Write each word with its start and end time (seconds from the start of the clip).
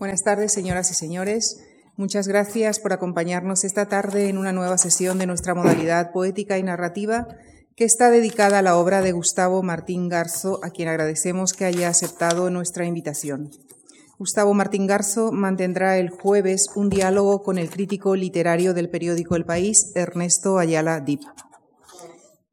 Buenas 0.00 0.22
tardes, 0.22 0.50
señoras 0.50 0.90
y 0.90 0.94
señores. 0.94 1.60
Muchas 1.98 2.26
gracias 2.26 2.80
por 2.80 2.94
acompañarnos 2.94 3.64
esta 3.64 3.86
tarde 3.86 4.30
en 4.30 4.38
una 4.38 4.50
nueva 4.50 4.78
sesión 4.78 5.18
de 5.18 5.26
nuestra 5.26 5.54
modalidad 5.54 6.10
poética 6.10 6.56
y 6.56 6.62
narrativa 6.62 7.28
que 7.76 7.84
está 7.84 8.08
dedicada 8.08 8.60
a 8.60 8.62
la 8.62 8.78
obra 8.78 9.02
de 9.02 9.12
Gustavo 9.12 9.62
Martín 9.62 10.08
Garzo, 10.08 10.58
a 10.64 10.70
quien 10.70 10.88
agradecemos 10.88 11.52
que 11.52 11.66
haya 11.66 11.90
aceptado 11.90 12.48
nuestra 12.48 12.86
invitación. 12.86 13.50
Gustavo 14.18 14.54
Martín 14.54 14.86
Garzo 14.86 15.32
mantendrá 15.32 15.98
el 15.98 16.08
jueves 16.08 16.70
un 16.74 16.88
diálogo 16.88 17.42
con 17.42 17.58
el 17.58 17.68
crítico 17.68 18.16
literario 18.16 18.72
del 18.72 18.88
periódico 18.88 19.36
El 19.36 19.44
País, 19.44 19.92
Ernesto 19.94 20.58
Ayala 20.58 21.00
Dip. 21.00 21.20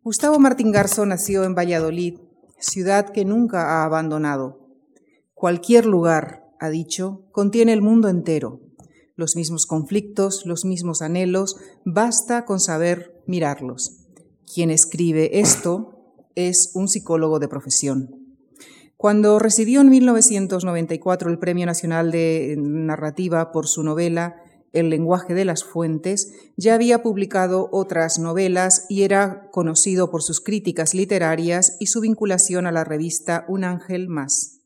Gustavo 0.03 0.37
Martín 0.37 0.73
Garzo 0.73 1.05
nació 1.05 1.45
en 1.45 1.55
Valladolid, 1.55 2.19
ciudad 2.59 3.07
que 3.07 3.23
nunca 3.23 3.69
ha 3.69 3.85
abandonado. 3.85 4.67
Cualquier 5.33 5.85
lugar, 5.85 6.46
ha 6.59 6.69
dicho, 6.69 7.23
contiene 7.31 7.73
el 7.73 7.81
mundo 7.81 8.09
entero, 8.09 8.61
los 9.15 9.35
mismos 9.35 9.65
conflictos, 9.65 10.45
los 10.45 10.63
mismos 10.63 11.01
anhelos, 11.01 11.57
basta 11.83 12.45
con 12.45 12.59
saber 12.59 13.21
mirarlos. 13.25 14.05
Quien 14.53 14.69
escribe 14.69 15.39
esto 15.39 16.15
es 16.35 16.71
un 16.75 16.87
psicólogo 16.87 17.39
de 17.39 17.47
profesión. 17.47 18.27
Cuando 18.95 19.37
recibió 19.37 19.81
en 19.81 19.89
1994 19.89 21.29
el 21.29 21.39
Premio 21.39 21.65
Nacional 21.65 22.11
de 22.11 22.55
Narrativa 22.57 23.51
por 23.51 23.67
su 23.67 23.83
novela 23.83 24.41
El 24.73 24.89
lenguaje 24.89 25.33
de 25.33 25.45
las 25.45 25.63
fuentes, 25.63 26.33
ya 26.57 26.73
había 26.73 27.01
publicado 27.01 27.69
otras 27.71 28.19
novelas 28.19 28.85
y 28.89 29.03
era 29.03 29.49
conocido 29.51 30.11
por 30.11 30.23
sus 30.23 30.41
críticas 30.41 30.93
literarias 30.93 31.77
y 31.79 31.87
su 31.87 32.01
vinculación 32.01 32.67
a 32.67 32.71
la 32.71 32.83
revista 32.83 33.45
Un 33.47 33.63
ángel 33.63 34.09
más. 34.09 34.56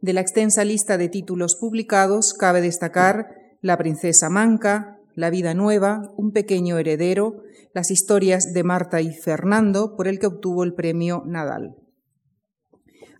De 0.00 0.12
la 0.12 0.20
extensa 0.20 0.64
lista 0.64 0.98
de 0.98 1.08
títulos 1.08 1.56
publicados 1.56 2.34
cabe 2.34 2.60
destacar 2.60 3.28
La 3.62 3.78
princesa 3.78 4.28
manca, 4.28 4.98
La 5.14 5.30
vida 5.30 5.54
nueva, 5.54 6.12
Un 6.16 6.32
pequeño 6.32 6.78
heredero, 6.78 7.42
las 7.72 7.90
historias 7.90 8.52
de 8.52 8.62
Marta 8.62 9.00
y 9.00 9.12
Fernando, 9.12 9.96
por 9.96 10.08
el 10.08 10.18
que 10.18 10.26
obtuvo 10.26 10.64
el 10.64 10.74
premio 10.74 11.22
Nadal. 11.26 11.76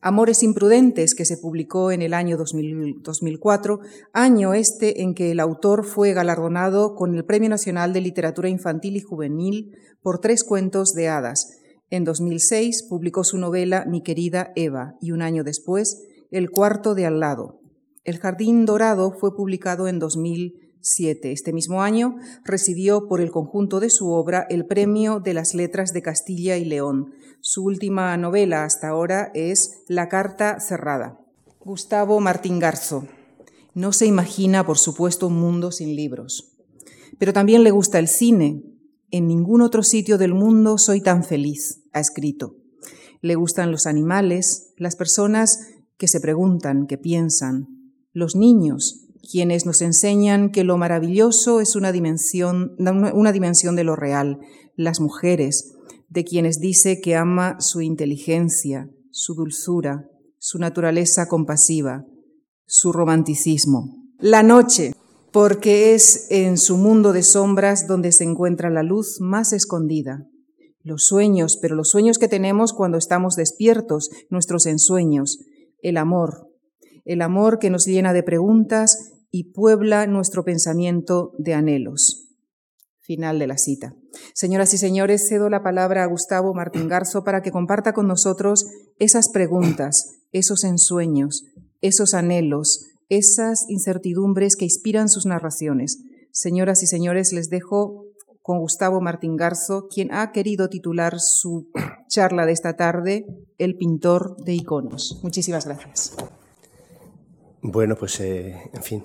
Amores 0.03 0.43
imprudentes, 0.43 1.15
que 1.15 1.25
se 1.25 1.39
publicó 1.39 1.91
en 1.91 2.03
el 2.03 2.15
año 2.15 2.37
2004, 2.37 3.81
año 4.13 4.55
este 4.55 5.03
en 5.03 5.15
que 5.15 5.33
el 5.33 5.41
autor 5.41 5.85
fue 5.85 6.13
galardonado 6.13 6.95
con 6.95 7.15
el 7.17 7.25
Premio 7.25 7.49
Nacional 7.49 7.93
de 7.93 8.03
Literatura 8.03 8.49
Infantil 8.49 8.97
y 8.97 9.01
Juvenil 9.01 9.77
por 10.03 10.21
tres 10.21 10.45
cuentos 10.45 10.93
de 10.93 11.09
hadas. 11.09 11.59
En 11.91 12.05
2006 12.05 12.85
publicó 12.89 13.25
su 13.25 13.39
novela 13.39 13.85
Mi 13.87 14.03
querida 14.03 14.53
Eva 14.55 14.95
y 15.01 15.13
un 15.13 15.23
año 15.23 15.43
después 15.43 16.07
el 16.37 16.51
cuarto 16.51 16.95
de 16.95 17.07
al 17.07 17.19
lado. 17.19 17.63
El 18.05 18.19
Jardín 18.19 18.67
Dorado 18.67 19.11
fue 19.11 19.35
publicado 19.35 19.89
en 19.89 19.99
2007. 19.99 21.33
Este 21.33 21.55
mismo 21.55 21.81
año 21.81 22.17
recibió 22.45 23.09
por 23.09 23.23
el 23.23 23.31
conjunto 23.31 23.81
de 23.81 23.89
su 23.89 24.11
obra 24.11 24.47
el 24.51 24.67
Premio 24.67 25.19
de 25.19 25.33
las 25.33 25.55
Letras 25.55 25.95
de 25.95 26.03
Castilla 26.03 26.59
y 26.59 26.67
León. 26.67 27.15
Su 27.41 27.65
última 27.65 28.15
novela 28.19 28.65
hasta 28.65 28.89
ahora 28.89 29.31
es 29.33 29.83
La 29.89 30.11
Carta 30.11 30.61
Cerrada. 30.61 31.19
Gustavo 31.61 32.21
Martín 32.21 32.59
Garzo. 32.59 33.07
No 33.73 33.93
se 33.93 34.05
imagina, 34.05 34.67
por 34.67 34.77
supuesto, 34.77 35.29
un 35.29 35.41
mundo 35.41 35.73
sin 35.73 35.97
libros. 35.97 36.55
Pero 37.19 37.33
también 37.33 37.65
le 37.65 37.71
gusta 37.71 37.99
el 37.99 38.09
cine. 38.09 38.63
En 39.11 39.27
ningún 39.27 39.63
otro 39.63 39.83
sitio 39.83 40.19
del 40.19 40.35
mundo 40.35 40.77
soy 40.77 41.01
tan 41.01 41.25
feliz, 41.25 41.81
ha 41.95 42.01
escrito. 42.01 42.57
Le 43.23 43.37
gustan 43.37 43.71
los 43.71 43.87
animales, 43.87 44.75
las 44.77 44.97
personas 44.97 45.76
que 45.99 46.09
se 46.09 46.21
preguntan, 46.21 46.87
que 46.87 46.99
piensan, 46.99 47.69
los 48.13 48.37
niños, 48.37 49.07
quienes 49.31 49.67
nos 49.67 49.83
enseñan 49.83 50.51
que 50.51 50.65
lo 50.65 50.79
maravilloso 50.79 51.61
es 51.61 51.77
una 51.77 51.93
dimensión, 51.93 52.77
una 52.79 53.33
dimensión 53.33 53.77
de 53.77 53.85
lo 53.85 53.97
real, 53.97 54.39
las 54.77 55.01
mujeres, 55.01 55.75
de 56.09 56.25
quienes 56.25 56.61
dice 56.61 57.01
que 57.01 57.17
ama 57.17 57.61
su 57.61 57.81
inteligencia, 57.81 58.89
su 59.11 59.35
dulzura, 59.35 60.09
su 60.39 60.59
naturaleza 60.59 61.29
compasiva, 61.29 62.05
su 62.67 62.93
romanticismo. 62.93 63.97
La 64.19 64.43
noche, 64.43 64.95
porque 65.33 65.95
es 65.95 66.29
en 66.31 66.57
su 66.57 66.77
mundo 66.77 67.13
de 67.13 67.23
sombras 67.23 67.87
donde 67.87 68.13
se 68.13 68.25
encuentra 68.25 68.71
la 68.71 68.83
luz 68.83 69.21
más 69.21 69.53
escondida. 69.53 70.27
Los 70.83 71.07
sueños, 71.07 71.59
pero 71.61 71.75
los 71.75 71.91
sueños 71.91 72.19
que 72.19 72.29
tenemos 72.29 72.73
cuando 72.73 72.97
estamos 72.97 73.35
despiertos, 73.35 74.09
nuestros 74.31 74.67
ensueños, 74.67 75.41
el 75.83 75.97
amor, 75.97 76.51
el 77.05 77.23
amor 77.23 77.59
que 77.59 77.71
nos 77.71 77.87
llena 77.87 78.13
de 78.13 78.23
preguntas 78.23 79.13
y 79.31 79.53
puebla 79.53 80.07
nuestro 80.07 80.45
pensamiento 80.45 81.33
de 81.39 81.55
anhelos. 81.55 82.23
Final 83.01 83.39
de 83.39 83.47
la 83.47 83.57
cita. 83.57 83.95
Señoras 84.35 84.75
y 84.75 84.79
señores, 84.79 85.29
cedo 85.29 85.49
la 85.49 85.63
palabra 85.63 86.03
a 86.03 86.07
Gustavo 86.07 86.55
Martín 86.55 86.89
Garzo 86.89 87.23
para 87.23 87.43
que 87.43 87.53
comparta 87.53 87.93
con 87.93 88.09
nosotros 88.09 88.67
esas 88.99 89.29
preguntas, 89.29 90.23
esos 90.33 90.65
ensueños, 90.65 91.45
esos 91.81 92.15
anhelos, 92.15 92.87
esas 93.09 93.67
incertidumbres 93.69 94.57
que 94.57 94.65
inspiran 94.65 95.09
sus 95.09 95.27
narraciones. 95.27 96.03
Señoras 96.33 96.83
y 96.83 96.87
señores, 96.87 97.33
les 97.33 97.49
dejo 97.49 98.06
con 98.47 98.61
Gustavo 98.61 99.01
Martín 99.01 99.35
Garzo, 99.35 99.89
quien 99.89 100.15
ha 100.15 100.31
querido 100.31 100.69
titular 100.69 101.19
su 101.19 101.69
charla 102.09 102.47
de 102.47 102.53
esta 102.53 102.77
tarde 102.77 103.27
El 103.59 103.77
pintor 103.77 104.37
de 104.37 104.53
iconos. 104.53 105.19
Muchísimas 105.25 105.67
gracias. 105.67 106.15
Bueno, 107.61 107.97
pues 107.97 108.21
eh, 108.21 108.55
en 108.73 108.83
fin, 108.85 109.05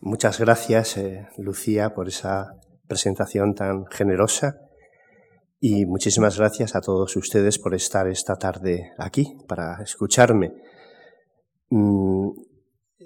muchas 0.00 0.40
gracias 0.40 0.96
eh, 0.96 1.28
Lucía 1.38 1.94
por 1.94 2.08
esa 2.08 2.56
presentación 2.88 3.54
tan 3.54 3.86
generosa 3.86 4.58
y 5.60 5.86
muchísimas 5.86 6.36
gracias 6.36 6.74
a 6.74 6.80
todos 6.80 7.14
ustedes 7.14 7.60
por 7.60 7.72
estar 7.72 8.08
esta 8.08 8.34
tarde 8.34 8.90
aquí 8.98 9.38
para 9.46 9.80
escucharme. 9.80 10.54
Mm, 11.70 12.30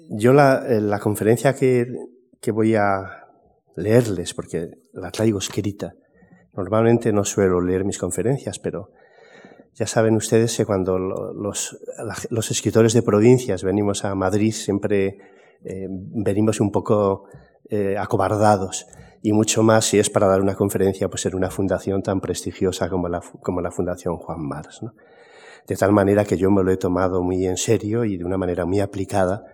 yo 0.09 0.33
la, 0.33 0.65
eh, 0.67 0.81
la 0.81 0.97
conferencia 0.97 1.53
que, 1.53 1.85
que 2.41 2.49
voy 2.49 2.73
a 2.73 3.20
leerles, 3.75 4.33
porque 4.33 4.69
la 4.93 5.11
traigo 5.11 5.39
escrita. 5.39 5.93
Normalmente 6.53 7.13
no 7.13 7.23
suelo 7.23 7.61
leer 7.61 7.85
mis 7.85 7.97
conferencias, 7.97 8.59
pero 8.59 8.91
ya 9.73 9.87
saben 9.87 10.15
ustedes 10.15 10.55
que 10.57 10.65
cuando 10.65 10.97
los, 10.99 11.77
los 12.29 12.51
escritores 12.51 12.93
de 12.93 13.01
provincias 13.01 13.63
venimos 13.63 14.03
a 14.03 14.13
Madrid 14.15 14.51
siempre 14.51 15.17
eh, 15.63 15.87
venimos 15.89 16.59
un 16.59 16.71
poco 16.71 17.25
eh, 17.69 17.95
acobardados 17.97 18.87
y 19.21 19.31
mucho 19.31 19.63
más 19.63 19.85
si 19.85 19.99
es 19.99 20.09
para 20.09 20.27
dar 20.27 20.41
una 20.41 20.55
conferencia 20.55 21.07
pues 21.07 21.25
en 21.25 21.35
una 21.35 21.49
fundación 21.49 22.01
tan 22.01 22.19
prestigiosa 22.19 22.89
como 22.89 23.07
la, 23.07 23.21
como 23.41 23.61
la 23.61 23.71
Fundación 23.71 24.17
Juan 24.17 24.41
Mars. 24.41 24.81
¿no? 24.81 24.93
De 25.67 25.75
tal 25.75 25.91
manera 25.93 26.25
que 26.25 26.37
yo 26.37 26.49
me 26.49 26.63
lo 26.63 26.71
he 26.71 26.77
tomado 26.77 27.21
muy 27.21 27.45
en 27.45 27.57
serio 27.57 28.03
y 28.03 28.17
de 28.17 28.25
una 28.25 28.37
manera 28.37 28.65
muy 28.65 28.79
aplicada 28.79 29.45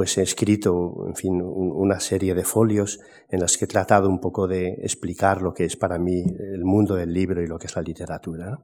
pues 0.00 0.16
he 0.16 0.22
escrito, 0.22 1.04
en 1.06 1.14
fin, 1.14 1.42
una 1.42 2.00
serie 2.00 2.34
de 2.34 2.42
folios 2.42 3.00
en 3.28 3.38
las 3.38 3.58
que 3.58 3.66
he 3.66 3.68
tratado 3.68 4.08
un 4.08 4.18
poco 4.18 4.48
de 4.48 4.68
explicar 4.80 5.42
lo 5.42 5.52
que 5.52 5.66
es 5.66 5.76
para 5.76 5.98
mí 5.98 6.24
el 6.54 6.64
mundo 6.64 6.94
del 6.94 7.12
libro 7.12 7.42
y 7.42 7.46
lo 7.46 7.58
que 7.58 7.66
es 7.66 7.76
la 7.76 7.82
literatura. 7.82 8.58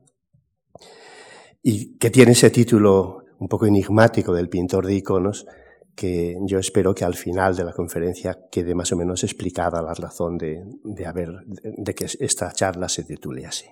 Y 1.63 1.99
que 1.99 2.09
tiene 2.09 2.33
ese 2.33 2.49
título 2.49 3.25
un 3.39 3.49
poco 3.49 3.67
enigmático 3.67 4.33
del 4.33 4.49
pintor 4.49 4.87
de 4.87 4.95
iconos, 4.95 5.47
que 5.95 6.39
yo 6.47 6.59
espero 6.59 6.95
que 6.95 7.05
al 7.05 7.17
final 7.17 7.55
de 7.55 7.65
la 7.65 7.75
conferencia 7.75 8.39
quede 8.51 8.75
más 8.75 8.91
o 8.93 8.97
menos 8.97 9.23
explicada 9.23 9.83
la 9.83 9.93
razón 9.93 10.39
de, 10.39 10.65
de, 10.85 11.05
haber, 11.05 11.35
de 11.45 11.95
que 11.95 12.07
esta 12.19 12.51
charla 12.53 12.89
se 12.89 13.05
titule 13.05 13.45
así. 13.45 13.67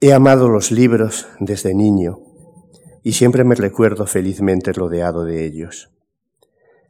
He 0.00 0.12
amado 0.12 0.48
los 0.48 0.70
libros 0.70 1.26
desde 1.40 1.74
niño 1.74 2.31
y 3.02 3.12
siempre 3.12 3.44
me 3.44 3.54
recuerdo 3.54 4.06
felizmente 4.06 4.72
rodeado 4.72 5.24
de 5.24 5.44
ellos. 5.44 5.90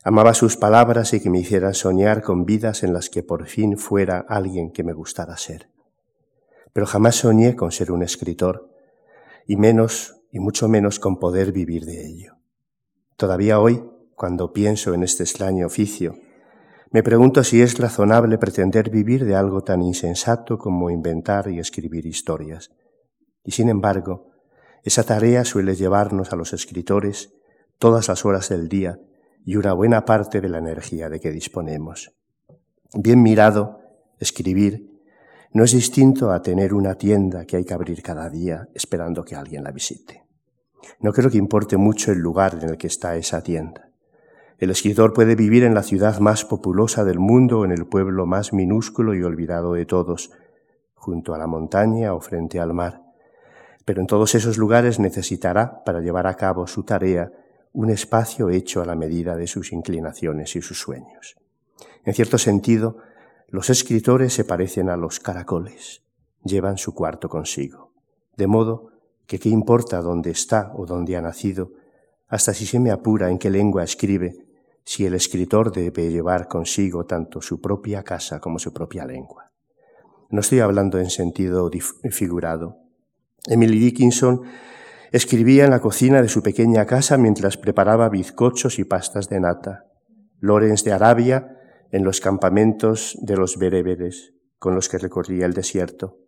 Amaba 0.05 0.35
sus 0.35 0.57
palabras 0.57 1.15
y 1.15 1.21
que 1.21 1.31
me 1.31 1.39
hicieran 1.39 1.75
soñar 1.75 2.23
con 2.23 2.45
vidas 2.45 2.83
en 2.83 2.93
las 2.93 3.09
que 3.09 3.23
por 3.23 3.47
fin 3.47 3.79
fuera 3.79 4.25
alguien 4.29 4.73
que 4.73 4.83
me 4.83 4.93
gustara 4.93 5.37
ser. 5.37 5.69
Pero 6.73 6.87
jamás 6.87 7.17
soñé 7.17 7.55
con 7.55 7.71
ser 7.71 7.93
un 7.93 8.03
escritor, 8.03 8.69
y 9.47 9.57
menos, 9.57 10.17
y 10.31 10.41
mucho 10.41 10.69
menos 10.69 10.99
con 10.99 11.19
poder 11.19 11.53
vivir 11.53 11.85
de 11.85 12.07
ello. 12.07 12.37
Todavía 13.17 13.61
hoy, 13.61 13.85
cuando 14.15 14.53
pienso 14.53 14.95
en 14.95 15.05
este 15.05 15.23
extraño 15.23 15.67
oficio, 15.67 16.17
me 16.91 17.03
pregunto 17.03 17.45
si 17.45 17.63
es 17.63 17.79
razonable 17.79 18.39
pretender 18.39 18.91
vivir 18.91 19.25
de 19.25 19.35
algo 19.35 19.63
tan 19.63 19.83
insensato 19.83 20.59
como 20.59 20.91
inventar 20.91 21.49
y 21.49 21.59
escribir 21.59 22.07
historias. 22.07 22.71
Y 23.45 23.53
sin 23.53 23.69
embargo, 23.69 24.32
esa 24.83 25.05
tarea 25.05 25.45
suele 25.45 25.75
llevarnos 25.75 26.33
a 26.33 26.37
los 26.37 26.53
escritores 26.53 27.33
todas 27.79 28.09
las 28.09 28.25
horas 28.25 28.49
del 28.49 28.69
día 28.69 28.99
y 29.45 29.57
una 29.57 29.73
buena 29.73 30.05
parte 30.05 30.41
de 30.41 30.49
la 30.49 30.59
energía 30.59 31.09
de 31.09 31.21
que 31.21 31.31
disponemos. 31.31 32.13
Bien 32.95 33.23
mirado, 33.23 33.81
escribir 34.19 34.91
no 35.53 35.65
es 35.65 35.73
distinto 35.73 36.33
a 36.33 36.41
tener 36.43 36.73
una 36.73 36.95
tienda 36.95 37.45
que 37.45 37.57
hay 37.57 37.65
que 37.65 37.75
abrir 37.75 38.03
cada 38.03 38.31
día 38.31 38.69
esperando 38.75 39.25
que 39.25 39.37
alguien 39.37 39.65
la 39.65 39.71
visite. 39.71 40.25
No 41.01 41.13
creo 41.13 41.31
que 41.31 41.39
importe 41.39 41.77
mucho 41.77 42.11
el 42.11 42.19
lugar 42.19 42.59
en 42.61 42.71
el 42.71 42.79
que 42.79 42.87
está 42.87 43.17
esa 43.17 43.43
tienda. 43.43 43.91
El 44.59 44.71
escritor 44.71 45.13
puede 45.13 45.35
vivir 45.35 45.65
en 45.65 45.75
la 45.75 45.83
ciudad 45.83 46.21
más 46.21 46.45
populosa 46.45 47.05
del 47.05 47.19
mundo 47.19 47.65
en 47.65 47.73
el 47.73 47.87
pueblo 47.87 48.27
más 48.27 48.53
minúsculo 48.53 49.15
y 49.15 49.23
olvidado 49.23 49.75
de 49.75 49.85
todos, 49.85 50.31
junto 50.95 51.35
a 51.35 51.39
la 51.39 51.47
montaña 51.47 52.15
o 52.15 52.21
frente 52.21 52.61
al 52.61 52.73
mar. 52.73 53.02
Pero 53.85 54.01
en 54.01 54.07
todos 54.07 54.35
esos 54.35 54.59
lugares 54.59 54.99
necesitará, 54.99 55.83
para 55.85 56.01
llevar 56.01 56.27
a 56.27 56.35
cabo 56.35 56.67
su 56.67 56.85
tarea, 56.85 57.33
un 57.73 57.91
espacio 57.91 58.51
hecho 58.51 58.83
a 58.83 58.85
la 58.85 58.95
medida 58.95 59.37
de 59.37 59.47
sus 59.47 59.73
inclinaciones 59.73 60.55
y 60.57 60.63
sus 60.63 60.79
sueños. 60.79 61.37
En 62.05 62.15
cierto 62.15 62.39
sentido, 62.39 62.99
los 63.49 63.71
escritores 63.71 64.33
se 64.33 64.45
parecen 64.45 64.89
a 64.89 64.97
los 64.97 65.21
caracoles, 65.21 66.03
llevan 66.45 66.79
su 66.79 66.95
cuarto 66.95 67.29
consigo, 67.29 67.93
de 68.37 68.47
modo 68.47 68.93
que 69.27 69.39
qué 69.39 69.49
importa 69.49 70.01
dónde 70.01 70.31
está 70.31 70.73
o 70.75 70.87
dónde 70.87 71.17
ha 71.17 71.23
nacido, 71.23 71.73
hasta 72.29 72.55
si 72.55 72.67
se 72.67 72.81
me 72.81 72.91
apura 72.91 73.31
en 73.31 73.39
qué 73.39 73.51
lengua 73.51 73.85
escribe, 73.85 74.47
si 74.85 75.07
el 75.07 75.15
escritor 75.15 75.73
debe 75.73 76.11
llevar 76.11 76.49
consigo 76.49 77.05
tanto 77.05 77.41
su 77.41 77.61
propia 77.61 78.03
casa 78.03 78.41
como 78.41 78.59
su 78.59 78.73
propia 78.73 79.05
lengua. 79.05 79.53
No 80.31 80.41
estoy 80.41 80.61
hablando 80.61 80.99
en 80.99 81.11
sentido 81.11 81.71
figurado. 82.11 82.82
Emily 83.47 83.79
Dickinson 83.79 84.43
escribía 85.11 85.65
en 85.65 85.71
la 85.71 85.81
cocina 85.81 86.23
de 86.23 86.29
su 86.29 86.43
pequeña 86.43 86.87
casa 86.87 87.19
mientras 87.19 87.57
preparaba 87.57 88.09
bizcochos 88.09 88.79
y 88.79 88.85
pastas 88.85 89.29
de 89.29 89.41
nata. 89.41 89.87
Lorenz 90.39 90.85
de 90.85 90.93
Arabia 90.93 91.59
en 91.91 92.05
los 92.05 92.21
campamentos 92.21 93.19
de 93.21 93.37
los 93.37 93.59
bereberes 93.59 94.33
con 94.59 94.75
los 94.75 94.89
que 94.89 94.99
recorría 94.99 95.45
el 95.45 95.55
desierto. 95.55 96.19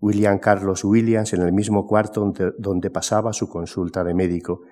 William 0.00 0.38
Carlos 0.38 0.84
Williams 0.84 1.32
en 1.32 1.42
el 1.42 1.52
mismo 1.52 1.86
cuarto 1.86 2.20
donde, 2.20 2.52
donde 2.58 2.90
pasaba 2.90 3.32
su 3.32 3.48
consulta 3.48 4.04
de 4.04 4.14
médico 4.14 4.62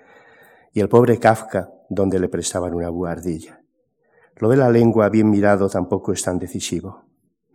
y 0.73 0.81
el 0.81 0.89
pobre 0.89 1.19
Kafka 1.19 1.71
donde 1.89 2.19
le 2.19 2.29
prestaban 2.29 2.75
una 2.75 2.91
buhardilla. 2.91 3.63
Lo 4.37 4.49
de 4.51 4.57
la 4.57 4.71
lengua 4.71 5.09
bien 5.09 5.31
mirado 5.31 5.69
tampoco 5.69 6.13
es 6.13 6.23
tan 6.23 6.39
decisivo. 6.39 7.05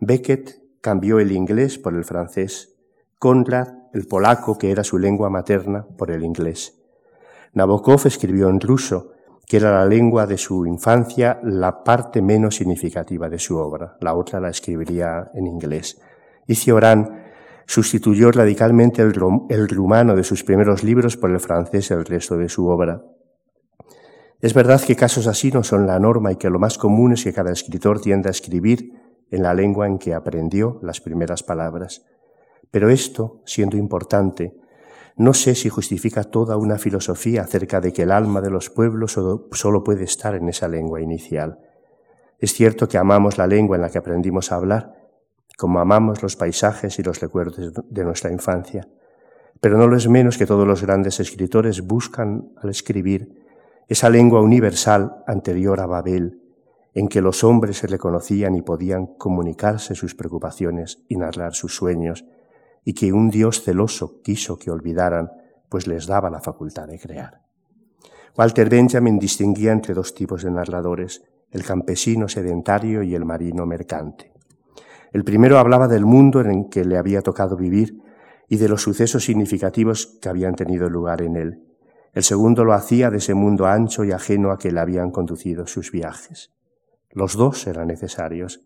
Beckett 0.00 0.60
cambió 0.80 1.18
el 1.18 1.32
inglés 1.32 1.78
por 1.78 1.94
el 1.94 2.04
francés, 2.04 2.76
Conrad 3.18 3.83
el 3.94 4.06
polaco, 4.06 4.58
que 4.58 4.70
era 4.70 4.84
su 4.84 4.98
lengua 4.98 5.30
materna, 5.30 5.86
por 5.96 6.10
el 6.10 6.24
inglés. 6.24 6.80
Nabokov 7.54 8.06
escribió 8.06 8.48
en 8.48 8.60
ruso, 8.60 9.12
que 9.46 9.58
era 9.58 9.72
la 9.72 9.86
lengua 9.86 10.26
de 10.26 10.36
su 10.36 10.66
infancia, 10.66 11.38
la 11.42 11.84
parte 11.84 12.20
menos 12.20 12.56
significativa 12.56 13.28
de 13.28 13.38
su 13.38 13.56
obra. 13.56 13.96
La 14.00 14.14
otra 14.14 14.40
la 14.40 14.48
escribiría 14.48 15.30
en 15.34 15.46
inglés. 15.46 16.00
Y 16.46 16.56
Cioran 16.56 17.22
sustituyó 17.66 18.30
radicalmente 18.32 19.02
el, 19.02 19.14
el 19.48 19.68
rumano 19.68 20.16
de 20.16 20.24
sus 20.24 20.44
primeros 20.44 20.82
libros 20.82 21.16
por 21.16 21.30
el 21.30 21.40
francés 21.40 21.90
el 21.90 22.04
resto 22.04 22.36
de 22.36 22.48
su 22.48 22.66
obra. 22.66 23.02
Es 24.40 24.52
verdad 24.52 24.82
que 24.82 24.96
casos 24.96 25.26
así 25.26 25.50
no 25.50 25.62
son 25.62 25.86
la 25.86 25.98
norma 25.98 26.32
y 26.32 26.36
que 26.36 26.50
lo 26.50 26.58
más 26.58 26.76
común 26.76 27.12
es 27.12 27.24
que 27.24 27.32
cada 27.32 27.52
escritor 27.52 28.00
tienda 28.00 28.28
a 28.28 28.32
escribir 28.32 28.92
en 29.30 29.42
la 29.42 29.54
lengua 29.54 29.86
en 29.86 29.98
que 29.98 30.14
aprendió 30.14 30.78
las 30.82 31.00
primeras 31.00 31.42
palabras. 31.42 32.04
Pero 32.74 32.90
esto, 32.90 33.40
siendo 33.44 33.76
importante, 33.76 34.52
no 35.14 35.32
sé 35.32 35.54
si 35.54 35.68
justifica 35.68 36.24
toda 36.24 36.56
una 36.56 36.76
filosofía 36.76 37.42
acerca 37.42 37.80
de 37.80 37.92
que 37.92 38.02
el 38.02 38.10
alma 38.10 38.40
de 38.40 38.50
los 38.50 38.68
pueblos 38.68 39.12
solo, 39.12 39.84
puede 39.84 40.02
estar 40.02 40.34
en 40.34 40.48
esa 40.48 40.66
lengua 40.66 41.00
inicial. 41.00 41.60
Es 42.40 42.52
cierto 42.52 42.88
que 42.88 42.98
amamos 42.98 43.38
la 43.38 43.46
lengua 43.46 43.76
en 43.76 43.82
la 43.82 43.90
que 43.90 43.98
aprendimos 43.98 44.50
a 44.50 44.56
hablar, 44.56 44.92
como 45.56 45.78
amamos 45.78 46.20
los 46.20 46.34
paisajes 46.34 46.98
y 46.98 47.04
los 47.04 47.20
recuerdos 47.20 47.72
de 47.88 48.04
nuestra 48.04 48.32
infancia, 48.32 48.88
pero 49.60 49.78
no 49.78 49.86
lo 49.86 49.96
es 49.96 50.08
menos 50.08 50.36
que 50.36 50.44
todos 50.44 50.66
los 50.66 50.82
grandes 50.82 51.20
escritores 51.20 51.86
buscan 51.86 52.50
al 52.60 52.70
escribir 52.70 53.40
esa 53.86 54.10
lengua 54.10 54.40
universal 54.40 55.22
anterior 55.28 55.78
a 55.78 55.86
Babel, 55.86 56.40
en 56.92 57.06
que 57.06 57.20
los 57.20 57.44
hombres 57.44 57.78
se 57.78 57.86
reconocían 57.86 58.56
y 58.56 58.62
podían 58.62 59.06
comunicarse 59.06 59.94
sus 59.94 60.16
preocupaciones 60.16 61.04
y 61.08 61.14
narrar 61.14 61.54
sus 61.54 61.76
sueños, 61.76 62.24
y 62.84 62.94
que 62.94 63.12
un 63.12 63.30
Dios 63.30 63.62
celoso 63.62 64.20
quiso 64.22 64.58
que 64.58 64.70
olvidaran, 64.70 65.30
pues 65.68 65.86
les 65.86 66.06
daba 66.06 66.30
la 66.30 66.40
facultad 66.40 66.86
de 66.86 66.98
crear. 66.98 67.42
Walter 68.36 68.68
Benjamin 68.68 69.18
distinguía 69.18 69.72
entre 69.72 69.94
dos 69.94 70.14
tipos 70.14 70.42
de 70.42 70.50
narradores, 70.50 71.22
el 71.50 71.64
campesino 71.64 72.28
sedentario 72.28 73.02
y 73.02 73.14
el 73.14 73.24
marino 73.24 73.64
mercante. 73.64 74.32
El 75.12 75.22
primero 75.22 75.58
hablaba 75.58 75.86
del 75.86 76.04
mundo 76.04 76.40
en 76.40 76.50
el 76.50 76.68
que 76.68 76.84
le 76.84 76.98
había 76.98 77.22
tocado 77.22 77.56
vivir 77.56 78.02
y 78.48 78.56
de 78.56 78.68
los 78.68 78.82
sucesos 78.82 79.24
significativos 79.24 80.18
que 80.20 80.28
habían 80.28 80.56
tenido 80.56 80.90
lugar 80.90 81.22
en 81.22 81.36
él. 81.36 81.62
El 82.12 82.24
segundo 82.24 82.64
lo 82.64 82.72
hacía 82.72 83.10
de 83.10 83.18
ese 83.18 83.34
mundo 83.34 83.66
ancho 83.66 84.04
y 84.04 84.12
ajeno 84.12 84.50
a 84.50 84.58
que 84.58 84.72
le 84.72 84.80
habían 84.80 85.10
conducido 85.10 85.66
sus 85.66 85.90
viajes. 85.90 86.52
Los 87.10 87.36
dos 87.36 87.66
eran 87.68 87.88
necesarios. 87.88 88.64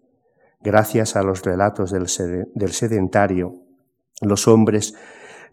Gracias 0.60 1.16
a 1.16 1.22
los 1.22 1.42
relatos 1.42 1.90
del, 1.90 2.08
sedentario, 2.08 3.56
los 4.20 4.48
hombres 4.48 4.94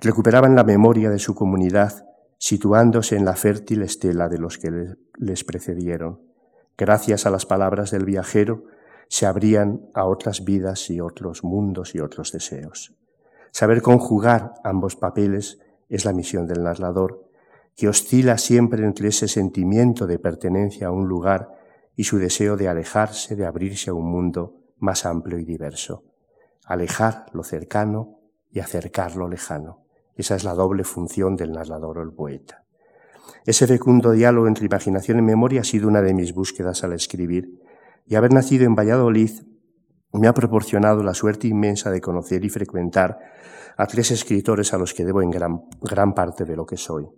recuperaban 0.01 0.55
la 0.55 0.63
memoria 0.63 1.09
de 1.09 1.19
su 1.19 1.35
comunidad, 1.35 2.05
situándose 2.37 3.15
en 3.15 3.25
la 3.25 3.35
fértil 3.35 3.81
estela 3.81 4.27
de 4.27 4.39
los 4.39 4.57
que 4.57 4.95
les 5.17 5.43
precedieron. 5.43 6.21
Gracias 6.77 7.25
a 7.25 7.29
las 7.29 7.45
palabras 7.45 7.91
del 7.91 8.05
viajero, 8.05 8.65
se 9.07 9.25
abrían 9.25 9.87
a 9.93 10.05
otras 10.05 10.43
vidas 10.43 10.89
y 10.89 10.99
otros 10.99 11.43
mundos 11.43 11.95
y 11.95 11.99
otros 11.99 12.31
deseos. 12.31 12.95
Saber 13.51 13.81
conjugar 13.81 14.53
ambos 14.63 14.95
papeles 14.95 15.59
es 15.87 16.05
la 16.05 16.13
misión 16.13 16.47
del 16.47 16.63
narrador, 16.63 17.29
que 17.75 17.87
oscila 17.87 18.37
siempre 18.37 18.83
entre 18.83 19.09
ese 19.09 19.27
sentimiento 19.27 20.07
de 20.07 20.19
pertenencia 20.19 20.87
a 20.87 20.91
un 20.91 21.07
lugar 21.07 21.51
y 21.95 22.05
su 22.05 22.17
deseo 22.17 22.57
de 22.57 22.67
alejarse, 22.67 23.35
de 23.35 23.45
abrirse 23.45 23.91
a 23.91 23.93
un 23.93 24.09
mundo 24.11 24.61
más 24.77 25.05
amplio 25.05 25.39
y 25.39 25.45
diverso. 25.45 26.03
Alejar 26.65 27.27
lo 27.33 27.43
cercano 27.43 28.24
y 28.55 28.61
acercar 28.61 29.17
lo 29.17 29.27
lejano. 29.27 29.85
Esa 30.15 30.35
es 30.35 30.45
la 30.45 30.53
doble 30.53 30.85
función 30.85 31.35
del 31.35 31.51
narrador 31.51 31.97
o 31.97 32.01
el 32.01 32.13
poeta. 32.13 32.63
Ese 33.45 33.67
fecundo 33.67 34.13
diálogo 34.13 34.47
entre 34.47 34.65
imaginación 34.65 35.19
y 35.19 35.23
memoria 35.23 35.59
ha 35.59 35.65
sido 35.65 35.89
una 35.89 36.01
de 36.01 36.13
mis 36.13 36.33
búsquedas 36.33 36.83
al 36.85 36.93
escribir, 36.93 37.59
y 38.07 38.15
haber 38.15 38.33
nacido 38.33 38.65
en 38.65 38.73
Valladolid 38.73 39.31
me 40.13 40.27
ha 40.27 40.33
proporcionado 40.33 41.03
la 41.03 41.13
suerte 41.13 41.49
inmensa 41.49 41.91
de 41.91 41.99
conocer 41.99 42.45
y 42.45 42.49
frecuentar 42.49 43.19
a 43.75 43.87
tres 43.87 44.11
escritores 44.11 44.73
a 44.73 44.77
los 44.77 44.93
que 44.93 45.03
debo 45.03 45.21
en 45.21 45.31
gran, 45.31 45.63
gran 45.81 46.13
parte 46.13 46.45
de 46.45 46.55
lo 46.55 46.65
que 46.65 46.77
soy. 46.77 47.09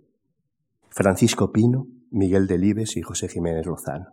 Francisco 0.89 1.51
Pino, 1.51 1.85
Miguel 2.09 2.47
Delibes 2.47 2.97
y 2.97 3.03
José 3.03 3.27
Jiménez 3.27 3.67
Lozano. 3.67 4.07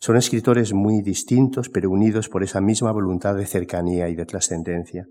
Son 0.00 0.16
escritores 0.16 0.72
muy 0.72 1.02
distintos, 1.02 1.68
pero 1.68 1.88
unidos 1.88 2.28
por 2.28 2.42
esa 2.42 2.60
misma 2.60 2.90
voluntad 2.90 3.36
de 3.36 3.46
cercanía 3.46 4.08
y 4.08 4.16
de 4.16 4.26
trascendencia. 4.26 5.06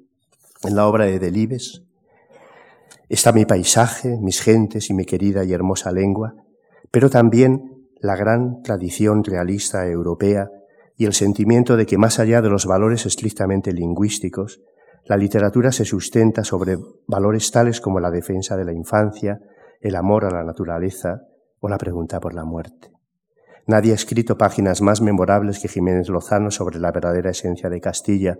En 0.63 0.75
la 0.75 0.87
obra 0.87 1.05
de 1.05 1.17
Delibes 1.17 1.83
está 3.09 3.31
mi 3.31 3.45
paisaje, 3.45 4.17
mis 4.21 4.41
gentes 4.41 4.91
y 4.91 4.93
mi 4.93 5.05
querida 5.05 5.43
y 5.43 5.53
hermosa 5.53 5.91
lengua, 5.91 6.35
pero 6.91 7.09
también 7.09 7.87
la 7.99 8.15
gran 8.15 8.61
tradición 8.61 9.23
realista 9.23 9.87
europea 9.87 10.49
y 10.97 11.05
el 11.05 11.13
sentimiento 11.13 11.77
de 11.77 11.87
que 11.87 11.97
más 11.97 12.19
allá 12.19 12.43
de 12.43 12.49
los 12.49 12.67
valores 12.67 13.07
estrictamente 13.07 13.71
lingüísticos, 13.71 14.61
la 15.05 15.17
literatura 15.17 15.71
se 15.71 15.83
sustenta 15.83 16.43
sobre 16.43 16.77
valores 17.07 17.49
tales 17.49 17.81
como 17.81 17.99
la 17.99 18.11
defensa 18.11 18.55
de 18.55 18.65
la 18.65 18.73
infancia, 18.73 19.39
el 19.79 19.95
amor 19.95 20.25
a 20.25 20.31
la 20.31 20.43
naturaleza 20.43 21.21
o 21.59 21.69
la 21.69 21.79
pregunta 21.79 22.19
por 22.19 22.35
la 22.35 22.45
muerte. 22.45 22.91
Nadie 23.65 23.93
ha 23.93 23.95
escrito 23.95 24.37
páginas 24.37 24.81
más 24.81 25.01
memorables 25.01 25.59
que 25.59 25.67
Jiménez 25.67 26.07
Lozano 26.09 26.51
sobre 26.51 26.79
la 26.79 26.91
verdadera 26.91 27.31
esencia 27.31 27.69
de 27.69 27.81
Castilla, 27.81 28.37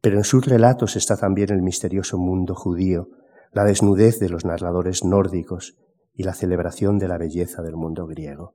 pero 0.00 0.18
en 0.18 0.24
sus 0.24 0.46
relatos 0.46 0.96
está 0.96 1.16
también 1.16 1.50
el 1.52 1.62
misterioso 1.62 2.18
mundo 2.18 2.54
judío, 2.54 3.08
la 3.52 3.64
desnudez 3.64 4.18
de 4.18 4.28
los 4.28 4.44
narradores 4.44 5.04
nórdicos 5.04 5.76
y 6.14 6.24
la 6.24 6.34
celebración 6.34 6.98
de 6.98 7.08
la 7.08 7.18
belleza 7.18 7.62
del 7.62 7.76
mundo 7.76 8.06
griego. 8.06 8.54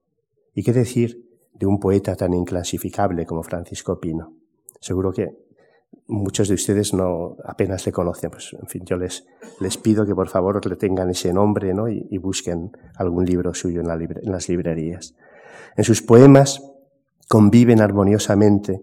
¿Y 0.53 0.63
qué 0.63 0.73
decir 0.73 1.25
de 1.53 1.65
un 1.65 1.79
poeta 1.79 2.15
tan 2.15 2.33
inclasificable 2.33 3.25
como 3.25 3.43
Francisco 3.43 3.99
Pino? 3.99 4.33
Seguro 4.79 5.11
que 5.11 5.27
muchos 6.07 6.47
de 6.47 6.55
ustedes 6.55 6.93
no 6.93 7.37
apenas 7.45 7.85
le 7.85 7.91
conocen. 7.91 8.31
Pues, 8.31 8.53
en 8.59 8.67
fin, 8.67 8.83
yo 8.85 8.97
les, 8.97 9.25
les 9.59 9.77
pido 9.77 10.05
que 10.05 10.15
por 10.15 10.29
favor 10.29 10.65
le 10.65 10.75
tengan 10.75 11.09
ese 11.09 11.33
nombre 11.33 11.73
¿no? 11.73 11.87
y, 11.87 12.17
busquen 12.17 12.71
algún 12.95 13.25
libro 13.25 13.53
suyo 13.53 13.81
en, 13.81 13.89
en 13.89 14.31
las 14.31 14.49
librerías. 14.49 15.15
En 15.75 15.83
sus 15.83 16.01
poemas 16.01 16.61
conviven 17.27 17.81
armoniosamente 17.81 18.81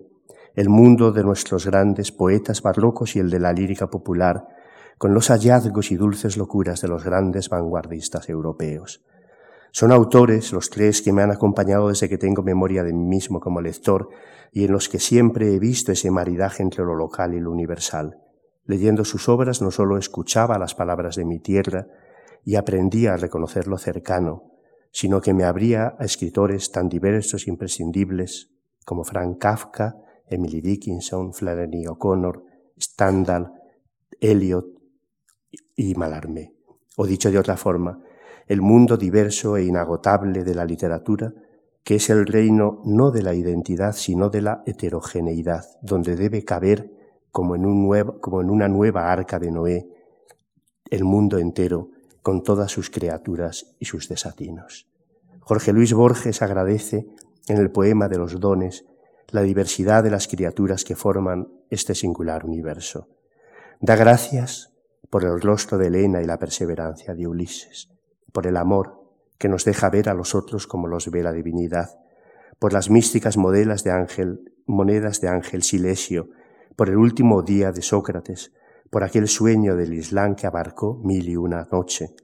el 0.57 0.71
mundo 0.71 1.13
de 1.13 1.23
nuestros 1.23 1.67
grandes 1.67 2.11
poetas 2.13 2.63
barrocos 2.63 3.15
y 3.15 3.19
el 3.19 3.29
de 3.29 3.39
la 3.39 3.53
lírica 3.53 3.89
popular, 3.89 4.49
con 4.97 5.13
los 5.13 5.29
hallazgos 5.29 5.93
y 5.93 5.97
dulces 5.97 6.39
locuras 6.39 6.81
de 6.81 6.89
los 6.89 7.05
grandes 7.05 7.51
vanguardistas 7.51 8.31
europeos. 8.31 9.05
Son 9.71 9.93
autores 9.93 10.55
los 10.55 10.71
tres 10.71 11.03
que 11.03 11.13
me 11.13 11.21
han 11.21 11.31
acompañado 11.31 11.89
desde 11.89 12.09
que 12.09 12.17
tengo 12.17 12.43
memoria 12.43 12.83
de 12.83 12.95
mí 12.95 13.05
mismo 13.05 13.39
como 13.39 13.61
lector 13.61 14.09
y 14.51 14.65
en 14.65 14.73
los 14.73 14.89
que 14.89 14.99
siempre 14.99 15.55
he 15.55 15.59
visto 15.59 15.93
ese 15.93 16.11
maridaje 16.11 16.63
entre 16.63 16.83
lo 16.83 16.95
local 16.95 17.35
y 17.35 17.41
lo 17.41 17.51
universal. 17.53 18.17
Leyendo 18.65 19.05
sus 19.05 19.29
obras 19.29 19.61
no 19.61 19.71
solo 19.71 19.99
escuchaba 19.99 20.59
las 20.59 20.75
palabras 20.75 21.17
de 21.17 21.27
mi 21.27 21.39
tierra 21.39 21.87
y 22.47 22.55
aprendía 22.55 23.13
a 23.13 23.17
reconocer 23.19 23.67
lo 23.67 23.77
cercano, 23.77 24.45
sino 24.91 25.21
que 25.21 25.35
me 25.35 25.45
abría 25.45 25.95
a 25.99 26.07
escritores 26.07 26.73
tan 26.73 26.89
diversos 26.89 27.47
e 27.47 27.51
imprescindibles 27.51 28.49
como 28.87 29.05
Frank 29.05 29.37
Kafka, 29.39 29.97
Emily 30.29 30.61
Dickinson, 30.61 31.33
Flannery 31.33 31.87
O'Connor, 31.87 32.45
Stendhal, 32.79 33.53
Eliot 34.21 34.67
y 35.77 35.95
Mallarmé. 35.95 36.55
O 36.97 37.07
dicho 37.07 37.31
de 37.31 37.39
otra 37.39 37.57
forma, 37.57 38.03
el 38.47 38.61
mundo 38.61 38.97
diverso 38.97 39.57
e 39.57 39.65
inagotable 39.65 40.45
de 40.45 40.55
la 40.55 40.65
literatura, 40.65 41.33
que 41.83 41.97
es 41.97 42.11
el 42.11 42.27
reino 42.27 42.81
no 42.85 43.11
de 43.11 43.23
la 43.23 43.35
identidad, 43.35 43.93
sino 43.93 44.29
de 44.29 44.43
la 44.43 44.63
heterogeneidad, 44.67 45.65
donde 45.83 46.17
debe 46.17 46.45
caber, 46.45 46.91
como 47.31 47.55
en, 47.55 47.67
un 47.67 47.83
nuevo, 47.83 48.21
como 48.21 48.41
en 48.41 48.51
una 48.51 48.69
nueva 48.69 49.13
arca 49.13 49.39
de 49.39 49.51
Noé, 49.51 49.89
el 50.91 51.05
mundo 51.05 51.39
entero, 51.39 51.91
con 52.23 52.43
todas 52.43 52.73
sus 52.73 52.91
criaturas 52.91 53.77
y 53.79 53.85
sus 53.85 54.09
desatinos. 54.09 54.89
Jorge 55.41 55.73
Luis 55.73 55.93
Borges 55.93 56.43
agradece 56.43 57.07
en 57.47 57.59
el 57.59 57.71
poema 57.71 58.09
de 58.09 58.19
los 58.19 58.41
dones 58.41 58.85
la 59.31 59.43
diversidad 59.43 60.05
de 60.05 60.11
las 60.11 60.29
criaturas 60.29 60.85
que 60.85 60.97
forman 60.97 61.49
este 61.71 61.95
singular 61.95 62.45
universo. 62.45 63.09
Da 63.81 63.97
gracias 63.97 64.73
por 65.11 65.25
el 65.25 65.41
rostro 65.41 65.79
de 65.79 65.89
Elena 65.89 66.23
y 66.23 66.25
la 66.25 66.39
perseverancia 66.39 67.15
de 67.15 67.27
Ulises, 67.27 67.91
por 68.33 68.47
el 68.47 68.57
amor 68.57 69.03
que 69.39 69.49
nos 69.49 69.65
deja 69.65 69.91
ver 69.91 70.09
a 70.09 70.15
los 70.15 70.35
otros 70.35 70.67
como 70.67 70.89
los 70.89 71.11
ve 71.11 71.23
la 71.23 71.33
divinidad, 71.33 71.91
por 72.59 72.73
las 72.73 72.91
místicas 72.91 73.37
modelas 73.37 73.85
de 73.85 73.91
ángel, 73.91 74.53
monedas 74.67 75.21
de 75.21 75.29
ángel 75.29 75.63
Silesio, 75.63 76.31
por 76.75 76.89
el 76.89 76.97
último 76.97 77.43
día 77.43 77.73
de 77.73 77.83
Sócrates, 77.83 78.53
por 78.91 79.05
aquel 79.05 79.29
sueño 79.29 79.77
del 79.77 79.95
Islam 79.95 80.37
que 80.37 80.47
abarcó 80.47 81.01
mil 81.03 81.29
y 81.29 81.37
una 81.37 81.67
noche, 81.71 82.15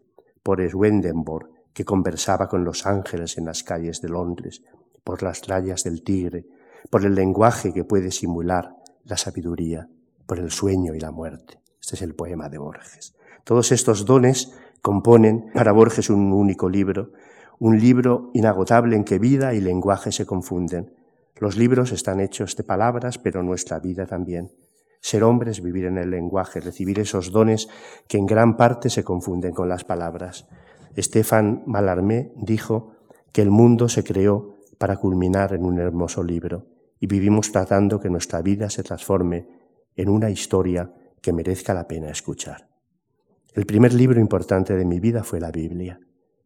por 0.43 0.67
Swedenborg, 0.69 1.51
que 1.73 1.85
conversaba 1.85 2.49
con 2.49 2.65
los 2.65 2.87
ángeles 2.87 3.39
en 3.39 3.47
las 3.47 3.63
calles 3.63 4.01
de 4.01 4.09
Londres, 4.09 4.63
por 5.05 5.23
las 5.23 5.47
rayas 5.47 5.85
del 5.85 6.03
tigre, 6.03 6.47
por 6.91 7.05
el 7.05 7.15
lenguaje 7.15 7.73
que 7.73 7.85
puede 7.85 8.11
simular 8.11 8.77
la 9.05 9.17
sabiduría, 9.17 9.89
por 10.27 10.39
el 10.39 10.51
sueño 10.51 10.95
y 10.95 11.01
la 11.01 11.11
muerte. 11.11 11.61
Este 11.81 11.97
es 11.97 12.03
el 12.03 12.15
poema 12.15 12.49
de 12.49 12.59
Borges. 12.59 13.15
Todos 13.45 13.73
estos 13.73 14.07
dones 14.07 14.53
componen 14.81 15.51
para 15.53 15.73
Borges 15.73 16.11
un 16.11 16.33
único 16.33 16.69
libro, 16.69 17.13
un 17.59 17.79
libro 17.79 18.31
inagotable 18.35 18.97
en 18.97 19.05
que 19.05 19.19
vida 19.19 19.55
y 19.55 19.61
lenguaje 19.61 20.13
se 20.13 20.27
confunden. 20.27 20.95
Los 21.37 21.57
libros 21.57 21.93
están 21.93 22.21
hechos 22.21 22.57
de 22.57 22.63
palabras, 22.63 23.19
pero 23.19 23.43
nuestra 23.43 23.81
vida 23.81 24.07
también. 24.07 24.53
Ser 25.01 25.25
hombres, 25.25 25.61
vivir 25.61 25.87
en 25.87 25.99
el 25.99 26.11
lenguaje, 26.11 26.61
recibir 26.61 27.01
esos 27.01 27.33
dones 27.33 27.69
que 28.07 28.19
en 28.19 28.27
gran 28.27 28.57
parte 28.57 28.91
se 28.91 29.03
confunden 29.03 29.53
con 29.53 29.69
las 29.69 29.83
palabras. 29.83 30.47
Estefan 30.95 31.65
Mallarmé 31.67 32.33
dijo 32.37 32.93
que 33.33 33.43
el 33.43 33.51
mundo 33.51 33.89
se 33.89 34.05
creó 34.05 34.59
para 34.79 34.97
culminar 34.97 35.53
en 35.55 35.65
un 35.65 35.81
hermoso 35.81 36.23
libro 36.23 36.72
y 37.03 37.09
vivimos 37.09 37.51
tratando 37.51 37.99
que 37.99 38.09
nuestra 38.09 38.43
vida 38.43 38.71
se 38.71 38.85
transforme 38.85 39.49
en 39.97 40.09
una 40.09 40.31
historia 40.31 40.95
que 41.21 41.33
merezca 41.33 41.75
la 41.75 41.89
pena 41.89 42.11
escuchar. 42.11 42.69
El 43.55 43.67
primer 43.67 43.93
libro 43.93 44.21
importante 44.21 44.77
de 44.77 44.85
mi 44.85 45.01
vida 45.01 45.25
fue 45.25 45.41
la 45.41 45.51
Biblia. 45.51 45.99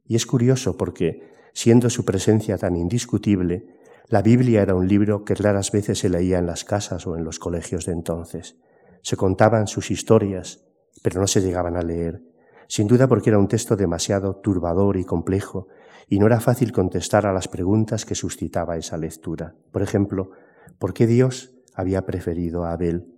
Y 0.07 0.17
es 0.17 0.25
curioso 0.25 0.79
porque, 0.79 1.31
siendo 1.53 1.91
su 1.91 2.07
presencia 2.07 2.57
tan 2.57 2.75
indiscutible, 2.75 3.67
la 4.09 4.23
Biblia 4.23 4.63
era 4.63 4.75
un 4.75 4.89
libro 4.89 5.25
que 5.25 5.35
raras 5.35 5.71
veces 5.73 5.99
se 5.99 6.09
leía 6.09 6.39
en 6.39 6.47
las 6.47 6.65
casas 6.65 7.07
o 7.07 7.17
en 7.17 7.25
los 7.25 7.39
colegios 7.39 7.85
de 7.85 7.93
entonces. 7.93 8.57
Se 9.03 9.19
contaban 9.19 9.67
sus 9.67 9.91
historias, 9.91 10.65
pero 11.03 11.21
no 11.21 11.27
se 11.27 11.43
llegaban 11.43 11.77
a 11.77 11.83
leer, 11.83 12.23
sin 12.67 12.87
duda 12.87 13.09
porque 13.09 13.29
era 13.29 13.39
un 13.39 13.49
texto 13.49 13.77
demasiado 13.77 14.37
turbador 14.37 14.97
y 14.97 15.05
complejo, 15.05 15.69
y 16.09 16.19
no 16.19 16.27
era 16.27 16.41
fácil 16.41 16.73
contestar 16.73 17.27
a 17.27 17.33
las 17.35 17.47
preguntas 17.47 18.07
que 18.07 18.15
suscitaba 18.15 18.79
esa 18.79 18.97
lectura. 18.97 19.55
Por 19.71 19.83
ejemplo, 19.83 20.31
¿por 20.79 20.95
qué 20.95 21.07
Dios 21.07 21.55
había 21.75 22.07
preferido 22.07 22.65
a 22.65 22.73
Abel 22.73 23.17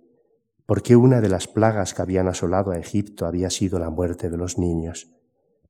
¿Por 0.69 0.83
qué 0.83 0.95
una 0.95 1.19
de 1.19 1.29
las 1.29 1.47
plagas 1.47 1.95
que 1.95 2.03
habían 2.03 2.27
asolado 2.27 2.69
a 2.69 2.77
Egipto 2.77 3.25
había 3.25 3.49
sido 3.49 3.79
la 3.79 3.89
muerte 3.89 4.29
de 4.29 4.37
los 4.37 4.59
niños? 4.59 5.11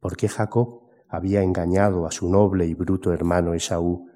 ¿Por 0.01 0.17
qué 0.17 0.27
Jacob 0.27 0.89
había 1.07 1.41
engañado 1.41 2.05
a 2.05 2.11
su 2.11 2.29
noble 2.29 2.65
y 2.65 2.73
bruto 2.73 3.13
hermano 3.13 3.53
Esaú? 3.53 4.09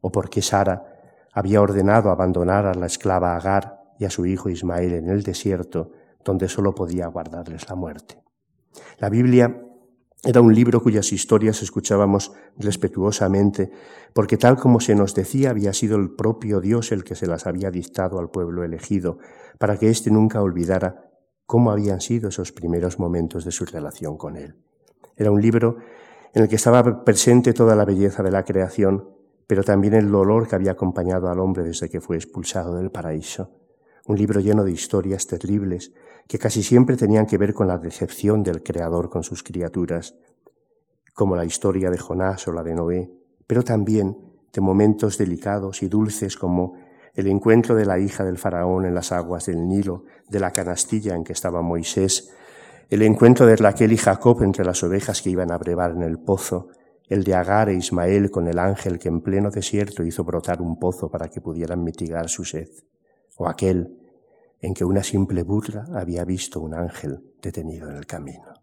¿O 0.00 0.10
por 0.10 0.30
qué 0.30 0.40
Sara 0.40 1.26
había 1.30 1.60
ordenado 1.60 2.10
abandonar 2.10 2.64
a 2.64 2.72
la 2.72 2.86
esclava 2.86 3.36
Agar 3.36 3.82
y 3.98 4.06
a 4.06 4.10
su 4.10 4.24
hijo 4.24 4.48
Ismael 4.48 4.94
en 4.94 5.10
el 5.10 5.24
desierto, 5.24 5.92
donde 6.24 6.48
sólo 6.48 6.74
podía 6.74 7.06
guardarles 7.08 7.68
la 7.68 7.74
muerte? 7.74 8.24
La 9.00 9.10
Biblia 9.10 9.63
era 10.24 10.40
un 10.40 10.54
libro 10.54 10.82
cuyas 10.82 11.12
historias 11.12 11.62
escuchábamos 11.62 12.32
respetuosamente, 12.56 13.70
porque 14.14 14.38
tal 14.38 14.56
como 14.56 14.80
se 14.80 14.94
nos 14.94 15.14
decía 15.14 15.50
había 15.50 15.72
sido 15.72 15.96
el 15.96 16.14
propio 16.14 16.60
Dios 16.60 16.92
el 16.92 17.04
que 17.04 17.14
se 17.14 17.26
las 17.26 17.46
había 17.46 17.70
dictado 17.70 18.18
al 18.18 18.30
pueblo 18.30 18.64
elegido, 18.64 19.18
para 19.58 19.76
que 19.76 19.90
éste 19.90 20.10
nunca 20.10 20.40
olvidara 20.40 21.10
cómo 21.46 21.70
habían 21.70 22.00
sido 22.00 22.30
esos 22.30 22.52
primeros 22.52 22.98
momentos 22.98 23.44
de 23.44 23.52
su 23.52 23.66
relación 23.66 24.16
con 24.16 24.36
Él. 24.36 24.56
Era 25.16 25.30
un 25.30 25.42
libro 25.42 25.76
en 26.32 26.42
el 26.42 26.48
que 26.48 26.56
estaba 26.56 27.04
presente 27.04 27.52
toda 27.52 27.76
la 27.76 27.84
belleza 27.84 28.22
de 28.22 28.30
la 28.30 28.44
creación, 28.44 29.10
pero 29.46 29.62
también 29.62 29.94
el 29.94 30.10
dolor 30.10 30.48
que 30.48 30.56
había 30.56 30.72
acompañado 30.72 31.28
al 31.28 31.38
hombre 31.38 31.64
desde 31.64 31.90
que 31.90 32.00
fue 32.00 32.16
expulsado 32.16 32.76
del 32.76 32.90
paraíso. 32.90 33.50
Un 34.06 34.16
libro 34.16 34.40
lleno 34.40 34.64
de 34.64 34.72
historias 34.72 35.26
terribles 35.26 35.92
que 36.26 36.38
casi 36.38 36.62
siempre 36.62 36.96
tenían 36.96 37.26
que 37.26 37.38
ver 37.38 37.52
con 37.52 37.68
la 37.68 37.78
decepción 37.78 38.42
del 38.42 38.62
Creador 38.62 39.10
con 39.10 39.22
sus 39.22 39.42
criaturas, 39.42 40.14
como 41.12 41.36
la 41.36 41.44
historia 41.44 41.90
de 41.90 41.98
Jonás 41.98 42.48
o 42.48 42.52
la 42.52 42.62
de 42.62 42.74
Noé, 42.74 43.10
pero 43.46 43.62
también 43.62 44.16
de 44.52 44.60
momentos 44.60 45.18
delicados 45.18 45.82
y 45.82 45.88
dulces 45.88 46.36
como 46.36 46.74
el 47.14 47.28
encuentro 47.28 47.76
de 47.76 47.86
la 47.86 47.98
hija 47.98 48.24
del 48.24 48.38
faraón 48.38 48.86
en 48.86 48.94
las 48.94 49.12
aguas 49.12 49.46
del 49.46 49.68
Nilo, 49.68 50.04
de 50.28 50.40
la 50.40 50.50
canastilla 50.50 51.14
en 51.14 51.24
que 51.24 51.32
estaba 51.32 51.62
Moisés, 51.62 52.30
el 52.90 53.02
encuentro 53.02 53.46
de 53.46 53.56
Raquel 53.56 53.92
y 53.92 53.96
Jacob 53.96 54.42
entre 54.42 54.64
las 54.64 54.82
ovejas 54.82 55.22
que 55.22 55.30
iban 55.30 55.50
a 55.52 55.58
brevar 55.58 55.92
en 55.92 56.02
el 56.02 56.18
pozo, 56.18 56.68
el 57.08 57.22
de 57.22 57.34
Agar 57.34 57.68
e 57.68 57.74
Ismael 57.74 58.30
con 58.30 58.48
el 58.48 58.58
ángel 58.58 58.98
que 58.98 59.08
en 59.08 59.20
pleno 59.20 59.50
desierto 59.50 60.02
hizo 60.04 60.24
brotar 60.24 60.60
un 60.60 60.78
pozo 60.78 61.10
para 61.10 61.28
que 61.28 61.40
pudieran 61.40 61.84
mitigar 61.84 62.28
su 62.28 62.44
sed, 62.44 62.68
o 63.36 63.48
aquel 63.48 64.03
en 64.64 64.72
que 64.72 64.84
una 64.84 65.02
simple 65.02 65.42
burla 65.42 65.86
había 65.94 66.24
visto 66.24 66.58
un 66.58 66.72
ángel 66.72 67.22
detenido 67.42 67.90
en 67.90 67.96
el 67.96 68.06
camino. 68.06 68.54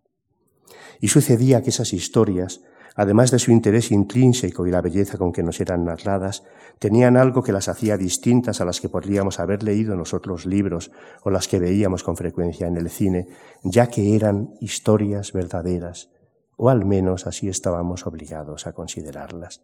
Y 0.99 1.09
sucedía 1.09 1.61
que 1.61 1.69
esas 1.69 1.93
historias, 1.93 2.61
además 2.95 3.29
de 3.29 3.37
su 3.37 3.51
interés 3.51 3.91
intrínseco 3.91 4.65
y 4.65 4.71
la 4.71 4.81
belleza 4.81 5.19
con 5.19 5.31
que 5.31 5.43
nos 5.43 5.59
eran 5.59 5.85
narradas, 5.85 6.43
tenían 6.79 7.17
algo 7.17 7.43
que 7.43 7.51
las 7.51 7.67
hacía 7.67 7.97
distintas 7.97 8.61
a 8.61 8.65
las 8.65 8.81
que 8.81 8.89
podríamos 8.89 9.39
haber 9.39 9.61
leído 9.61 9.93
en 9.93 9.99
otros 9.99 10.47
libros 10.47 10.91
o 11.23 11.29
las 11.29 11.47
que 11.47 11.59
veíamos 11.59 12.03
con 12.03 12.17
frecuencia 12.17 12.65
en 12.65 12.77
el 12.77 12.89
cine, 12.89 13.27
ya 13.63 13.87
que 13.87 14.15
eran 14.15 14.55
historias 14.59 15.33
verdaderas, 15.33 16.09
o 16.57 16.69
al 16.69 16.83
menos 16.83 17.27
así 17.27 17.47
estábamos 17.47 18.07
obligados 18.07 18.65
a 18.65 18.73
considerarlas. 18.73 19.61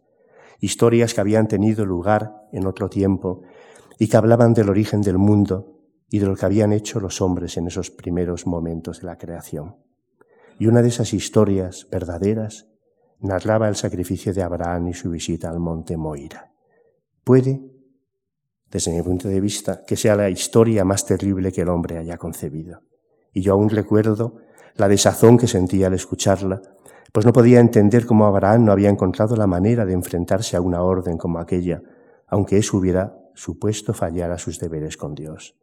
Historias 0.60 1.14
que 1.14 1.20
habían 1.20 1.48
tenido 1.48 1.84
lugar 1.84 2.32
en 2.52 2.64
otro 2.66 2.88
tiempo 2.88 3.42
y 3.98 4.06
que 4.06 4.16
hablaban 4.16 4.54
del 4.54 4.70
origen 4.70 5.02
del 5.02 5.18
mundo 5.18 5.77
y 6.10 6.18
de 6.18 6.26
lo 6.26 6.36
que 6.36 6.46
habían 6.46 6.72
hecho 6.72 7.00
los 7.00 7.20
hombres 7.20 7.56
en 7.56 7.66
esos 7.66 7.90
primeros 7.90 8.46
momentos 8.46 9.00
de 9.00 9.06
la 9.06 9.18
creación. 9.18 9.76
Y 10.58 10.66
una 10.66 10.82
de 10.82 10.88
esas 10.88 11.12
historias 11.12 11.86
verdaderas 11.90 12.66
narraba 13.20 13.68
el 13.68 13.76
sacrificio 13.76 14.32
de 14.32 14.42
Abraham 14.42 14.88
y 14.88 14.94
su 14.94 15.10
visita 15.10 15.50
al 15.50 15.60
monte 15.60 15.96
Moira. 15.96 16.52
Puede, 17.24 17.60
desde 18.70 18.92
mi 18.92 19.02
punto 19.02 19.28
de 19.28 19.40
vista, 19.40 19.82
que 19.86 19.96
sea 19.96 20.16
la 20.16 20.30
historia 20.30 20.84
más 20.84 21.04
terrible 21.04 21.52
que 21.52 21.62
el 21.62 21.68
hombre 21.68 21.98
haya 21.98 22.16
concebido. 22.16 22.82
Y 23.32 23.42
yo 23.42 23.52
aún 23.52 23.68
recuerdo 23.68 24.36
la 24.76 24.88
desazón 24.88 25.36
que 25.36 25.46
sentía 25.46 25.88
al 25.88 25.94
escucharla, 25.94 26.62
pues 27.12 27.26
no 27.26 27.32
podía 27.32 27.60
entender 27.60 28.06
cómo 28.06 28.26
Abraham 28.26 28.66
no 28.66 28.72
había 28.72 28.90
encontrado 28.90 29.36
la 29.36 29.46
manera 29.46 29.84
de 29.84 29.94
enfrentarse 29.94 30.56
a 30.56 30.60
una 30.60 30.82
orden 30.82 31.18
como 31.18 31.38
aquella, 31.38 31.82
aunque 32.26 32.58
eso 32.58 32.76
hubiera 32.76 33.16
supuesto 33.34 33.94
fallar 33.94 34.30
a 34.30 34.38
sus 34.38 34.58
deberes 34.58 34.96
con 34.96 35.14
Dios. 35.14 35.56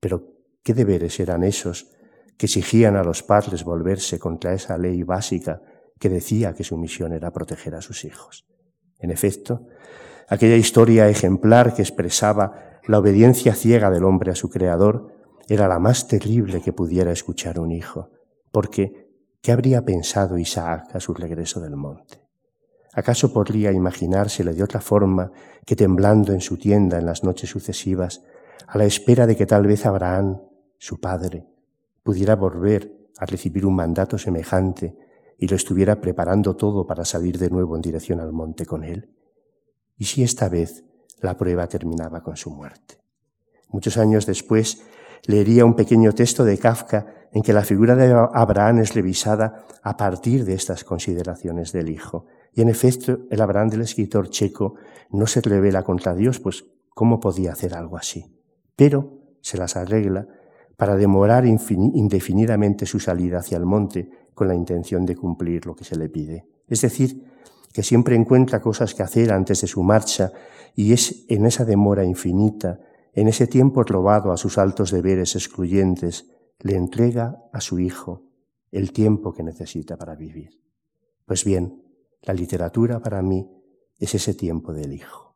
Pero, 0.00 0.34
¿qué 0.62 0.74
deberes 0.74 1.18
eran 1.20 1.44
esos 1.44 1.90
que 2.36 2.46
exigían 2.46 2.96
a 2.96 3.04
los 3.04 3.22
padres 3.22 3.64
volverse 3.64 4.18
contra 4.18 4.54
esa 4.54 4.78
ley 4.78 5.02
básica 5.02 5.62
que 5.98 6.08
decía 6.08 6.54
que 6.54 6.64
su 6.64 6.76
misión 6.76 7.12
era 7.12 7.32
proteger 7.32 7.74
a 7.74 7.80
sus 7.80 8.04
hijos? 8.04 8.46
En 8.98 9.10
efecto, 9.10 9.66
aquella 10.28 10.56
historia 10.56 11.08
ejemplar 11.08 11.74
que 11.74 11.82
expresaba 11.82 12.80
la 12.86 12.98
obediencia 12.98 13.54
ciega 13.54 13.90
del 13.90 14.04
hombre 14.04 14.30
a 14.30 14.34
su 14.34 14.48
Creador 14.48 15.12
era 15.48 15.68
la 15.68 15.78
más 15.78 16.08
terrible 16.08 16.60
que 16.60 16.72
pudiera 16.72 17.10
escuchar 17.10 17.58
un 17.58 17.72
hijo, 17.72 18.10
porque 18.52 19.08
¿qué 19.40 19.52
habría 19.52 19.84
pensado 19.84 20.38
Isaac 20.38 20.94
a 20.94 21.00
su 21.00 21.14
regreso 21.14 21.60
del 21.60 21.76
monte? 21.76 22.22
¿Acaso 22.92 23.32
podría 23.32 23.72
imaginársele 23.72 24.52
de 24.52 24.62
otra 24.62 24.80
forma 24.80 25.30
que 25.64 25.76
temblando 25.76 26.32
en 26.32 26.40
su 26.40 26.56
tienda 26.56 26.98
en 26.98 27.06
las 27.06 27.22
noches 27.22 27.50
sucesivas 27.50 28.22
a 28.68 28.76
la 28.76 28.84
espera 28.84 29.26
de 29.26 29.34
que 29.34 29.46
tal 29.46 29.66
vez 29.66 29.86
Abraham, 29.86 30.42
su 30.76 31.00
padre, 31.00 31.46
pudiera 32.02 32.36
volver 32.36 33.08
a 33.18 33.24
recibir 33.24 33.64
un 33.64 33.74
mandato 33.74 34.18
semejante 34.18 34.94
y 35.38 35.48
lo 35.48 35.56
estuviera 35.56 36.00
preparando 36.00 36.54
todo 36.54 36.86
para 36.86 37.04
salir 37.06 37.38
de 37.38 37.48
nuevo 37.48 37.76
en 37.76 37.82
dirección 37.82 38.20
al 38.20 38.32
monte 38.32 38.66
con 38.66 38.84
él? 38.84 39.10
¿Y 39.96 40.04
si 40.04 40.22
esta 40.22 40.50
vez 40.50 40.84
la 41.20 41.36
prueba 41.36 41.66
terminaba 41.66 42.22
con 42.22 42.36
su 42.36 42.50
muerte? 42.50 42.98
Muchos 43.70 43.96
años 43.96 44.26
después 44.26 44.82
leería 45.26 45.64
un 45.64 45.74
pequeño 45.74 46.12
texto 46.12 46.44
de 46.44 46.58
Kafka 46.58 47.06
en 47.32 47.42
que 47.42 47.54
la 47.54 47.64
figura 47.64 47.94
de 47.94 48.14
Abraham 48.34 48.80
es 48.80 48.94
revisada 48.94 49.66
a 49.82 49.96
partir 49.96 50.44
de 50.44 50.54
estas 50.54 50.84
consideraciones 50.84 51.72
del 51.72 51.88
Hijo. 51.88 52.26
Y 52.52 52.60
en 52.60 52.68
efecto, 52.68 53.20
el 53.30 53.40
Abraham 53.40 53.68
del 53.70 53.80
escritor 53.82 54.28
checo 54.28 54.74
no 55.10 55.26
se 55.26 55.40
revela 55.40 55.82
contra 55.82 56.14
Dios, 56.14 56.38
pues 56.38 56.64
¿cómo 56.90 57.18
podía 57.18 57.52
hacer 57.52 57.74
algo 57.74 57.96
así? 57.96 58.37
Pero 58.78 59.34
se 59.40 59.58
las 59.58 59.74
arregla 59.74 60.28
para 60.76 60.94
demorar 60.94 61.44
indefinidamente 61.44 62.86
su 62.86 63.00
salida 63.00 63.38
hacia 63.38 63.58
el 63.58 63.66
monte 63.66 64.08
con 64.34 64.46
la 64.46 64.54
intención 64.54 65.04
de 65.04 65.16
cumplir 65.16 65.66
lo 65.66 65.74
que 65.74 65.82
se 65.82 65.96
le 65.96 66.08
pide. 66.08 66.46
Es 66.68 66.82
decir, 66.82 67.24
que 67.72 67.82
siempre 67.82 68.14
encuentra 68.14 68.60
cosas 68.60 68.94
que 68.94 69.02
hacer 69.02 69.32
antes 69.32 69.62
de 69.62 69.66
su 69.66 69.82
marcha 69.82 70.30
y 70.76 70.92
es 70.92 71.24
en 71.28 71.44
esa 71.44 71.64
demora 71.64 72.04
infinita, 72.04 72.78
en 73.14 73.26
ese 73.26 73.48
tiempo 73.48 73.82
robado 73.82 74.30
a 74.30 74.36
sus 74.36 74.58
altos 74.58 74.92
deberes 74.92 75.34
excluyentes, 75.34 76.30
le 76.60 76.76
entrega 76.76 77.42
a 77.52 77.60
su 77.60 77.80
hijo 77.80 78.30
el 78.70 78.92
tiempo 78.92 79.32
que 79.32 79.42
necesita 79.42 79.96
para 79.96 80.14
vivir. 80.14 80.50
Pues 81.26 81.44
bien, 81.44 81.82
la 82.22 82.32
literatura 82.32 83.00
para 83.00 83.22
mí 83.22 83.50
es 83.98 84.14
ese 84.14 84.34
tiempo 84.34 84.72
del 84.72 84.92
hijo. 84.92 85.27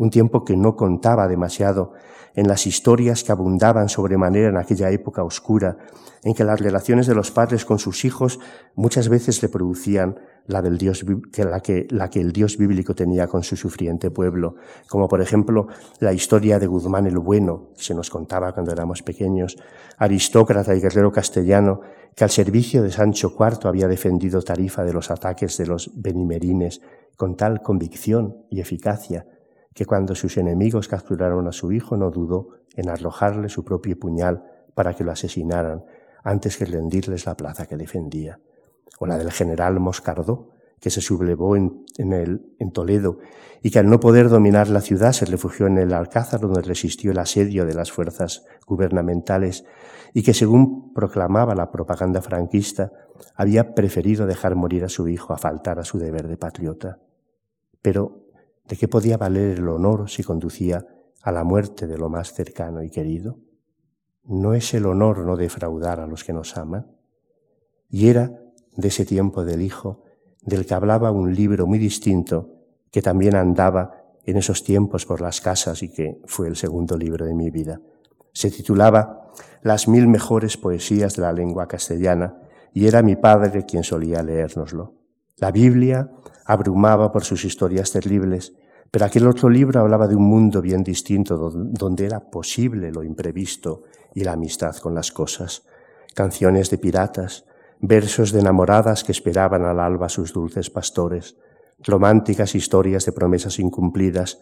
Un 0.00 0.08
tiempo 0.08 0.46
que 0.46 0.56
no 0.56 0.76
contaba 0.76 1.28
demasiado 1.28 1.92
en 2.34 2.48
las 2.48 2.66
historias 2.66 3.22
que 3.22 3.32
abundaban 3.32 3.90
sobremanera 3.90 4.48
en 4.48 4.56
aquella 4.56 4.88
época 4.90 5.22
oscura, 5.22 5.76
en 6.24 6.32
que 6.32 6.42
las 6.42 6.58
relaciones 6.58 7.06
de 7.06 7.14
los 7.14 7.30
padres 7.30 7.66
con 7.66 7.78
sus 7.78 8.06
hijos 8.06 8.40
muchas 8.74 9.10
veces 9.10 9.42
le 9.42 9.50
producían 9.50 10.18
la 10.46 10.62
del 10.62 10.78
Dios, 10.78 11.04
que 11.30 11.44
la, 11.44 11.60
que, 11.60 11.86
la 11.90 12.08
que 12.08 12.18
el 12.18 12.32
Dios 12.32 12.56
bíblico 12.56 12.94
tenía 12.94 13.26
con 13.26 13.42
su 13.42 13.56
sufriente 13.56 14.10
pueblo, 14.10 14.54
como 14.88 15.06
por 15.06 15.20
ejemplo 15.20 15.66
la 15.98 16.14
historia 16.14 16.58
de 16.58 16.66
Guzmán 16.66 17.06
el 17.06 17.18
Bueno, 17.18 17.68
que 17.76 17.82
se 17.82 17.94
nos 17.94 18.08
contaba 18.08 18.54
cuando 18.54 18.72
éramos 18.72 19.02
pequeños, 19.02 19.58
aristócrata 19.98 20.74
y 20.74 20.80
guerrero 20.80 21.12
castellano, 21.12 21.82
que 22.16 22.24
al 22.24 22.30
servicio 22.30 22.82
de 22.82 22.90
Sancho 22.90 23.34
IV 23.38 23.68
había 23.68 23.86
defendido 23.86 24.40
Tarifa 24.40 24.82
de 24.82 24.94
los 24.94 25.10
ataques 25.10 25.58
de 25.58 25.66
los 25.66 25.90
benimerines 25.94 26.80
con 27.16 27.36
tal 27.36 27.60
convicción 27.60 28.46
y 28.48 28.60
eficacia, 28.60 29.26
que 29.80 29.86
cuando 29.86 30.14
sus 30.14 30.36
enemigos 30.36 30.88
capturaron 30.88 31.48
a 31.48 31.52
su 31.52 31.72
hijo 31.72 31.96
no 31.96 32.10
dudó 32.10 32.48
en 32.76 32.90
arrojarle 32.90 33.48
su 33.48 33.64
propio 33.64 33.98
puñal 33.98 34.44
para 34.74 34.92
que 34.92 35.04
lo 35.04 35.10
asesinaran 35.10 35.86
antes 36.22 36.58
que 36.58 36.66
rendirles 36.66 37.24
la 37.24 37.34
plaza 37.34 37.64
que 37.64 37.78
defendía 37.78 38.40
o 38.98 39.06
la 39.06 39.16
del 39.16 39.32
general 39.32 39.80
Moscardó, 39.80 40.50
que 40.80 40.90
se 40.90 41.00
sublevó 41.00 41.56
en, 41.56 41.86
el, 41.96 42.54
en 42.58 42.72
Toledo 42.72 43.20
y 43.62 43.70
que 43.70 43.78
al 43.78 43.88
no 43.88 44.00
poder 44.00 44.28
dominar 44.28 44.68
la 44.68 44.82
ciudad 44.82 45.12
se 45.12 45.24
refugió 45.24 45.66
en 45.66 45.78
el 45.78 45.94
Alcázar 45.94 46.40
donde 46.40 46.60
resistió 46.60 47.12
el 47.12 47.18
asedio 47.18 47.64
de 47.64 47.72
las 47.72 47.90
fuerzas 47.90 48.44
gubernamentales 48.66 49.64
y 50.12 50.22
que 50.22 50.34
según 50.34 50.92
proclamaba 50.92 51.54
la 51.54 51.70
propaganda 51.70 52.20
franquista 52.20 52.92
había 53.34 53.72
preferido 53.74 54.26
dejar 54.26 54.56
morir 54.56 54.84
a 54.84 54.90
su 54.90 55.08
hijo 55.08 55.32
a 55.32 55.38
faltar 55.38 55.78
a 55.78 55.84
su 55.84 55.98
deber 55.98 56.28
de 56.28 56.36
patriota. 56.36 56.98
Pero, 57.80 58.29
¿de 58.70 58.76
qué 58.76 58.86
podía 58.86 59.16
valer 59.16 59.58
el 59.58 59.68
honor 59.68 60.08
si 60.08 60.22
conducía 60.22 60.86
a 61.22 61.32
la 61.32 61.42
muerte 61.42 61.88
de 61.88 61.98
lo 61.98 62.08
más 62.08 62.32
cercano 62.32 62.84
y 62.84 62.88
querido? 62.88 63.40
¿No 64.22 64.54
es 64.54 64.72
el 64.74 64.86
honor 64.86 65.26
no 65.26 65.36
defraudar 65.36 65.98
a 65.98 66.06
los 66.06 66.22
que 66.22 66.32
nos 66.32 66.56
aman? 66.56 66.86
Y 67.88 68.08
era 68.08 68.30
de 68.76 68.88
ese 68.88 69.04
tiempo 69.04 69.44
del 69.44 69.60
Hijo, 69.60 70.04
del 70.42 70.66
que 70.66 70.74
hablaba 70.74 71.10
un 71.10 71.34
libro 71.34 71.66
muy 71.66 71.80
distinto, 71.80 72.54
que 72.92 73.02
también 73.02 73.34
andaba 73.34 74.04
en 74.24 74.36
esos 74.36 74.62
tiempos 74.62 75.04
por 75.04 75.20
las 75.20 75.40
casas 75.40 75.82
y 75.82 75.92
que 75.92 76.20
fue 76.26 76.46
el 76.46 76.54
segundo 76.54 76.96
libro 76.96 77.26
de 77.26 77.34
mi 77.34 77.50
vida. 77.50 77.80
Se 78.32 78.52
titulaba 78.52 79.32
Las 79.62 79.88
mil 79.88 80.06
mejores 80.06 80.56
poesías 80.56 81.16
de 81.16 81.22
la 81.22 81.32
lengua 81.32 81.66
castellana 81.66 82.40
y 82.72 82.86
era 82.86 83.02
mi 83.02 83.16
padre 83.16 83.66
quien 83.66 83.82
solía 83.82 84.22
leérnoslo. 84.22 84.99
La 85.40 85.50
Biblia 85.50 86.10
abrumaba 86.44 87.10
por 87.10 87.24
sus 87.24 87.46
historias 87.46 87.90
terribles, 87.92 88.52
pero 88.90 89.06
aquel 89.06 89.26
otro 89.26 89.48
libro 89.48 89.80
hablaba 89.80 90.06
de 90.06 90.14
un 90.14 90.24
mundo 90.24 90.60
bien 90.60 90.84
distinto 90.84 91.38
donde 91.38 92.04
era 92.04 92.20
posible 92.20 92.92
lo 92.92 93.02
imprevisto 93.02 93.84
y 94.14 94.24
la 94.24 94.32
amistad 94.32 94.76
con 94.76 94.94
las 94.94 95.12
cosas. 95.12 95.62
Canciones 96.14 96.68
de 96.68 96.76
piratas, 96.76 97.46
versos 97.80 98.32
de 98.32 98.40
enamoradas 98.40 99.02
que 99.02 99.12
esperaban 99.12 99.64
al 99.64 99.80
alba 99.80 100.10
sus 100.10 100.34
dulces 100.34 100.68
pastores, 100.68 101.38
románticas 101.78 102.54
historias 102.54 103.06
de 103.06 103.12
promesas 103.12 103.58
incumplidas, 103.58 104.40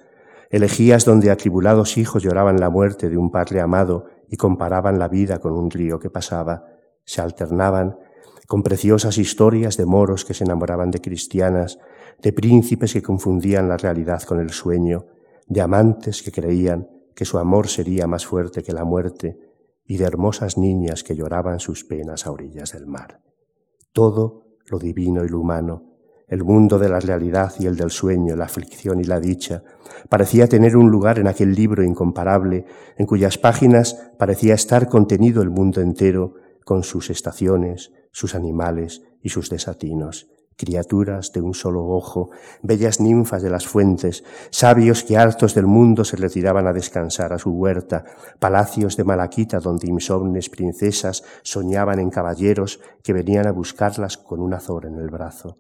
elegías 0.51 1.05
donde 1.05 1.31
atribulados 1.31 1.97
hijos 1.97 2.25
lloraban 2.25 2.59
la 2.59 2.71
muerte 2.71 3.09
de 3.09 3.17
un 3.17 3.31
padre 3.31 3.61
amado 3.61 4.07
y 4.29 4.37
comparaban 4.37 4.99
la 4.99 5.07
vida 5.07 5.39
con 5.39 5.53
un 5.53 5.71
río 5.71 6.01
que 6.01 6.11
pasaba, 6.11 6.65
se 7.05 7.21
alternaban 7.21 7.99
con 8.47 8.63
preciosas 8.63 9.19
historias 9.19 9.77
de 9.77 9.87
moros 9.87 10.25
que 10.25 10.35
se 10.35 10.45
enamoraban 10.45 10.91
de 10.91 11.01
cristianas, 11.01 11.79
de 12.23 12.33
príncipes 12.33 12.93
que 12.93 13.03
confundían 13.03 13.69
la 13.69 13.77
realidad 13.77 14.23
con 14.23 14.41
el 14.41 14.51
sueño, 14.51 15.07
de 15.47 15.61
amantes 15.61 16.23
que 16.23 16.33
creían 16.33 16.89
que 17.15 17.25
su 17.25 17.39
amor 17.39 17.69
sería 17.69 18.07
más 18.07 18.27
fuerte 18.27 18.63
que 18.63 18.73
la 18.73 18.85
muerte, 18.85 19.39
y 19.87 19.97
de 19.97 20.05
hermosas 20.05 20.59
niñas 20.59 21.03
que 21.03 21.17
lloraban 21.17 21.61
sus 21.61 21.85
penas 21.85 22.27
a 22.27 22.31
orillas 22.31 22.73
del 22.73 22.87
mar. 22.87 23.21
Todo 23.93 24.45
lo 24.67 24.79
divino 24.79 25.25
y 25.25 25.29
lo 25.29 25.41
humano, 25.41 25.89
el 26.29 26.45
mundo 26.45 26.79
de 26.79 26.91
la 26.91 27.01
realidad 27.01 27.55
y 27.59 27.67
el 27.67 27.77
del 27.77 27.91
sueño, 27.91 28.37
la 28.37 28.45
aflicción 28.45 29.01
y 29.01 29.05
la 29.05 29.19
dicha, 29.19 29.63
parecía 30.11 30.47
tener 30.47 30.77
un 30.77 30.91
lugar 30.91 31.19
en 31.19 31.27
aquel 31.27 31.55
libro 31.55 31.83
incomparable, 31.83 32.67
en 32.99 33.07
cuyas 33.07 33.39
páginas 33.39 34.11
parecía 34.19 34.55
estar 34.55 34.89
contenido 34.89 35.43
el 35.43 35.51
mundo 35.51 35.81
entero, 35.81 36.35
con 36.65 36.83
sus 36.83 37.09
estaciones, 37.09 37.93
sus 38.19 38.35
animales 38.35 39.03
y 39.23 39.29
sus 39.29 39.49
desatinos 39.49 40.27
criaturas 40.57 41.31
de 41.33 41.41
un 41.41 41.55
solo 41.55 41.87
ojo, 41.87 42.31
bellas 42.65 42.99
ninfas 42.99 43.43
de 43.43 43.49
las 43.49 43.69
fuentes, 43.69 44.25
sabios 44.51 45.05
que 45.05 45.17
hartos 45.17 45.55
del 45.55 45.67
mundo 45.67 46.05
se 46.05 46.17
retiraban 46.17 46.67
a 46.67 46.73
descansar 46.73 47.33
a 47.33 47.39
su 47.39 47.51
huerta, 47.51 48.05
palacios 48.41 48.97
de 48.97 49.05
Malaquita 49.05 49.61
donde 49.61 49.87
insomnes 49.87 50.51
princesas 50.51 51.23
soñaban 51.43 52.01
en 52.01 52.11
caballeros 52.11 52.81
que 53.05 53.13
venían 53.13 53.47
a 53.47 53.53
buscarlas 53.53 54.19
con 54.19 54.41
un 54.41 54.53
azor 54.53 54.87
en 54.87 54.97
el 54.97 55.11
brazo, 55.11 55.59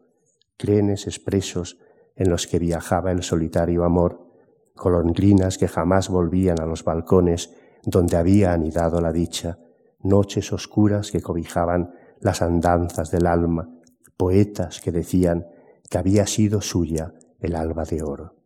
trenes 0.56 1.06
expresos 1.06 1.78
en 2.16 2.28
los 2.28 2.48
que 2.48 2.58
viajaba 2.58 3.12
el 3.12 3.22
solitario 3.22 3.84
amor, 3.84 4.26
colondrinas 4.74 5.58
que 5.58 5.68
jamás 5.68 6.08
volvían 6.08 6.60
a 6.60 6.66
los 6.66 6.82
balcones 6.82 7.54
donde 7.84 8.16
había 8.16 8.52
anidado 8.52 9.00
la 9.00 9.12
dicha, 9.12 9.60
noches 10.00 10.52
oscuras 10.52 11.12
que 11.12 11.22
cobijaban 11.22 11.92
las 12.20 12.42
andanzas 12.42 13.10
del 13.10 13.26
alma, 13.26 13.68
poetas 14.16 14.80
que 14.80 14.92
decían 14.92 15.46
que 15.88 15.98
había 15.98 16.26
sido 16.26 16.60
suya 16.60 17.14
el 17.40 17.54
alba 17.54 17.84
de 17.84 18.02
oro. 18.02 18.36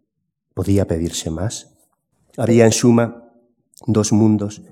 ¿Podía 0.55 0.87
pedirse 0.87 1.31
más? 1.31 1.75
Había 2.37 2.65
en 2.65 2.73
suma 2.73 3.31
dos 3.87 4.13
mundos, 4.13 4.63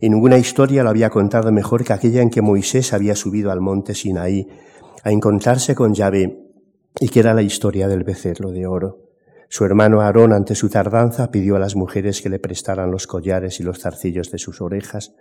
y 0.00 0.10
ninguna 0.10 0.38
historia 0.38 0.82
lo 0.82 0.90
había 0.90 1.10
contado 1.10 1.50
mejor 1.52 1.84
que 1.84 1.92
aquella 1.92 2.22
en 2.22 2.30
que 2.30 2.42
Moisés 2.42 2.92
había 2.92 3.16
subido 3.16 3.50
al 3.50 3.60
monte 3.60 3.94
Sinaí 3.94 4.48
a 5.02 5.10
encontrarse 5.10 5.74
con 5.74 5.94
Yahvé, 5.94 6.44
y 7.00 7.08
que 7.08 7.20
era 7.20 7.34
la 7.34 7.42
historia 7.42 7.88
del 7.88 8.04
becerro 8.04 8.50
de 8.50 8.66
oro. 8.66 9.08
Su 9.48 9.64
hermano 9.64 10.00
Aarón, 10.02 10.32
ante 10.32 10.54
su 10.54 10.68
tardanza, 10.68 11.30
pidió 11.30 11.56
a 11.56 11.58
las 11.58 11.74
mujeres 11.74 12.20
que 12.20 12.28
le 12.28 12.38
prestaran 12.38 12.90
los 12.90 13.06
collares 13.06 13.60
y 13.60 13.62
los 13.62 13.80
zarcillos 13.80 14.30
de 14.30 14.38
sus 14.38 14.60
orejas, 14.60 15.14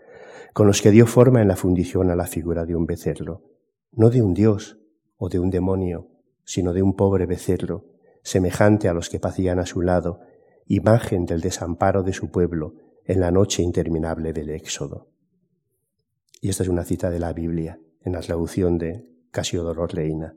con 0.53 0.67
los 0.67 0.81
que 0.81 0.91
dio 0.91 1.05
forma 1.05 1.41
en 1.41 1.47
la 1.47 1.55
fundición 1.55 2.09
a 2.09 2.15
la 2.15 2.27
figura 2.27 2.65
de 2.65 2.75
un 2.75 2.85
becerro, 2.85 3.43
no 3.91 4.09
de 4.09 4.21
un 4.21 4.33
dios, 4.33 4.77
o 5.17 5.29
de 5.29 5.39
un 5.39 5.49
demonio, 5.49 6.09
sino 6.43 6.73
de 6.73 6.81
un 6.81 6.95
pobre 6.95 7.25
becerro, 7.25 7.85
semejante 8.23 8.87
a 8.87 8.93
los 8.93 9.09
que 9.09 9.19
pacían 9.19 9.59
a 9.59 9.65
su 9.65 9.81
lado, 9.81 10.19
imagen 10.65 11.25
del 11.25 11.41
desamparo 11.41 12.03
de 12.03 12.13
su 12.13 12.29
pueblo 12.29 12.75
en 13.05 13.19
la 13.19 13.31
noche 13.31 13.63
interminable 13.63 14.33
del 14.33 14.49
Éxodo. 14.49 15.09
Y 16.41 16.49
esta 16.49 16.63
es 16.63 16.69
una 16.69 16.83
cita 16.83 17.09
de 17.09 17.19
la 17.19 17.33
Biblia, 17.33 17.79
en 18.03 18.13
la 18.13 18.19
traducción 18.19 18.77
de 18.77 19.05
Casiodoro 19.31 19.87
Reina. 19.87 20.35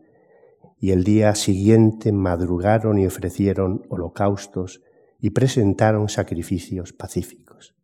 Y 0.78 0.92
el 0.92 1.04
día 1.04 1.34
siguiente 1.34 2.12
madrugaron 2.12 2.98
y 2.98 3.06
ofrecieron 3.06 3.82
holocaustos 3.88 4.82
y 5.18 5.30
presentaron 5.30 6.08
sacrificios 6.08 6.92
pacíficos. 6.92 7.74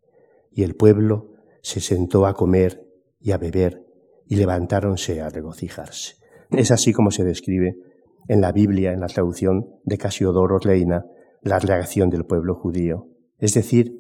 Y 0.51 0.63
el 0.63 0.75
pueblo 0.75 1.33
se 1.67 1.81
sentó 1.81 2.27
a 2.27 2.35
comer 2.35 2.87
y 3.19 3.33
a 3.33 3.39
beber 3.39 3.85
y 4.25 4.37
levantáronse 4.37 5.21
a 5.21 5.31
regocijarse. 5.31 6.15
Es 6.53 6.71
así 6.71 6.93
como 6.93 7.11
se 7.11 7.25
describe 7.25 7.75
en 8.29 8.41
la 8.41 8.53
Biblia, 8.53 8.93
en 8.93 9.01
la 9.01 9.09
traducción 9.09 9.67
de 9.83 9.99
Casiodoro 9.99 10.61
Reina, 10.61 11.07
la 11.43 11.59
reacción 11.59 12.09
del 12.09 12.25
pueblo 12.25 12.55
judío. 12.55 13.09
Es 13.39 13.55
decir, 13.55 13.99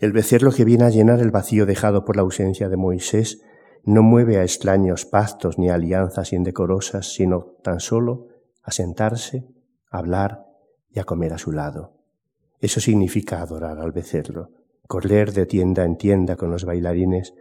el 0.00 0.12
becerro 0.12 0.52
que 0.52 0.66
viene 0.66 0.84
a 0.84 0.90
llenar 0.90 1.20
el 1.20 1.30
vacío 1.30 1.64
dejado 1.64 2.04
por 2.04 2.16
la 2.16 2.22
ausencia 2.22 2.68
de 2.68 2.76
Moisés 2.76 3.40
no 3.82 4.02
mueve 4.02 4.36
a 4.36 4.42
extraños 4.42 5.06
pactos 5.06 5.58
ni 5.58 5.70
alianzas 5.70 6.34
indecorosas, 6.34 7.14
sino 7.14 7.56
tan 7.62 7.80
solo 7.80 8.26
a 8.62 8.70
sentarse, 8.70 9.46
a 9.90 9.96
hablar 9.96 10.44
y 10.90 10.98
a 10.98 11.04
comer 11.04 11.32
a 11.32 11.38
su 11.38 11.52
lado. 11.52 11.96
Eso 12.58 12.80
significa 12.80 13.40
adorar 13.40 13.78
al 13.78 13.92
becerro, 13.92 14.59
correr 14.90 15.32
de 15.32 15.46
tienda 15.46 15.84
en 15.84 15.96
tienda 15.96 16.34
con 16.34 16.50
los 16.50 16.64
bailarines, 16.64 17.34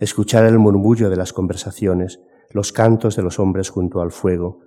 escuchar 0.00 0.44
el 0.44 0.58
murmullo 0.58 1.08
de 1.08 1.14
las 1.14 1.32
conversaciones, 1.32 2.18
los 2.50 2.72
cantos 2.72 3.14
de 3.14 3.22
los 3.22 3.38
hombres 3.38 3.70
junto 3.70 4.00
al 4.00 4.10
fuego, 4.10 4.58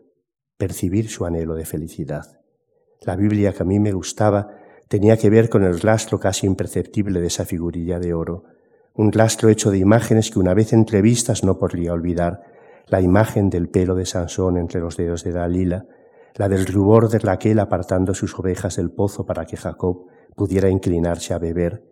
percibir 0.57 1.09
su 1.09 1.25
anhelo 1.25 1.53
de 1.55 1.65
felicidad. 1.65 2.39
La 3.01 3.17
Biblia 3.17 3.51
que 3.51 3.63
a 3.63 3.65
mí 3.65 3.81
me 3.81 3.91
gustaba 3.91 4.55
tenía 4.87 5.17
que 5.17 5.29
ver 5.29 5.49
con 5.49 5.65
el 5.65 5.81
rastro 5.81 6.17
casi 6.17 6.47
imperceptible 6.47 7.19
de 7.19 7.27
esa 7.27 7.43
figurilla 7.43 7.99
de 7.99 8.13
oro, 8.13 8.45
un 8.93 9.11
rastro 9.11 9.49
hecho 9.49 9.69
de 9.69 9.79
imágenes 9.79 10.31
que 10.31 10.39
una 10.39 10.53
vez 10.53 10.71
entrevistas 10.71 11.43
no 11.43 11.59
podría 11.59 11.91
olvidar, 11.91 12.39
la 12.87 13.01
imagen 13.01 13.49
del 13.49 13.67
pelo 13.67 13.95
de 13.95 14.05
Sansón 14.05 14.55
entre 14.55 14.79
los 14.79 14.95
dedos 14.95 15.25
de 15.25 15.33
Dalila, 15.33 15.87
la 16.35 16.47
del 16.47 16.65
rubor 16.67 17.09
de 17.09 17.19
Raquel 17.19 17.59
apartando 17.59 18.13
sus 18.13 18.33
ovejas 18.39 18.77
del 18.77 18.91
pozo 18.91 19.25
para 19.25 19.45
que 19.45 19.57
Jacob 19.57 20.05
pudiera 20.37 20.69
inclinarse 20.69 21.33
a 21.33 21.37
beber, 21.37 21.88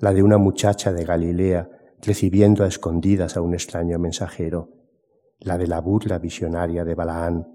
la 0.00 0.12
de 0.12 0.22
una 0.22 0.38
muchacha 0.38 0.92
de 0.92 1.04
Galilea 1.04 1.68
recibiendo 2.02 2.64
a 2.64 2.68
escondidas 2.68 3.36
a 3.36 3.40
un 3.40 3.54
extraño 3.54 3.98
mensajero, 3.98 4.70
la 5.40 5.58
de 5.58 5.66
la 5.66 5.80
burla 5.80 6.18
visionaria 6.18 6.84
de 6.84 6.94
Balaán, 6.94 7.48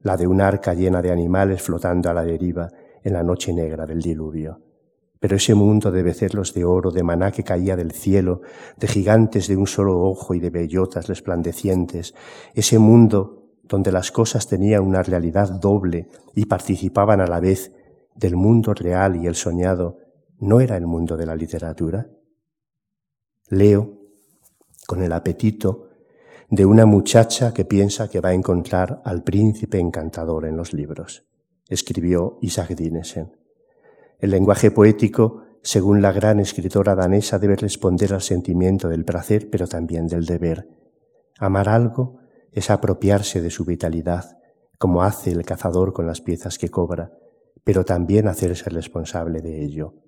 la 0.00 0.16
de 0.16 0.26
un 0.26 0.40
arca 0.40 0.74
llena 0.74 1.00
de 1.00 1.12
animales 1.12 1.62
flotando 1.62 2.10
a 2.10 2.14
la 2.14 2.24
deriva 2.24 2.70
en 3.02 3.12
la 3.12 3.22
noche 3.22 3.52
negra 3.52 3.86
del 3.86 4.00
diluvio. 4.00 4.60
Pero 5.20 5.36
ese 5.36 5.54
mundo 5.54 5.92
de 5.92 6.02
becerros 6.02 6.52
de 6.52 6.64
oro, 6.64 6.90
de 6.90 7.04
maná 7.04 7.30
que 7.30 7.44
caía 7.44 7.76
del 7.76 7.92
cielo, 7.92 8.40
de 8.76 8.88
gigantes 8.88 9.46
de 9.46 9.56
un 9.56 9.68
solo 9.68 10.00
ojo 10.00 10.34
y 10.34 10.40
de 10.40 10.50
bellotas 10.50 11.06
resplandecientes, 11.06 12.14
ese 12.54 12.80
mundo 12.80 13.42
donde 13.62 13.92
las 13.92 14.10
cosas 14.10 14.48
tenían 14.48 14.82
una 14.82 15.02
realidad 15.04 15.48
doble 15.60 16.08
y 16.34 16.46
participaban 16.46 17.20
a 17.20 17.26
la 17.28 17.38
vez 17.38 17.72
del 18.16 18.34
mundo 18.34 18.74
real 18.74 19.16
y 19.16 19.26
el 19.26 19.36
soñado, 19.36 19.98
¿no 20.42 20.60
era 20.60 20.76
el 20.76 20.86
mundo 20.86 21.16
de 21.16 21.24
la 21.24 21.36
literatura? 21.36 22.10
Leo 23.48 24.00
con 24.88 25.00
el 25.02 25.12
apetito 25.12 25.90
de 26.50 26.66
una 26.66 26.84
muchacha 26.84 27.54
que 27.54 27.64
piensa 27.64 28.10
que 28.10 28.20
va 28.20 28.30
a 28.30 28.34
encontrar 28.34 29.00
al 29.04 29.22
príncipe 29.22 29.78
encantador 29.78 30.44
en 30.44 30.56
los 30.56 30.72
libros, 30.72 31.24
escribió 31.68 32.38
Isaac 32.42 32.70
Dinesen. 32.70 33.36
El 34.18 34.32
lenguaje 34.32 34.72
poético, 34.72 35.44
según 35.62 36.02
la 36.02 36.10
gran 36.10 36.40
escritora 36.40 36.96
danesa, 36.96 37.38
debe 37.38 37.54
responder 37.54 38.12
al 38.12 38.22
sentimiento 38.22 38.88
del 38.88 39.04
placer, 39.04 39.48
pero 39.48 39.68
también 39.68 40.08
del 40.08 40.26
deber. 40.26 40.68
Amar 41.38 41.68
algo 41.68 42.18
es 42.50 42.68
apropiarse 42.68 43.40
de 43.40 43.50
su 43.50 43.64
vitalidad, 43.64 44.38
como 44.76 45.04
hace 45.04 45.30
el 45.30 45.44
cazador 45.44 45.92
con 45.92 46.08
las 46.08 46.20
piezas 46.20 46.58
que 46.58 46.68
cobra, 46.68 47.12
pero 47.62 47.84
también 47.84 48.26
hacerse 48.26 48.68
responsable 48.70 49.40
de 49.40 49.62
ello. 49.64 50.01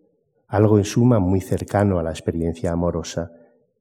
Algo 0.55 0.79
en 0.79 0.85
suma 0.85 1.19
muy 1.19 1.41
cercano 1.41 1.99
a 1.99 2.05
la 2.05 2.11
experiencia 2.11 2.71
amorosa, 2.71 3.33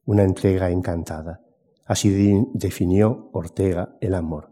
una 0.05 0.23
entrega 0.23 0.71
encantada. 0.71 1.39
Así 1.85 2.09
definió 2.55 3.29
Ortega 3.31 3.95
el 4.01 4.15
amor. 4.15 4.49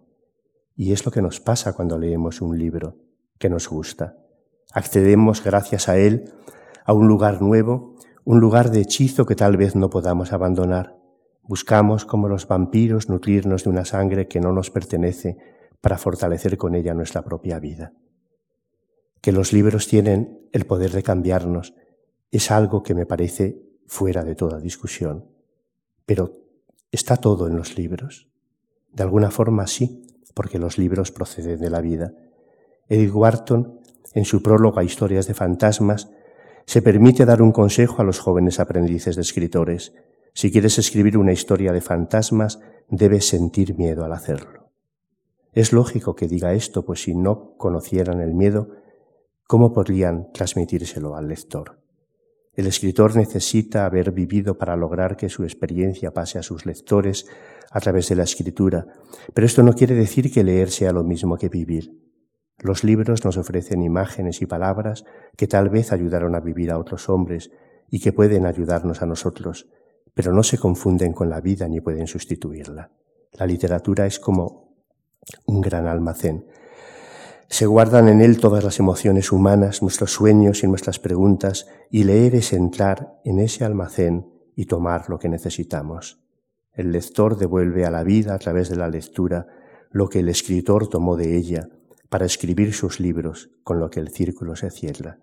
Y 0.76 0.92
es 0.92 1.04
lo 1.04 1.12
que 1.12 1.24
nos 1.24 1.40
pasa 1.40 1.74
cuando 1.74 1.98
leemos 1.98 2.40
un 2.40 2.60
libro 2.60 2.96
que 3.40 3.50
nos 3.50 3.68
gusta. 3.68 4.18
Accedemos, 4.72 5.44
gracias 5.44 5.90
a 5.90 5.98
él, 5.98 6.32
a 6.86 6.94
un 6.94 7.08
lugar 7.08 7.42
nuevo, 7.42 7.96
un 8.24 8.40
lugar 8.40 8.70
de 8.70 8.82
hechizo 8.82 9.26
que 9.26 9.34
tal 9.36 9.58
vez 9.58 9.76
no 9.76 9.90
podamos 9.90 10.32
abandonar. 10.32 10.96
Buscamos, 11.42 12.06
como 12.06 12.28
los 12.28 12.48
vampiros, 12.48 13.10
nutrirnos 13.10 13.64
de 13.64 13.72
una 13.72 13.84
sangre 13.84 14.28
que 14.28 14.40
no 14.40 14.52
nos 14.52 14.70
pertenece 14.70 15.38
para 15.82 15.98
fortalecer 15.98 16.56
con 16.58 16.76
ella 16.76 16.94
nuestra 16.94 17.24
propia 17.24 17.58
vida. 17.58 17.94
Que 19.22 19.32
los 19.32 19.54
libros 19.54 19.88
tienen 19.88 20.48
el 20.52 20.68
poder 20.68 20.92
de 20.92 21.02
cambiarnos 21.02 21.74
es 22.32 22.50
algo 22.50 22.82
que 22.82 22.96
me 22.96 23.06
parece 23.06 23.62
fuera 23.86 24.24
de 24.24 24.36
toda 24.36 24.60
discusión. 24.60 25.26
Pero 26.06 26.32
¿está 26.92 27.18
todo 27.18 27.48
en 27.48 27.58
los 27.58 27.78
libros? 27.78 28.30
De 28.92 29.04
alguna 29.04 29.32
forma 29.32 29.68
sí, 29.68 30.08
porque 30.34 30.58
los 30.60 30.78
libros 30.78 31.12
proceden 31.12 31.60
de 31.60 31.70
la 31.70 31.82
vida. 31.82 32.14
Edith 32.88 33.14
Wharton, 33.14 33.82
en 34.14 34.26
su 34.26 34.42
prólogo 34.42 34.80
a 34.80 34.84
Historias 34.84 35.28
de 35.28 35.34
Fantasmas, 35.34 36.10
se 36.66 36.82
permite 36.82 37.26
dar 37.26 37.42
un 37.42 37.52
consejo 37.52 38.02
a 38.02 38.06
los 38.06 38.20
jóvenes 38.20 38.60
aprendices 38.60 39.16
de 39.16 39.24
escritores. 39.24 39.94
Si 40.34 40.52
quieres 40.52 40.78
escribir 40.80 41.18
una 41.18 41.34
historia 41.34 41.74
de 41.74 41.82
fantasmas, 41.82 42.60
debes 42.88 43.28
sentir 43.28 43.78
miedo 43.78 44.06
al 44.06 44.14
hacerlo. 44.14 44.72
Es 45.52 45.74
lógico 45.74 46.16
que 46.16 46.28
diga 46.28 46.54
esto, 46.54 46.86
pues 46.86 47.04
si 47.04 47.14
no 47.14 47.56
conocieran 47.58 48.22
el 48.22 48.34
miedo, 48.34 48.70
¿cómo 49.48 49.74
podrían 49.74 50.32
transmitírselo 50.32 51.16
al 51.16 51.28
lector? 51.28 51.81
El 52.54 52.68
escritor 52.68 53.16
necesita 53.16 53.86
haber 53.86 54.12
vivido 54.12 54.58
para 54.58 54.76
lograr 54.76 55.16
que 55.16 55.30
su 55.30 55.44
experiencia 55.44 56.12
pase 56.12 56.38
a 56.38 56.44
sus 56.44 56.66
lectores 56.66 57.26
a 57.72 57.80
través 57.80 58.10
de 58.10 58.16
la 58.16 58.24
escritura, 58.24 58.88
pero 59.34 59.48
esto 59.48 59.64
no 59.64 59.74
quiere 59.74 59.96
decir 59.96 60.32
que 60.32 60.44
leer 60.44 60.70
sea 60.70 60.92
lo 60.92 61.04
mismo 61.04 61.38
que 61.38 61.48
vivir. 61.48 61.98
Los 62.58 62.84
libros 62.84 63.24
nos 63.24 63.38
ofrecen 63.38 63.82
imágenes 63.82 64.42
y 64.42 64.46
palabras 64.46 65.06
que 65.38 65.48
tal 65.48 65.70
vez 65.70 65.94
ayudaron 65.94 66.36
a 66.36 66.42
vivir 66.42 66.72
a 66.72 66.78
otros 66.78 67.08
hombres 67.10 67.52
y 67.90 68.02
que 68.02 68.12
pueden 68.12 68.46
ayudarnos 68.46 69.02
a 69.02 69.06
nosotros, 69.06 69.70
pero 70.14 70.34
no 70.34 70.44
se 70.44 70.58
confunden 70.58 71.14
con 71.14 71.30
la 71.30 71.40
vida 71.40 71.68
ni 71.70 71.80
pueden 71.80 72.08
sustituirla. 72.08 72.92
La 73.34 73.46
literatura 73.46 74.06
es 74.06 74.20
como 74.20 74.76
un 75.46 75.62
gran 75.62 75.88
almacén 75.88 76.46
se 77.52 77.66
guardan 77.66 78.08
en 78.08 78.22
él 78.22 78.40
todas 78.40 78.64
las 78.64 78.80
emociones 78.80 79.34
humanas, 79.34 79.82
nuestros 79.82 80.14
sueños 80.14 80.64
y 80.64 80.68
nuestras 80.68 81.00
preguntas, 81.00 81.68
y 81.90 82.06
leer 82.06 82.34
es 82.36 82.54
entrar 82.54 83.20
en 83.26 83.40
ese 83.40 83.66
almacén 83.66 84.26
y 84.56 84.68
tomar 84.68 85.10
lo 85.10 85.20
que 85.20 85.28
necesitamos. 85.28 86.24
El 86.72 86.94
lector 86.94 87.38
devuelve 87.38 87.86
a 87.86 87.92
la 87.92 88.04
vida 88.04 88.36
a 88.36 88.40
través 88.40 88.70
de 88.70 88.78
la 88.78 88.88
lectura 88.88 89.48
lo 89.92 90.08
que 90.08 90.20
el 90.20 90.30
escritor 90.30 90.88
tomó 90.88 91.18
de 91.18 91.36
ella 91.36 91.68
para 92.08 92.26
escribir 92.26 92.74
sus 92.74 93.02
libros, 93.02 93.50
con 93.66 93.82
lo 93.82 93.90
que 93.90 94.00
el 94.00 94.12
círculo 94.12 94.56
se 94.56 94.72
cierra. 94.72 95.20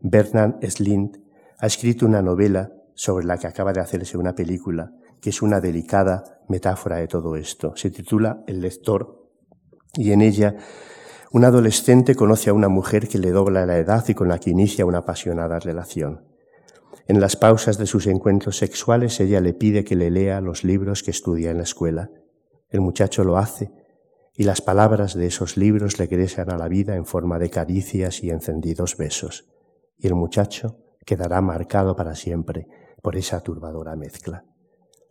Bernard 0.00 0.66
Slind 0.66 1.20
ha 1.58 1.66
escrito 1.66 2.06
una 2.06 2.22
novela 2.22 2.72
sobre 2.94 3.26
la 3.26 3.36
que 3.36 3.48
acaba 3.48 3.74
de 3.74 3.80
hacerse 3.80 4.16
una 4.16 4.34
película, 4.34 4.92
que 5.20 5.28
es 5.28 5.42
una 5.42 5.60
delicada 5.60 6.40
metáfora 6.48 6.96
de 6.96 7.06
todo 7.06 7.36
esto. 7.36 7.76
Se 7.76 7.90
titula 7.90 8.42
El 8.46 8.62
lector 8.62 9.28
y 9.94 10.12
en 10.12 10.22
ella 10.22 10.56
un 11.32 11.44
adolescente 11.44 12.14
conoce 12.14 12.50
a 12.50 12.54
una 12.54 12.68
mujer 12.68 13.08
que 13.08 13.18
le 13.18 13.30
dobla 13.30 13.66
la 13.66 13.78
edad 13.78 14.04
y 14.08 14.14
con 14.14 14.28
la 14.28 14.38
que 14.38 14.50
inicia 14.50 14.86
una 14.86 14.98
apasionada 14.98 15.58
relación. 15.58 16.24
En 17.08 17.20
las 17.20 17.36
pausas 17.36 17.78
de 17.78 17.86
sus 17.86 18.06
encuentros 18.06 18.56
sexuales 18.56 19.20
ella 19.20 19.40
le 19.40 19.54
pide 19.54 19.84
que 19.84 19.96
le 19.96 20.10
lea 20.10 20.40
los 20.40 20.64
libros 20.64 21.02
que 21.02 21.10
estudia 21.10 21.50
en 21.50 21.58
la 21.58 21.62
escuela. 21.62 22.10
El 22.68 22.80
muchacho 22.80 23.24
lo 23.24 23.38
hace 23.38 23.70
y 24.34 24.44
las 24.44 24.60
palabras 24.60 25.14
de 25.14 25.26
esos 25.26 25.56
libros 25.56 25.96
regresan 25.98 26.50
a 26.50 26.58
la 26.58 26.68
vida 26.68 26.96
en 26.96 27.06
forma 27.06 27.38
de 27.38 27.50
caricias 27.50 28.22
y 28.22 28.30
encendidos 28.30 28.96
besos. 28.96 29.46
Y 29.98 30.06
el 30.06 30.14
muchacho 30.14 30.78
quedará 31.04 31.40
marcado 31.40 31.96
para 31.96 32.14
siempre 32.14 32.66
por 33.02 33.16
esa 33.16 33.40
turbadora 33.40 33.96
mezcla. 33.96 34.44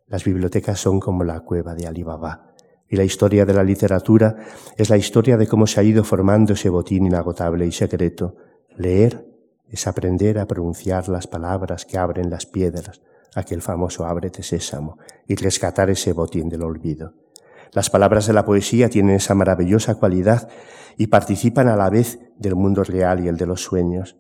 Las 0.08 0.24
bibliotecas 0.24 0.80
son 0.80 1.00
como 1.00 1.24
la 1.24 1.40
cueva 1.40 1.74
de 1.74 1.88
Alibaba 1.88 2.55
y 2.90 2.96
la 2.96 3.04
historia 3.04 3.46
de 3.46 3.54
la 3.54 3.64
literatura 3.64 4.36
es 4.78 4.90
la 4.90 4.98
historia 4.98 5.38
de 5.38 5.48
cómo 5.48 5.68
se 5.68 5.80
ha 5.80 5.84
ido 5.84 6.04
formando 6.04 6.54
ese 6.54 6.70
botín 6.70 7.06
inagotable 7.06 7.66
y 7.66 7.72
secreto. 7.72 8.36
Leer 8.78 9.26
es 9.70 9.88
aprender 9.88 10.38
a 10.40 10.46
pronunciar 10.46 11.10
las 11.10 11.28
palabras 11.28 11.86
que 11.86 11.98
abren 11.98 12.30
las 12.30 12.46
piedras, 12.46 13.02
aquel 13.34 13.62
famoso 13.62 14.06
ábrete 14.06 14.44
sésamo, 14.44 14.98
y 15.28 15.36
rescatar 15.36 15.90
ese 15.90 16.14
botín 16.14 16.50
del 16.50 16.64
olvido. 16.64 17.14
Las 17.72 17.90
palabras 17.90 18.28
de 18.28 18.34
la 18.34 18.46
poesía 18.46 18.90
tienen 18.90 19.16
esa 19.16 19.36
maravillosa 19.36 19.96
cualidad 19.96 20.48
y 20.98 21.08
participan 21.08 21.68
a 21.68 21.76
la 21.76 21.90
vez 21.90 22.20
del 22.38 22.56
mundo 22.56 22.84
real 22.84 23.24
y 23.24 23.28
el 23.28 23.38
de 23.38 23.48
los 23.48 23.64
sueños. 23.64 24.18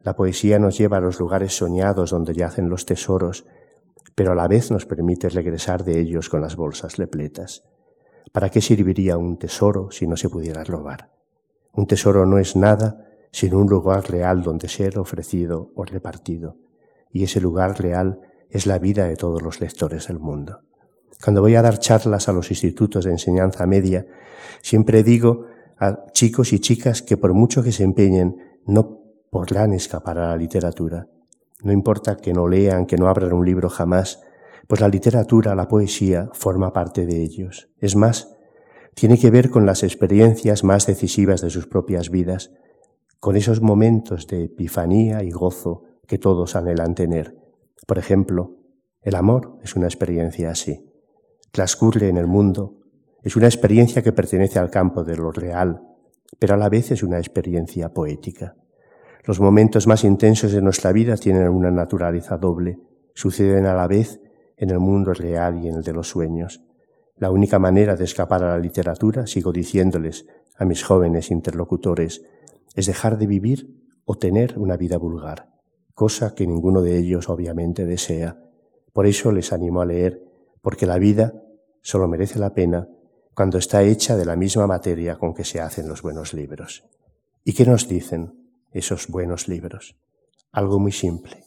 La 0.00 0.16
poesía 0.16 0.58
nos 0.58 0.76
lleva 0.76 0.96
a 0.96 1.00
los 1.00 1.20
lugares 1.20 1.56
soñados 1.56 2.10
donde 2.10 2.34
yacen 2.34 2.68
los 2.68 2.84
tesoros, 2.86 3.46
pero 4.14 4.32
a 4.32 4.34
la 4.34 4.48
vez 4.48 4.70
nos 4.70 4.86
permite 4.86 5.28
regresar 5.28 5.84
de 5.84 5.98
ellos 6.00 6.28
con 6.28 6.40
las 6.40 6.56
bolsas 6.56 6.96
repletas. 6.96 7.64
¿Para 8.32 8.50
qué 8.50 8.60
serviría 8.60 9.16
un 9.16 9.38
tesoro 9.38 9.90
si 9.90 10.06
no 10.06 10.16
se 10.16 10.28
pudiera 10.28 10.64
robar? 10.64 11.10
Un 11.72 11.86
tesoro 11.86 12.26
no 12.26 12.38
es 12.38 12.56
nada 12.56 13.06
sino 13.32 13.58
un 13.58 13.68
lugar 13.68 14.10
real 14.10 14.42
donde 14.42 14.68
ser 14.68 14.98
ofrecido 14.98 15.70
o 15.74 15.84
repartido. 15.84 16.56
Y 17.12 17.24
ese 17.24 17.40
lugar 17.40 17.80
real 17.80 18.20
es 18.50 18.66
la 18.66 18.78
vida 18.78 19.06
de 19.06 19.16
todos 19.16 19.42
los 19.42 19.60
lectores 19.60 20.08
del 20.08 20.18
mundo. 20.18 20.62
Cuando 21.22 21.40
voy 21.40 21.54
a 21.54 21.62
dar 21.62 21.78
charlas 21.78 22.28
a 22.28 22.32
los 22.32 22.50
institutos 22.50 23.04
de 23.04 23.12
enseñanza 23.12 23.66
media, 23.66 24.06
siempre 24.62 25.02
digo 25.02 25.46
a 25.78 26.06
chicos 26.12 26.52
y 26.52 26.58
chicas 26.58 27.02
que 27.02 27.16
por 27.16 27.34
mucho 27.34 27.62
que 27.62 27.72
se 27.72 27.84
empeñen, 27.84 28.36
no 28.66 29.00
podrán 29.30 29.72
escapar 29.72 30.18
a 30.18 30.28
la 30.28 30.36
literatura. 30.36 31.08
No 31.62 31.72
importa 31.72 32.16
que 32.16 32.32
no 32.32 32.48
lean, 32.48 32.86
que 32.86 32.96
no 32.96 33.08
abran 33.08 33.32
un 33.32 33.44
libro 33.44 33.68
jamás, 33.68 34.22
pues 34.70 34.80
la 34.80 34.88
literatura, 34.88 35.56
la 35.56 35.66
poesía, 35.66 36.28
forma 36.32 36.72
parte 36.72 37.04
de 37.04 37.24
ellos. 37.24 37.68
Es 37.80 37.96
más, 37.96 38.36
tiene 38.94 39.18
que 39.18 39.28
ver 39.28 39.50
con 39.50 39.66
las 39.66 39.82
experiencias 39.82 40.62
más 40.62 40.86
decisivas 40.86 41.40
de 41.40 41.50
sus 41.50 41.66
propias 41.66 42.08
vidas, 42.08 42.52
con 43.18 43.34
esos 43.34 43.62
momentos 43.62 44.28
de 44.28 44.44
epifanía 44.44 45.24
y 45.24 45.32
gozo 45.32 45.82
que 46.06 46.18
todos 46.18 46.54
anhelan 46.54 46.94
tener. 46.94 47.36
Por 47.84 47.98
ejemplo, 47.98 48.58
el 49.02 49.16
amor 49.16 49.58
es 49.64 49.74
una 49.74 49.86
experiencia 49.86 50.52
así. 50.52 50.88
Transcurre 51.50 52.08
en 52.08 52.16
el 52.16 52.28
mundo, 52.28 52.78
es 53.24 53.34
una 53.34 53.48
experiencia 53.48 54.02
que 54.02 54.12
pertenece 54.12 54.60
al 54.60 54.70
campo 54.70 55.02
de 55.02 55.16
lo 55.16 55.32
real, 55.32 55.80
pero 56.38 56.54
a 56.54 56.58
la 56.58 56.68
vez 56.68 56.92
es 56.92 57.02
una 57.02 57.18
experiencia 57.18 57.88
poética. 57.88 58.54
Los 59.24 59.40
momentos 59.40 59.88
más 59.88 60.04
intensos 60.04 60.52
de 60.52 60.62
nuestra 60.62 60.92
vida 60.92 61.16
tienen 61.16 61.48
una 61.48 61.72
naturaleza 61.72 62.36
doble, 62.36 62.78
suceden 63.14 63.66
a 63.66 63.74
la 63.74 63.88
vez 63.88 64.20
en 64.60 64.68
el 64.68 64.78
mundo 64.78 65.14
real 65.14 65.64
y 65.64 65.68
en 65.68 65.76
el 65.76 65.82
de 65.82 65.94
los 65.94 66.08
sueños. 66.08 66.62
La 67.16 67.30
única 67.30 67.58
manera 67.58 67.96
de 67.96 68.04
escapar 68.04 68.44
a 68.44 68.50
la 68.50 68.58
literatura, 68.58 69.26
sigo 69.26 69.52
diciéndoles 69.52 70.26
a 70.56 70.66
mis 70.66 70.84
jóvenes 70.84 71.30
interlocutores, 71.30 72.22
es 72.76 72.86
dejar 72.86 73.16
de 73.16 73.26
vivir 73.26 73.74
o 74.04 74.18
tener 74.18 74.58
una 74.58 74.76
vida 74.76 74.98
vulgar, 74.98 75.48
cosa 75.94 76.34
que 76.34 76.46
ninguno 76.46 76.82
de 76.82 76.98
ellos 76.98 77.30
obviamente 77.30 77.86
desea. 77.86 78.38
Por 78.92 79.06
eso 79.06 79.32
les 79.32 79.52
animo 79.54 79.80
a 79.80 79.86
leer, 79.86 80.22
porque 80.60 80.84
la 80.84 80.98
vida 80.98 81.32
solo 81.80 82.06
merece 82.06 82.38
la 82.38 82.52
pena 82.52 82.86
cuando 83.34 83.56
está 83.56 83.82
hecha 83.82 84.18
de 84.18 84.26
la 84.26 84.36
misma 84.36 84.66
materia 84.66 85.16
con 85.16 85.32
que 85.32 85.44
se 85.44 85.60
hacen 85.60 85.88
los 85.88 86.02
buenos 86.02 86.34
libros. 86.34 86.84
¿Y 87.44 87.54
qué 87.54 87.64
nos 87.64 87.88
dicen 87.88 88.34
esos 88.72 89.08
buenos 89.08 89.48
libros? 89.48 89.96
Algo 90.52 90.78
muy 90.78 90.92
simple, 90.92 91.44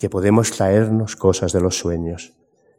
que 0.00 0.08
podemos 0.08 0.50
traernos 0.50 1.14
cosas 1.14 1.52
de 1.52 1.60
los 1.60 1.78
sueños. 1.78 2.32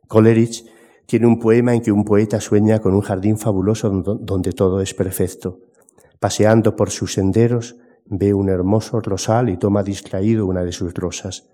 Coleridge 0.07 0.65
tiene 1.05 1.27
un 1.27 1.39
poema 1.39 1.75
en 1.75 1.81
que 1.81 1.91
un 1.91 2.03
poeta 2.03 2.41
sueña 2.41 2.79
con 2.79 2.95
un 2.95 3.01
jardín 3.01 3.37
fabuloso 3.37 3.89
donde 3.91 4.51
todo 4.53 4.81
es 4.81 4.95
perfecto. 4.95 5.59
Paseando 6.19 6.75
por 6.75 6.89
sus 6.89 7.13
senderos, 7.13 7.77
ve 8.05 8.33
un 8.33 8.49
hermoso 8.49 8.99
rosal 9.01 9.49
y 9.49 9.57
toma 9.57 9.83
distraído 9.83 10.47
una 10.47 10.63
de 10.63 10.71
sus 10.71 10.95
rosas. 10.95 11.47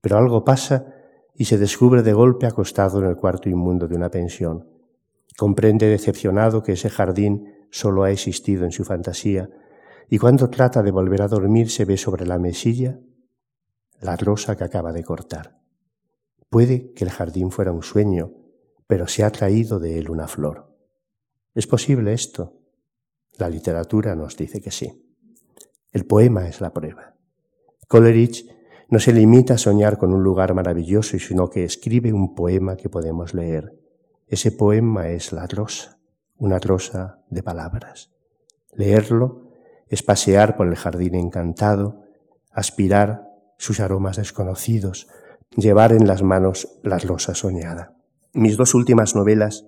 Pero 0.00 0.18
algo 0.18 0.44
pasa 0.44 0.94
y 1.34 1.46
se 1.46 1.58
descubre 1.58 2.02
de 2.04 2.12
golpe 2.12 2.46
acostado 2.46 3.00
en 3.00 3.06
el 3.06 3.16
cuarto 3.16 3.48
inmundo 3.48 3.88
de 3.88 3.96
una 3.96 4.10
pensión. 4.10 4.68
Comprende 5.36 5.86
decepcionado 5.88 6.62
que 6.62 6.72
ese 6.72 6.90
jardín 6.90 7.66
solo 7.70 8.04
ha 8.04 8.12
existido 8.12 8.64
en 8.64 8.70
su 8.70 8.84
fantasía, 8.84 9.50
y 10.08 10.18
cuando 10.18 10.48
trata 10.48 10.82
de 10.82 10.92
volver 10.92 11.22
a 11.22 11.28
dormir 11.28 11.70
se 11.70 11.84
ve 11.84 11.96
sobre 11.96 12.24
la 12.24 12.38
mesilla 12.38 13.00
la 14.00 14.16
rosa 14.16 14.56
que 14.56 14.64
acaba 14.64 14.92
de 14.92 15.04
cortar. 15.04 15.58
Puede 16.50 16.92
que 16.92 17.04
el 17.04 17.10
jardín 17.10 17.50
fuera 17.50 17.72
un 17.72 17.82
sueño, 17.82 18.32
pero 18.86 19.06
se 19.06 19.24
ha 19.24 19.30
traído 19.30 19.78
de 19.78 19.98
él 19.98 20.10
una 20.10 20.28
flor. 20.28 20.74
¿Es 21.54 21.66
posible 21.66 22.12
esto? 22.12 22.54
La 23.36 23.48
literatura 23.48 24.14
nos 24.14 24.36
dice 24.36 24.60
que 24.60 24.70
sí. 24.70 25.04
El 25.92 26.06
poema 26.06 26.48
es 26.48 26.60
la 26.60 26.72
prueba. 26.72 27.14
Coleridge 27.86 28.46
no 28.88 28.98
se 28.98 29.12
limita 29.12 29.54
a 29.54 29.58
soñar 29.58 29.98
con 29.98 30.12
un 30.12 30.22
lugar 30.22 30.54
maravilloso, 30.54 31.18
sino 31.18 31.50
que 31.50 31.64
escribe 31.64 32.12
un 32.12 32.34
poema 32.34 32.76
que 32.76 32.88
podemos 32.88 33.34
leer. 33.34 33.78
Ese 34.26 34.52
poema 34.52 35.08
es 35.10 35.32
la 35.32 35.46
rosa, 35.46 35.98
una 36.36 36.58
rosa 36.58 37.22
de 37.28 37.42
palabras. 37.42 38.10
Leerlo 38.72 39.50
es 39.88 40.02
pasear 40.02 40.56
por 40.56 40.66
el 40.68 40.76
jardín 40.76 41.14
encantado, 41.14 42.02
aspirar 42.50 43.27
sus 43.58 43.80
aromas 43.80 44.16
desconocidos, 44.16 45.08
llevar 45.56 45.92
en 45.92 46.06
las 46.06 46.22
manos 46.22 46.78
la 46.82 46.98
rosa 46.98 47.34
soñada. 47.34 47.96
Mis 48.32 48.56
dos 48.56 48.74
últimas 48.74 49.14
novelas 49.14 49.66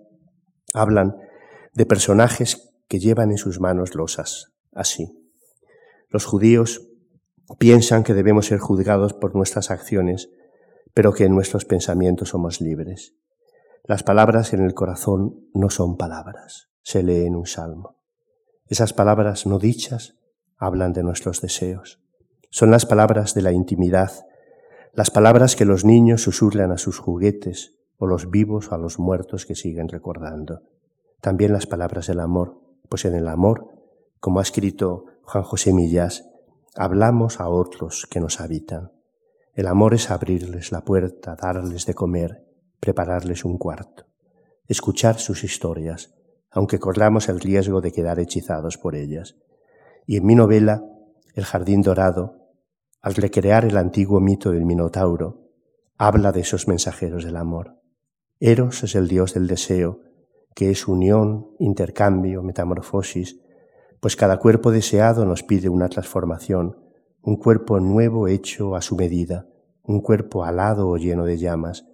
hablan 0.72 1.16
de 1.74 1.87
personajes 1.87 2.72
que 2.88 2.98
llevan 2.98 3.31
en 3.31 3.38
sus 3.38 3.61
manos 3.61 3.94
losas, 3.94 4.53
así. 4.72 5.09
Los 6.09 6.24
judíos 6.24 6.88
piensan 7.59 8.05
que 8.05 8.14
debemos 8.14 8.46
ser 8.46 8.59
juzgados 8.59 9.12
por 9.12 9.35
nuestras 9.35 9.70
acciones, 9.70 10.31
pero 10.94 11.12
que 11.12 11.24
en 11.24 11.35
nuestros 11.35 11.64
pensamientos 11.64 12.31
somos 12.31 12.61
libres. 12.61 13.14
Las 13.85 14.03
palabras 14.03 14.53
en 14.53 14.64
el 14.64 14.74
corazón 14.74 15.48
no 15.55 15.70
son 15.70 15.96
palabras, 15.96 16.68
se 16.83 17.03
lee 17.03 17.26
en 17.26 17.37
un 17.37 17.46
salmo. 17.46 17.96
Esas 18.66 18.92
palabras 18.92 19.46
no 19.46 19.59
dichas 19.59 20.16
hablan 20.57 20.92
de 20.92 21.03
nuestros 21.03 21.40
deseos. 21.40 22.00
Son 22.53 22.73
las 22.73 22.85
palabras 22.85 23.33
de 23.35 23.43
la 23.43 23.53
intimidad, 23.53 24.27
las 24.93 25.13
palabras 25.13 25.55
que 25.55 25.65
los 25.65 25.85
niños 25.85 26.23
susurran 26.23 26.73
a 26.73 26.79
sus 26.79 26.99
juguetes 26.99 27.79
o 27.97 28.09
los 28.09 28.29
vivos 28.29 28.73
a 28.73 28.77
los 28.77 28.99
muertos 28.99 29.47
que 29.47 29.55
siguen 29.55 29.89
recordando. 29.89 30.63
También 31.21 31.53
las 31.53 31.69
palabras 31.69 32.09
del 32.09 32.19
amor, 32.19 32.61
pues 32.89 33.05
en 33.05 33.15
el 33.15 33.29
amor, 33.29 33.69
como 34.19 34.41
ha 34.41 34.43
escrito 34.43 35.05
Juan 35.23 35.45
José 35.45 35.73
Millás, 35.73 36.29
hablamos 36.75 37.39
a 37.39 37.49
otros 37.49 38.09
que 38.11 38.19
nos 38.19 38.41
habitan. 38.41 38.91
El 39.55 39.69
amor 39.69 39.95
es 39.95 40.11
abrirles 40.11 40.73
la 40.73 40.81
puerta, 40.81 41.37
darles 41.41 41.87
de 41.87 41.95
comer, 41.95 42.45
prepararles 42.81 43.45
un 43.45 43.59
cuarto, 43.59 44.07
escuchar 44.67 45.21
sus 45.21 45.45
historias, 45.45 46.15
aunque 46.51 46.81
corramos 46.81 47.29
el 47.29 47.39
riesgo 47.39 47.81
de 47.81 47.93
quedar 47.93 48.19
hechizados 48.19 48.77
por 48.77 48.97
ellas. 48.97 49.37
Y 50.05 50.17
en 50.17 50.27
mi 50.27 50.35
novela, 50.35 50.83
El 51.37 51.45
Jardín 51.45 51.83
Dorado, 51.83 52.39
al 53.01 53.15
recrear 53.15 53.65
el 53.65 53.77
antiguo 53.77 54.21
mito 54.21 54.53
del 54.53 54.65
Minotauro, 54.65 55.49
habla 55.97 56.33
de 56.33 56.41
esos 56.41 56.69
mensajeros 56.69 57.25
del 57.25 57.37
amor. 57.37 57.81
Eros 58.39 58.83
es 58.83 58.95
el 58.95 59.09
dios 59.09 59.35
del 59.35 59.47
deseo, 59.47 60.01
que 60.55 60.71
es 60.71 60.89
unión, 60.89 61.49
intercambio, 61.59 62.43
metamorfosis, 62.43 63.41
pues 64.01 64.17
cada 64.17 64.39
cuerpo 64.39 64.71
deseado 64.71 65.25
nos 65.25 65.43
pide 65.43 65.69
una 65.69 65.89
transformación, 65.89 66.77
un 67.23 67.37
cuerpo 67.37 67.81
nuevo 67.81 68.29
hecho 68.29 68.75
a 68.77 68.83
su 68.83 68.97
medida, 68.97 69.47
un 69.83 70.01
cuerpo 70.01 70.45
alado 70.45 70.89
o 70.89 70.97
lleno 70.97 71.25
de 71.25 71.39
llamas, 71.39 71.87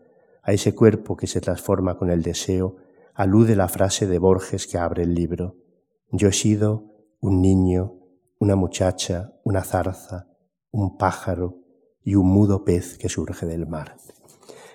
a 0.43 0.53
ese 0.53 0.75
cuerpo 0.75 1.17
que 1.17 1.27
se 1.27 1.41
transforma 1.41 1.99
con 1.99 2.11
el 2.11 2.23
deseo, 2.23 2.77
alude 3.15 3.57
la 3.57 3.69
frase 3.69 4.07
de 4.07 4.19
Borges 4.19 4.67
que 4.67 4.79
abre 4.79 5.03
el 5.03 5.15
libro. 5.15 5.57
Yo 6.11 6.29
he 6.29 6.33
sido 6.33 6.95
un 7.21 7.41
niño, 7.41 7.95
una 8.39 8.55
muchacha, 8.55 9.33
una 9.43 9.63
zarza, 9.63 10.29
un 10.77 10.99
pájaro 10.99 11.57
y 12.03 12.17
un 12.17 12.29
mudo 12.29 12.65
pez 12.65 12.99
que 12.99 13.09
surge 13.09 13.47
del 13.47 13.67
mar. 13.67 13.97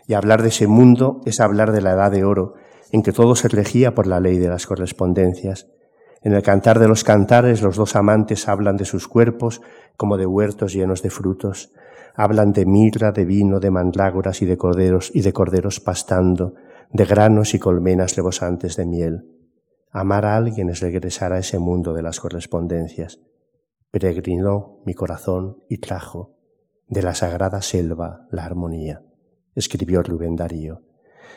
Y 0.08 0.16
hablar 0.16 0.42
de 0.42 0.50
ese 0.50 0.66
mundo 0.66 1.22
es 1.26 1.40
hablar 1.40 1.72
de 1.72 1.82
la 1.82 1.92
edad 1.92 2.12
de 2.12 2.24
oro, 2.24 2.56
en 2.92 3.04
que 3.04 3.14
todo 3.14 3.36
se 3.36 3.48
regía 3.48 3.94
por 3.94 4.08
la 4.08 4.20
ley 4.20 4.40
de 4.40 4.50
las 4.50 4.66
correspondencias. 4.66 5.68
En 6.24 6.34
el 6.34 6.42
cantar 6.42 6.80
de 6.80 6.88
los 6.88 7.04
cantares 7.04 7.62
los 7.62 7.76
dos 7.76 7.96
amantes 7.96 8.50
hablan 8.50 8.78
de 8.78 8.86
sus 8.86 9.08
cuerpos 9.08 9.62
como 9.96 10.18
de 10.18 10.26
huertos 10.26 10.74
llenos 10.74 11.04
de 11.04 11.12
frutos, 11.12 11.72
hablan 12.16 12.52
de 12.52 12.66
mirra, 12.66 13.12
de 13.12 13.24
vino, 13.24 13.60
de 13.60 13.70
mandrágoras 13.70 14.42
y 14.42 14.46
de 14.46 14.58
corderos 14.58 15.12
y 15.14 15.22
de 15.22 15.34
corderos 15.34 15.80
pastando, 15.80 16.56
de 16.92 17.06
granos 17.06 17.54
y 17.54 17.60
colmenas 17.60 18.16
rebosantes 18.16 18.76
de 18.76 18.86
miel. 18.88 19.28
Amar 19.92 20.26
a 20.26 20.36
alguien 20.36 20.70
es 20.70 20.80
regresar 20.80 21.32
a 21.32 21.38
ese 21.38 21.60
mundo 21.60 21.94
de 21.94 22.02
las 22.02 22.20
correspondencias. 22.20 23.20
Peregrinó 23.92 24.80
mi 24.86 24.94
corazón 24.94 25.64
y 25.68 25.80
trajo 25.80 26.38
de 26.88 27.02
la 27.02 27.14
sagrada 27.14 27.62
selva 27.62 28.26
la 28.32 28.46
armonía, 28.46 29.04
escribió 29.54 30.02
Rubén 30.02 30.38
Darío. 30.38 30.82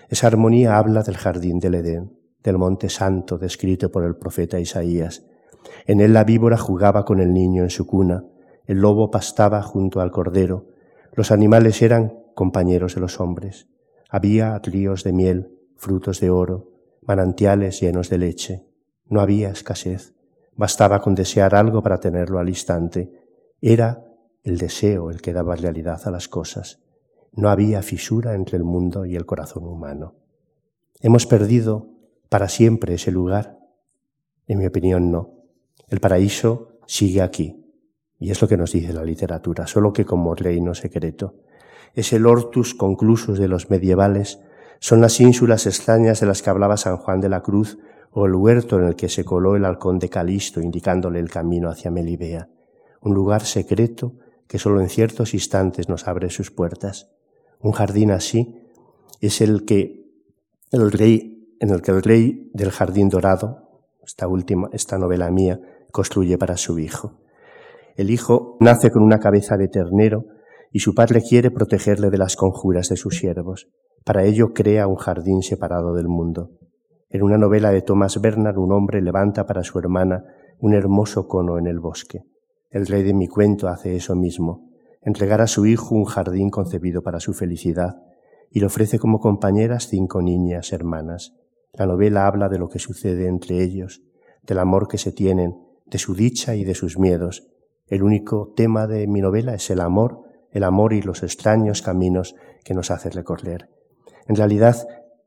Esa 0.08 0.28
armonía 0.28 0.78
habla 0.78 1.02
del 1.02 1.16
jardín 1.16 1.58
del 1.58 1.74
Edén, 1.74 2.16
del 2.44 2.58
monte 2.58 2.88
santo 2.88 3.38
descrito 3.38 3.90
por 3.90 4.04
el 4.04 4.16
profeta 4.16 4.60
Isaías. 4.60 5.26
En 5.86 6.00
él 6.00 6.12
la 6.12 6.22
víbora 6.22 6.56
jugaba 6.56 7.04
con 7.04 7.18
el 7.20 7.32
niño 7.32 7.64
en 7.64 7.70
su 7.70 7.86
cuna, 7.86 8.24
el 8.66 8.78
lobo 8.78 9.10
pastaba 9.10 9.60
junto 9.62 10.00
al 10.00 10.12
cordero, 10.12 10.68
los 11.12 11.32
animales 11.32 11.82
eran 11.82 12.20
compañeros 12.34 12.94
de 12.94 13.00
los 13.00 13.20
hombres, 13.20 13.68
había 14.08 14.58
ríos 14.60 15.02
de 15.02 15.12
miel, 15.12 15.58
frutos 15.76 16.20
de 16.20 16.30
oro, 16.30 16.70
manantiales 17.02 17.80
llenos 17.80 18.10
de 18.10 18.18
leche, 18.18 18.66
no 19.06 19.20
había 19.20 19.50
escasez, 19.50 20.14
bastaba 20.56 21.00
con 21.00 21.14
desear 21.14 21.54
algo 21.54 21.82
para 21.82 21.98
tenerlo 21.98 22.38
al 22.38 22.48
instante, 22.48 23.10
era 23.60 24.04
el 24.42 24.58
deseo 24.58 25.10
el 25.10 25.20
que 25.20 25.32
daba 25.32 25.56
realidad 25.56 26.00
a 26.04 26.10
las 26.10 26.28
cosas, 26.28 26.80
no 27.32 27.48
había 27.48 27.82
fisura 27.82 28.34
entre 28.34 28.56
el 28.56 28.64
mundo 28.64 29.06
y 29.06 29.16
el 29.16 29.26
corazón 29.26 29.64
humano. 29.64 30.14
¿Hemos 31.00 31.26
perdido 31.26 31.88
para 32.28 32.48
siempre 32.48 32.94
ese 32.94 33.10
lugar? 33.10 33.58
En 34.46 34.58
mi 34.58 34.66
opinión, 34.66 35.10
no. 35.10 35.30
El 35.88 36.00
paraíso 36.00 36.78
sigue 36.86 37.22
aquí, 37.22 37.64
y 38.18 38.30
es 38.30 38.40
lo 38.40 38.48
que 38.48 38.56
nos 38.56 38.72
dice 38.72 38.92
la 38.92 39.04
literatura, 39.04 39.66
solo 39.66 39.92
que 39.92 40.04
como 40.04 40.34
reino 40.34 40.74
secreto. 40.74 41.34
Es 41.94 42.12
el 42.12 42.26
hortus 42.26 42.74
conclusus 42.74 43.38
de 43.38 43.48
los 43.48 43.70
medievales, 43.70 44.40
son 44.78 45.00
las 45.00 45.20
ínsulas 45.20 45.66
extrañas 45.66 46.20
de 46.20 46.26
las 46.26 46.42
que 46.42 46.50
hablaba 46.50 46.76
San 46.76 46.96
Juan 46.98 47.20
de 47.20 47.28
la 47.28 47.42
Cruz, 47.42 47.78
o 48.16 48.26
el 48.26 48.34
huerto 48.34 48.78
en 48.78 48.86
el 48.86 48.94
que 48.94 49.08
se 49.08 49.24
coló 49.24 49.56
el 49.56 49.64
halcón 49.64 49.98
de 49.98 50.08
Calisto, 50.08 50.60
indicándole 50.60 51.18
el 51.18 51.28
camino 51.28 51.68
hacia 51.68 51.90
Melibea, 51.90 52.48
un 53.00 53.12
lugar 53.12 53.42
secreto 53.42 54.12
que 54.46 54.58
solo 54.58 54.80
en 54.80 54.88
ciertos 54.88 55.34
instantes 55.34 55.88
nos 55.88 56.06
abre 56.06 56.30
sus 56.30 56.52
puertas. 56.52 57.10
Un 57.60 57.72
jardín 57.72 58.12
así 58.12 58.56
es 59.20 59.40
el 59.40 59.64
que 59.64 60.04
el 60.70 60.92
rey, 60.92 61.56
en 61.58 61.70
el 61.70 61.82
que 61.82 61.90
el 61.90 62.02
rey 62.02 62.50
del 62.54 62.70
jardín 62.70 63.08
dorado, 63.08 63.68
esta 64.06 64.28
última, 64.28 64.68
esta 64.72 64.96
novela 64.96 65.30
mía, 65.30 65.60
construye 65.90 66.38
para 66.38 66.56
su 66.56 66.78
hijo. 66.78 67.18
El 67.96 68.10
hijo 68.10 68.56
nace 68.60 68.92
con 68.92 69.02
una 69.02 69.18
cabeza 69.18 69.56
de 69.56 69.66
ternero 69.66 70.26
y 70.70 70.80
su 70.80 70.94
padre 70.94 71.20
quiere 71.20 71.50
protegerle 71.50 72.10
de 72.10 72.18
las 72.18 72.36
conjuras 72.36 72.88
de 72.90 72.96
sus 72.96 73.18
siervos. 73.18 73.68
Para 74.04 74.24
ello 74.24 74.52
crea 74.52 74.86
un 74.86 74.96
jardín 74.96 75.42
separado 75.42 75.94
del 75.94 76.06
mundo. 76.06 76.50
En 77.14 77.22
una 77.22 77.38
novela 77.38 77.70
de 77.70 77.80
Thomas 77.80 78.20
Bernard, 78.20 78.58
un 78.58 78.72
hombre 78.72 79.00
levanta 79.00 79.46
para 79.46 79.62
su 79.62 79.78
hermana 79.78 80.24
un 80.58 80.74
hermoso 80.74 81.28
cono 81.28 81.58
en 81.58 81.68
el 81.68 81.78
bosque. 81.78 82.24
El 82.70 82.88
rey 82.88 83.04
de 83.04 83.14
mi 83.14 83.28
cuento 83.28 83.68
hace 83.68 83.94
eso 83.94 84.16
mismo, 84.16 84.72
entregar 85.00 85.40
a 85.40 85.46
su 85.46 85.64
hijo 85.64 85.94
un 85.94 86.06
jardín 86.06 86.50
concebido 86.50 87.02
para 87.02 87.20
su 87.20 87.32
felicidad, 87.32 88.02
y 88.50 88.58
le 88.58 88.66
ofrece 88.66 88.98
como 88.98 89.20
compañeras 89.20 89.86
cinco 89.86 90.22
niñas 90.22 90.72
hermanas. 90.72 91.36
La 91.72 91.86
novela 91.86 92.26
habla 92.26 92.48
de 92.48 92.58
lo 92.58 92.68
que 92.68 92.80
sucede 92.80 93.28
entre 93.28 93.62
ellos, 93.62 94.02
del 94.42 94.58
amor 94.58 94.88
que 94.88 94.98
se 94.98 95.12
tienen, 95.12 95.54
de 95.86 95.98
su 95.98 96.16
dicha 96.16 96.56
y 96.56 96.64
de 96.64 96.74
sus 96.74 96.98
miedos. 96.98 97.46
El 97.86 98.02
único 98.02 98.52
tema 98.56 98.88
de 98.88 99.06
mi 99.06 99.20
novela 99.20 99.54
es 99.54 99.70
el 99.70 99.78
amor, 99.78 100.22
el 100.50 100.64
amor 100.64 100.92
y 100.92 101.00
los 101.00 101.22
extraños 101.22 101.80
caminos 101.80 102.34
que 102.64 102.74
nos 102.74 102.90
hace 102.90 103.08
recorrer. 103.08 103.68
En 104.26 104.34
realidad, 104.34 104.84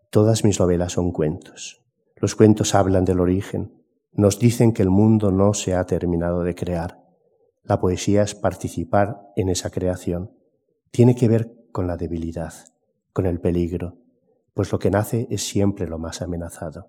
todas 0.09 0.43
mis 0.43 0.59
novelas 0.59 0.93
son 0.93 1.11
cuentos. 1.11 1.83
Los 2.15 2.35
cuentos 2.35 2.75
hablan 2.75 3.05
del 3.05 3.19
origen, 3.19 3.73
nos 4.13 4.39
dicen 4.39 4.73
que 4.73 4.81
el 4.81 4.89
mundo 4.89 5.31
no 5.31 5.53
se 5.53 5.75
ha 5.75 5.85
terminado 5.85 6.43
de 6.43 6.55
crear. 6.55 7.03
La 7.63 7.79
poesía 7.79 8.23
es 8.23 8.33
participar 8.33 9.21
en 9.35 9.49
esa 9.49 9.69
creación. 9.69 10.31
Tiene 10.89 11.15
que 11.15 11.27
ver 11.27 11.53
con 11.71 11.85
la 11.85 11.97
debilidad, 11.97 12.53
con 13.13 13.25
el 13.25 13.39
peligro, 13.39 13.97
pues 14.53 14.71
lo 14.71 14.79
que 14.79 14.89
nace 14.89 15.27
es 15.29 15.47
siempre 15.47 15.87
lo 15.87 15.99
más 15.99 16.23
amenazado. 16.23 16.87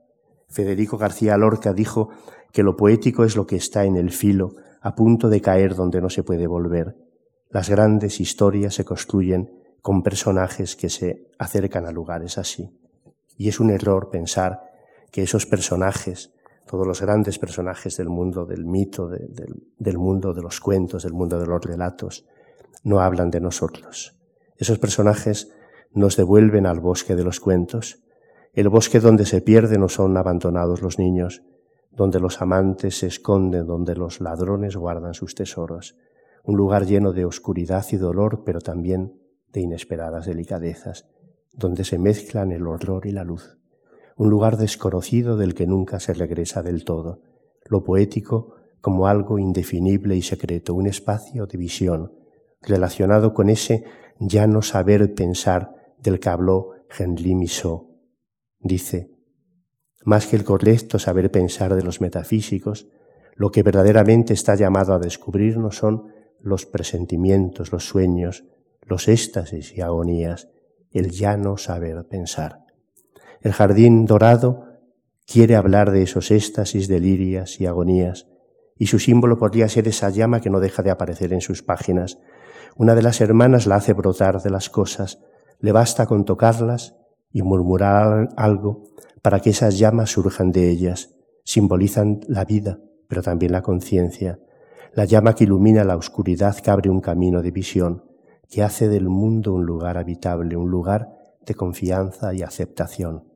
Federico 0.49 0.97
García 0.97 1.37
Lorca 1.37 1.75
dijo 1.75 2.09
que 2.53 2.63
lo 2.63 2.77
poético 2.77 3.25
es 3.25 3.37
lo 3.37 3.47
que 3.47 3.57
está 3.57 3.85
en 3.85 3.97
el 3.97 4.11
filo, 4.11 4.53
a 4.81 4.95
punto 4.95 5.29
de 5.29 5.43
caer 5.43 5.75
donde 5.75 6.01
no 6.01 6.09
se 6.09 6.23
puede 6.23 6.47
volver. 6.47 6.97
Las 7.51 7.69
grandes 7.69 8.21
historias 8.21 8.75
se 8.75 8.85
construyen 8.85 9.53
con 9.83 10.03
personajes 10.03 10.77
que 10.77 10.89
se 10.89 11.31
acercan 11.39 11.87
a 11.87 11.93
lugares 11.93 12.39
así. 12.39 12.78
Y 13.39 13.49
es 13.49 13.61
un 13.61 13.71
error 13.71 14.11
pensar 14.11 14.61
que 15.11 15.23
esos 15.23 15.47
personajes, 15.47 16.35
todos 16.67 16.87
los 16.87 17.01
grandes 17.01 17.39
personajes 17.39 17.97
del 17.97 18.11
mundo 18.11 18.45
del 18.45 18.67
mito, 18.67 19.09
del 19.09 19.97
mundo 19.97 20.35
de 20.35 20.43
los 20.43 20.61
cuentos, 20.61 21.05
del 21.05 21.15
mundo 21.15 21.39
de 21.39 21.47
los 21.47 21.65
relatos, 21.65 22.27
no 22.83 23.01
hablan 23.01 23.31
de 23.31 23.41
nosotros. 23.41 24.19
Esos 24.57 24.79
personajes 24.79 25.51
nos 25.93 26.17
devuelven 26.17 26.67
al 26.67 26.81
bosque 26.81 27.15
de 27.15 27.25
los 27.25 27.41
cuentos, 27.41 28.03
el 28.53 28.69
bosque 28.69 28.99
donde 28.99 29.25
se 29.25 29.41
pierden 29.41 29.83
o 29.85 29.89
son 29.89 30.17
abandonados 30.17 30.83
los 30.83 30.99
niños, 30.99 31.43
donde 31.93 32.19
los 32.19 32.43
amantes 32.43 32.99
se 32.99 33.07
esconden, 33.07 33.67
donde 33.67 33.95
los 33.95 34.21
ladrones 34.21 34.77
guardan 34.77 35.15
sus 35.15 35.35
tesoros, 35.35 35.97
un 36.43 36.57
lugar 36.57 36.87
lleno 36.87 37.13
de 37.13 37.25
oscuridad 37.25 37.87
y 37.93 37.97
dolor, 37.97 38.43
pero 38.45 38.61
también 38.61 39.21
de 39.53 39.61
inesperadas 39.61 40.27
delicadezas, 40.27 41.09
donde 41.59 41.85
se 41.85 41.99
mezclan 41.99 42.53
el 42.53 42.67
horror 42.67 43.07
y 43.07 43.13
la 43.13 43.25
luz 43.25 43.59
un 44.19 44.31
lugar 44.31 44.57
desconocido 44.57 45.37
del 45.37 45.55
que 45.55 45.67
nunca 45.67 46.01
se 46.01 46.13
regresa 46.13 46.61
del 46.63 46.85
todo, 46.85 47.23
lo 47.67 47.85
poético 47.85 48.57
como 48.81 49.07
algo 49.07 49.39
indefinible 49.39 50.17
y 50.17 50.23
secreto, 50.23 50.75
un 50.75 50.89
espacio 50.89 51.47
de 51.47 51.57
visión 51.57 52.13
relacionado 52.61 53.33
con 53.33 53.49
ese 53.49 53.85
ya 54.19 54.49
no 54.49 54.61
saber 54.63 55.15
pensar 55.15 55.71
del 55.99 56.19
que 56.19 56.29
habló 56.29 56.73
Henri 56.99 57.37
Misot. 57.37 57.87
Dice, 58.59 59.11
más 60.05 60.27
que 60.27 60.35
el 60.35 60.43
correcto 60.43 60.99
saber 60.99 61.31
pensar 61.31 61.77
de 61.77 61.83
los 61.83 62.01
metafísicos, 62.01 62.89
lo 63.37 63.51
que 63.51 63.63
verdaderamente 63.63 64.33
está 64.33 64.57
llamado 64.57 64.95
a 64.95 64.99
descubrirnos 64.99 65.77
son 65.77 66.09
los 66.41 66.67
presentimientos, 66.67 67.71
los 67.71 67.87
sueños, 67.87 68.45
los 68.83 69.07
éxtasis 69.07 69.77
y 69.77 69.81
agonías, 69.81 70.49
el 70.93 71.11
ya 71.11 71.37
no 71.37 71.57
saber 71.57 72.07
pensar. 72.09 72.65
El 73.41 73.53
jardín 73.53 74.07
dorado 74.07 74.65
quiere 75.27 75.57
hablar 75.57 75.91
de 75.91 76.03
esos 76.03 76.31
éxtasis, 76.31 76.89
delirias 76.89 77.61
y 77.61 77.67
agonías, 77.67 78.27
y 78.77 78.87
su 78.87 78.99
símbolo 78.99 79.39
podría 79.39 79.69
ser 79.69 79.89
esa 79.89 80.11
llama 80.11 80.41
que 80.41 80.51
no 80.51 80.61
deja 80.61 80.83
de 80.83 80.91
aparecer 80.91 81.33
en 81.33 81.41
sus 81.41 81.63
páginas. 81.63 82.19
Una 82.77 82.95
de 82.95 83.03
las 83.03 83.21
hermanas 83.21 83.67
la 83.67 83.77
hace 83.77 83.93
brotar 83.93 84.41
de 84.41 84.51
las 84.51 84.71
cosas, 84.71 85.21
le 85.61 85.73
basta 85.73 86.07
con 86.07 86.25
tocarlas 86.25 86.97
y 87.33 87.43
murmurar 87.43 88.29
algo 88.37 88.85
para 89.23 89.41
que 89.41 89.51
esas 89.51 89.79
llamas 89.79 90.11
surjan 90.11 90.53
de 90.53 90.71
ellas. 90.71 91.15
Simbolizan 91.45 92.21
la 92.29 92.45
vida, 92.45 92.79
pero 93.09 93.23
también 93.23 93.53
la 93.53 93.63
conciencia, 93.63 94.39
la 94.95 95.05
llama 95.05 95.35
que 95.35 95.45
ilumina 95.45 95.85
la 95.85 95.97
oscuridad, 95.97 96.57
que 96.57 96.71
abre 96.71 96.91
un 96.91 97.01
camino 97.01 97.43
de 97.43 97.51
visión, 97.51 98.05
que 98.49 98.63
hace 98.63 98.89
del 98.89 99.09
mundo 99.09 99.55
un 99.55 99.67
lugar 99.67 99.99
habitable, 99.99 100.57
un 100.57 100.71
lugar 100.71 101.09
de 101.45 101.55
confianza 101.55 102.35
y 102.35 102.43
aceptación 102.43 103.29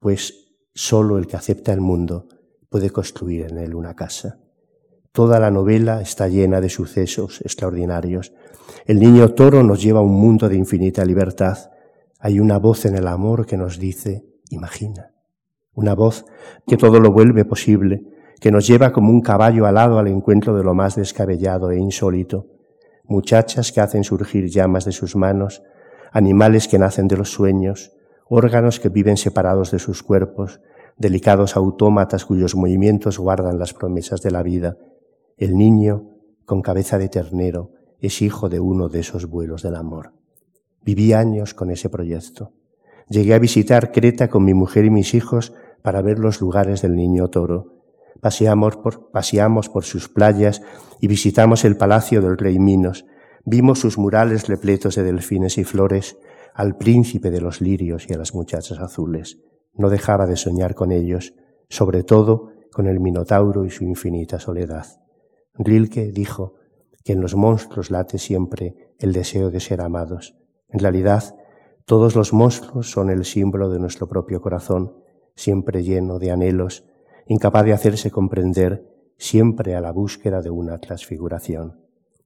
pues 0.00 0.54
solo 0.74 1.18
el 1.18 1.26
que 1.26 1.36
acepta 1.36 1.72
el 1.72 1.80
mundo 1.80 2.28
puede 2.68 2.90
construir 2.90 3.46
en 3.50 3.58
él 3.58 3.74
una 3.74 3.94
casa. 3.94 4.38
Toda 5.12 5.40
la 5.40 5.50
novela 5.50 6.00
está 6.00 6.28
llena 6.28 6.60
de 6.60 6.68
sucesos 6.68 7.40
extraordinarios. 7.40 8.32
El 8.86 9.00
niño 9.00 9.30
toro 9.30 9.62
nos 9.62 9.82
lleva 9.82 10.00
a 10.00 10.02
un 10.02 10.14
mundo 10.14 10.48
de 10.48 10.56
infinita 10.56 11.04
libertad. 11.04 11.70
Hay 12.20 12.38
una 12.38 12.58
voz 12.58 12.84
en 12.84 12.96
el 12.96 13.08
amor 13.08 13.46
que 13.46 13.56
nos 13.56 13.78
dice, 13.78 14.26
imagina. 14.50 15.12
Una 15.72 15.94
voz 15.94 16.24
que 16.66 16.76
todo 16.76 17.00
lo 17.00 17.10
vuelve 17.10 17.44
posible, 17.44 18.02
que 18.40 18.52
nos 18.52 18.66
lleva 18.66 18.92
como 18.92 19.10
un 19.10 19.20
caballo 19.20 19.66
alado 19.66 19.98
al 19.98 20.08
encuentro 20.08 20.56
de 20.56 20.62
lo 20.62 20.74
más 20.74 20.96
descabellado 20.96 21.70
e 21.70 21.78
insólito. 21.78 22.46
Muchachas 23.08 23.72
que 23.72 23.80
hacen 23.80 24.04
surgir 24.04 24.50
llamas 24.50 24.84
de 24.84 24.92
sus 24.92 25.16
manos, 25.16 25.62
animales 26.12 26.68
que 26.68 26.78
nacen 26.78 27.08
de 27.08 27.16
los 27.16 27.32
sueños, 27.32 27.92
órganos 28.28 28.80
que 28.80 28.90
viven 28.90 29.16
separados 29.16 29.70
de 29.70 29.78
sus 29.78 30.02
cuerpos, 30.02 30.60
delicados 30.98 31.56
autómatas 31.56 32.26
cuyos 32.26 32.54
movimientos 32.54 33.18
guardan 33.18 33.58
las 33.58 33.72
promesas 33.72 34.20
de 34.20 34.30
la 34.30 34.42
vida. 34.42 34.76
El 35.38 35.56
niño, 35.56 36.10
con 36.44 36.60
cabeza 36.60 36.98
de 36.98 37.08
ternero, 37.08 37.72
es 37.98 38.20
hijo 38.20 38.50
de 38.50 38.60
uno 38.60 38.90
de 38.90 39.00
esos 39.00 39.26
vuelos 39.26 39.62
del 39.62 39.76
amor. 39.76 40.12
Viví 40.82 41.14
años 41.14 41.54
con 41.54 41.70
ese 41.70 41.88
proyecto. 41.88 42.52
Llegué 43.08 43.32
a 43.32 43.38
visitar 43.38 43.90
Creta 43.90 44.28
con 44.28 44.44
mi 44.44 44.52
mujer 44.52 44.84
y 44.84 44.90
mis 44.90 45.14
hijos 45.14 45.54
para 45.80 46.02
ver 46.02 46.18
los 46.18 46.42
lugares 46.42 46.82
del 46.82 46.94
niño 46.94 47.28
toro. 47.28 47.77
Paseamos 48.20 48.76
por, 48.76 49.10
paseamos 49.10 49.68
por 49.68 49.84
sus 49.84 50.08
playas 50.08 50.62
y 51.00 51.06
visitamos 51.06 51.64
el 51.64 51.76
palacio 51.76 52.20
del 52.20 52.36
rey 52.36 52.58
Minos. 52.58 53.06
Vimos 53.44 53.78
sus 53.78 53.98
murales 53.98 54.48
repletos 54.48 54.96
de 54.96 55.04
delfines 55.04 55.58
y 55.58 55.64
flores 55.64 56.18
al 56.54 56.76
príncipe 56.76 57.30
de 57.30 57.40
los 57.40 57.60
lirios 57.60 58.06
y 58.08 58.14
a 58.14 58.18
las 58.18 58.34
muchachas 58.34 58.78
azules. 58.80 59.38
No 59.74 59.90
dejaba 59.90 60.26
de 60.26 60.36
soñar 60.36 60.74
con 60.74 60.90
ellos, 60.90 61.34
sobre 61.68 62.02
todo 62.02 62.50
con 62.72 62.86
el 62.86 63.00
Minotauro 63.00 63.64
y 63.64 63.70
su 63.70 63.84
infinita 63.84 64.40
soledad. 64.40 64.86
Rilke 65.54 66.10
dijo 66.12 66.54
que 67.04 67.12
en 67.12 67.20
los 67.20 67.34
monstruos 67.34 67.90
late 67.90 68.18
siempre 68.18 68.94
el 68.98 69.12
deseo 69.12 69.50
de 69.50 69.60
ser 69.60 69.80
amados. 69.80 70.36
En 70.68 70.80
realidad, 70.80 71.34
todos 71.84 72.14
los 72.14 72.32
monstruos 72.32 72.90
son 72.90 73.08
el 73.08 73.24
símbolo 73.24 73.70
de 73.70 73.78
nuestro 73.78 74.08
propio 74.08 74.40
corazón, 74.40 74.94
siempre 75.34 75.82
lleno 75.82 76.18
de 76.18 76.30
anhelos, 76.30 76.84
incapaz 77.28 77.64
de 77.64 77.72
hacerse 77.72 78.10
comprender, 78.10 78.84
siempre 79.16 79.74
a 79.74 79.80
la 79.80 79.92
búsqueda 79.92 80.40
de 80.40 80.50
una 80.50 80.78
transfiguración. 80.78 81.80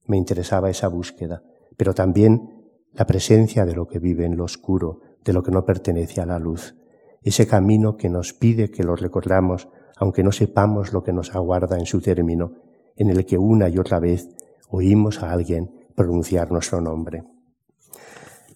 Me 0.04 0.16
interesaba 0.16 0.70
esa 0.70 0.88
búsqueda, 0.88 1.42
pero 1.76 1.94
también 1.94 2.70
la 2.92 3.06
presencia 3.06 3.64
de 3.64 3.74
lo 3.74 3.86
que 3.86 3.98
vive 3.98 4.24
en 4.24 4.36
lo 4.36 4.44
oscuro, 4.44 5.00
de 5.24 5.32
lo 5.32 5.42
que 5.42 5.50
no 5.50 5.64
pertenece 5.64 6.20
a 6.20 6.26
la 6.26 6.38
luz, 6.38 6.76
ese 7.22 7.46
camino 7.46 7.96
que 7.96 8.08
nos 8.08 8.32
pide 8.32 8.70
que 8.70 8.82
lo 8.82 8.96
recordamos, 8.96 9.68
aunque 9.96 10.22
no 10.22 10.32
sepamos 10.32 10.92
lo 10.92 11.02
que 11.02 11.12
nos 11.12 11.34
aguarda 11.34 11.78
en 11.78 11.86
su 11.86 12.00
término, 12.00 12.52
en 12.96 13.10
el 13.10 13.24
que 13.24 13.38
una 13.38 13.68
y 13.68 13.78
otra 13.78 14.00
vez 14.00 14.28
oímos 14.68 15.22
a 15.22 15.32
alguien 15.32 15.70
pronunciar 15.94 16.50
nuestro 16.50 16.80
nombre. 16.80 17.24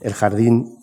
El 0.01 0.12
jardín 0.12 0.78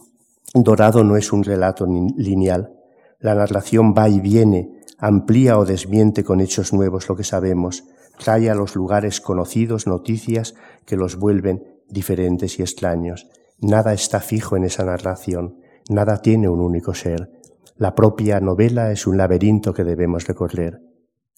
dorado 0.54 1.04
no 1.04 1.18
es 1.18 1.32
un 1.34 1.44
relato 1.44 1.86
lineal. 1.86 2.74
La 3.20 3.36
narración 3.36 3.94
va 3.98 4.10
y 4.10 4.20
viene, 4.20 4.83
amplía 5.06 5.58
o 5.58 5.66
desmiente 5.66 6.24
con 6.24 6.40
hechos 6.40 6.74
nuevos 6.74 7.10
lo 7.10 7.16
que 7.16 7.24
sabemos, 7.24 7.84
trae 8.18 8.50
a 8.50 8.56
los 8.56 8.76
lugares 8.76 9.22
conocidos 9.22 9.86
noticias 9.86 10.56
que 10.86 10.98
los 10.98 11.18
vuelven 11.18 11.82
diferentes 11.90 12.60
y 12.60 12.62
extraños, 12.62 13.28
Nada 13.64 13.94
está 13.94 14.20
fijo 14.20 14.58
en 14.58 14.66
esa 14.66 14.84
narración, 14.84 15.60
nada 15.90 16.22
tiene 16.22 16.50
un 16.50 16.60
único 16.60 16.94
ser. 16.94 17.30
La 17.78 17.96
propia 17.96 18.42
novela 18.42 18.92
es 18.92 19.08
un 19.08 19.16
laberinto 19.16 19.74
que 19.74 19.86
debemos 19.86 20.28
recorrer. 20.28 20.82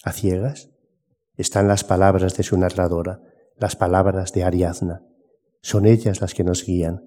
¿A 0.04 0.12
ciegas? 0.12 0.72
Están 1.38 1.68
las 1.68 1.84
palabras 1.84 2.36
de 2.36 2.42
su 2.42 2.58
narradora, 2.58 3.22
las 3.58 3.76
palabras 3.76 4.34
de 4.34 4.44
Ariadna. 4.44 5.04
Son 5.62 5.86
ellas 5.86 6.20
las 6.20 6.34
que 6.34 6.44
nos 6.44 6.66
guían. 6.66 7.04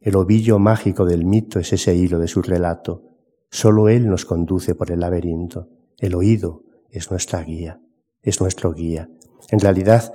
El 0.00 0.16
ovillo 0.16 0.58
mágico 0.58 1.04
del 1.04 1.24
mito 1.24 1.60
es 1.60 1.72
ese 1.72 1.94
hilo 1.94 2.18
de 2.18 2.26
su 2.26 2.42
relato. 2.42 3.04
Solo 3.50 3.88
él 3.88 4.08
nos 4.08 4.24
conduce 4.24 4.74
por 4.74 4.90
el 4.90 4.98
laberinto. 4.98 5.68
El 5.98 6.14
oído 6.14 6.62
es 6.90 7.10
nuestra 7.10 7.42
guía, 7.42 7.80
es 8.22 8.40
nuestro 8.40 8.72
guía. 8.72 9.08
En 9.50 9.60
realidad, 9.60 10.12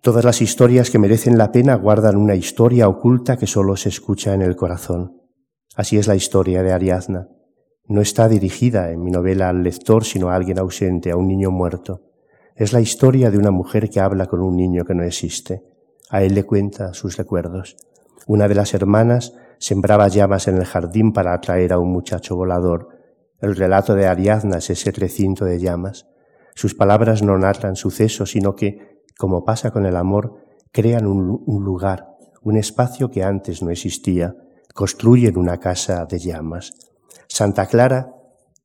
todas 0.00 0.24
las 0.24 0.40
historias 0.40 0.90
que 0.90 0.98
merecen 1.00 1.38
la 1.38 1.50
pena 1.50 1.74
guardan 1.74 2.16
una 2.16 2.36
historia 2.36 2.88
oculta 2.88 3.36
que 3.36 3.48
solo 3.48 3.76
se 3.76 3.88
escucha 3.88 4.32
en 4.32 4.42
el 4.42 4.54
corazón. 4.54 5.20
Así 5.74 5.98
es 5.98 6.06
la 6.06 6.14
historia 6.14 6.62
de 6.62 6.72
Ariadna. 6.72 7.28
No 7.86 8.00
está 8.00 8.28
dirigida 8.28 8.92
en 8.92 9.02
mi 9.02 9.10
novela 9.10 9.48
al 9.48 9.64
lector, 9.64 10.04
sino 10.04 10.28
a 10.28 10.36
alguien 10.36 10.60
ausente, 10.60 11.10
a 11.10 11.16
un 11.16 11.26
niño 11.26 11.50
muerto. 11.50 12.02
Es 12.54 12.72
la 12.72 12.80
historia 12.80 13.30
de 13.30 13.38
una 13.38 13.50
mujer 13.50 13.90
que 13.90 13.98
habla 13.98 14.26
con 14.26 14.40
un 14.40 14.56
niño 14.56 14.84
que 14.84 14.94
no 14.94 15.02
existe. 15.02 15.64
A 16.10 16.22
él 16.22 16.34
le 16.34 16.44
cuenta 16.44 16.94
sus 16.94 17.16
recuerdos. 17.16 17.76
Una 18.26 18.46
de 18.46 18.54
las 18.54 18.72
hermanas 18.74 19.34
sembraba 19.58 20.06
llamas 20.08 20.46
en 20.46 20.58
el 20.58 20.64
jardín 20.64 21.12
para 21.12 21.34
atraer 21.34 21.72
a 21.72 21.78
un 21.78 21.90
muchacho 21.90 22.36
volador. 22.36 22.91
El 23.42 23.56
relato 23.56 23.96
de 23.96 24.06
Ariadna 24.06 24.58
es 24.58 24.70
ese 24.70 24.92
recinto 24.92 25.44
de 25.44 25.58
llamas. 25.58 26.06
Sus 26.54 26.76
palabras 26.76 27.22
no 27.22 27.36
narran 27.36 27.74
sucesos, 27.74 28.30
sino 28.30 28.54
que, 28.54 29.02
como 29.18 29.44
pasa 29.44 29.72
con 29.72 29.84
el 29.84 29.96
amor, 29.96 30.36
crean 30.70 31.06
un, 31.06 31.42
un 31.44 31.64
lugar, 31.64 32.06
un 32.42 32.56
espacio 32.56 33.10
que 33.10 33.24
antes 33.24 33.60
no 33.60 33.70
existía, 33.70 34.36
construyen 34.74 35.36
una 35.36 35.58
casa 35.58 36.06
de 36.06 36.20
llamas. 36.20 36.72
Santa 37.26 37.66
Clara 37.66 38.14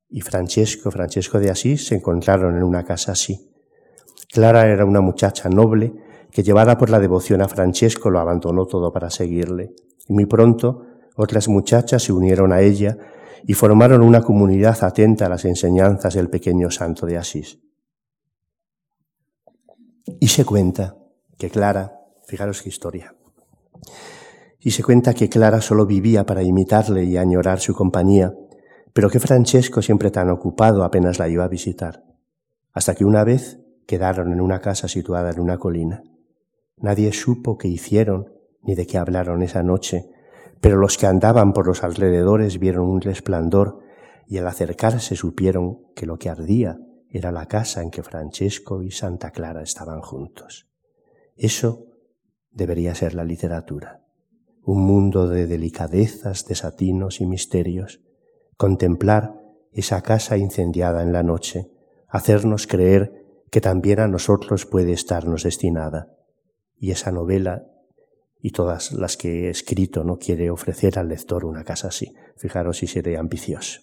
y 0.10 0.22
Francesco, 0.22 0.92
Francesco 0.92 1.40
de 1.40 1.50
Asís, 1.50 1.88
se 1.88 1.96
encontraron 1.96 2.56
en 2.56 2.64
una 2.64 2.84
casa 2.84 3.14
así. 3.14 3.52
Clara 4.32 4.68
era 4.68 4.86
una 4.86 5.02
muchacha 5.02 5.50
noble 5.50 5.92
que 6.30 6.44
llevada 6.44 6.78
por 6.78 6.92
la 6.92 7.00
devoción 7.00 7.42
a 7.42 7.48
Francesco 7.48 8.12
lo 8.12 8.20
abandonó 8.20 8.68
todo 8.68 8.94
para 8.94 9.10
seguirle. 9.10 9.74
Y 10.08 10.14
muy 10.14 10.28
pronto 10.28 10.84
otras 11.16 11.48
muchachas 11.48 12.04
se 12.04 12.14
unieron 12.14 12.52
a 12.52 12.62
ella 12.62 12.96
y 13.46 13.54
formaron 13.54 14.02
una 14.02 14.22
comunidad 14.22 14.84
atenta 14.84 15.26
a 15.26 15.30
las 15.30 15.46
enseñanzas 15.46 16.14
del 16.14 16.30
pequeño 16.30 16.72
santo 16.72 17.06
de 17.06 17.18
Asís. 17.18 17.60
Y 20.20 20.28
se 20.28 20.46
cuenta 20.46 20.96
que 21.38 21.50
Clara, 21.50 22.00
fijaros 22.26 22.62
qué 22.62 22.70
historia, 22.70 23.16
y 24.60 24.72
se 24.72 24.84
cuenta 24.84 25.14
que 25.14 25.30
Clara 25.30 25.62
solo 25.62 25.86
vivía 25.86 26.26
para 26.26 26.44
imitarle 26.44 27.04
y 27.04 27.18
añorar 27.18 27.60
su 27.60 27.74
compañía, 27.74 28.34
pero 28.94 29.10
que 29.10 29.20
Francesco, 29.20 29.82
siempre 29.82 30.12
tan 30.12 30.30
ocupado, 30.30 30.84
apenas 30.84 31.20
la 31.20 31.30
iba 31.30 31.44
a 31.44 31.48
visitar, 31.48 32.04
hasta 32.74 32.96
que 32.96 33.06
una 33.06 33.24
vez 33.24 33.60
quedaron 33.86 34.34
en 34.34 34.42
una 34.42 34.60
casa 34.60 34.88
situada 34.88 35.32
en 35.32 35.40
una 35.40 35.58
colina. 35.58 36.04
Nadie 36.78 37.14
supo 37.14 37.58
qué 37.58 37.68
hicieron 37.68 38.34
ni 38.62 38.76
de 38.76 38.86
qué 38.86 38.98
hablaron 38.98 39.42
esa 39.44 39.64
noche, 39.64 40.10
pero 40.62 40.78
los 40.78 40.98
que 40.98 41.08
andaban 41.08 41.54
por 41.54 41.68
los 41.68 41.84
alrededores 41.84 42.60
vieron 42.60 42.88
un 42.88 43.02
resplandor 43.02 43.80
y 44.28 44.38
al 44.38 44.48
acercarse 44.48 45.16
supieron 45.16 45.80
que 45.96 46.06
lo 46.06 46.18
que 46.18 46.30
ardía 46.30 46.78
era 47.10 47.32
la 47.32 47.46
casa 47.46 47.82
en 47.82 47.92
que 47.92 48.04
Francesco 48.04 48.82
y 48.84 48.92
Santa 48.92 49.32
Clara 49.32 49.62
estaban 49.62 50.02
juntos. 50.02 50.68
Eso 51.36 51.86
debería 52.52 52.96
ser 52.96 53.14
la 53.14 53.24
literatura, 53.24 54.04
un 54.64 54.82
mundo 54.82 55.28
de 55.28 55.48
delicadezas, 55.48 56.46
desatinos 56.46 57.22
y 57.22 57.26
misterios, 57.26 58.02
contemplar 58.58 59.36
esa 59.72 60.02
casa 60.02 60.38
incendiada 60.38 61.04
en 61.04 61.14
la 61.14 61.24
noche, 61.24 61.70
hacernos 62.10 62.68
creer 62.68 63.26
que 63.52 63.62
también 63.62 64.00
a 64.00 64.08
nosotros 64.08 64.66
puede 64.66 64.92
estarnos 64.92 65.44
destinada. 65.44 66.14
Y 66.80 66.92
esa 66.92 67.12
novela 67.12 67.66
y 68.42 68.52
todas 68.52 68.92
las 68.94 69.18
que 69.18 69.46
he 69.46 69.50
escrito 69.50 70.04
no 70.04 70.18
quiere 70.18 70.50
ofrecer 70.50 71.00
al 71.00 71.10
lector 71.10 71.46
una 71.46 71.64
casa 71.64 71.90
así. 71.90 72.14
Fijaros 72.36 72.78
si 72.78 72.88
seré 72.88 73.18
ambicioso. 73.18 73.82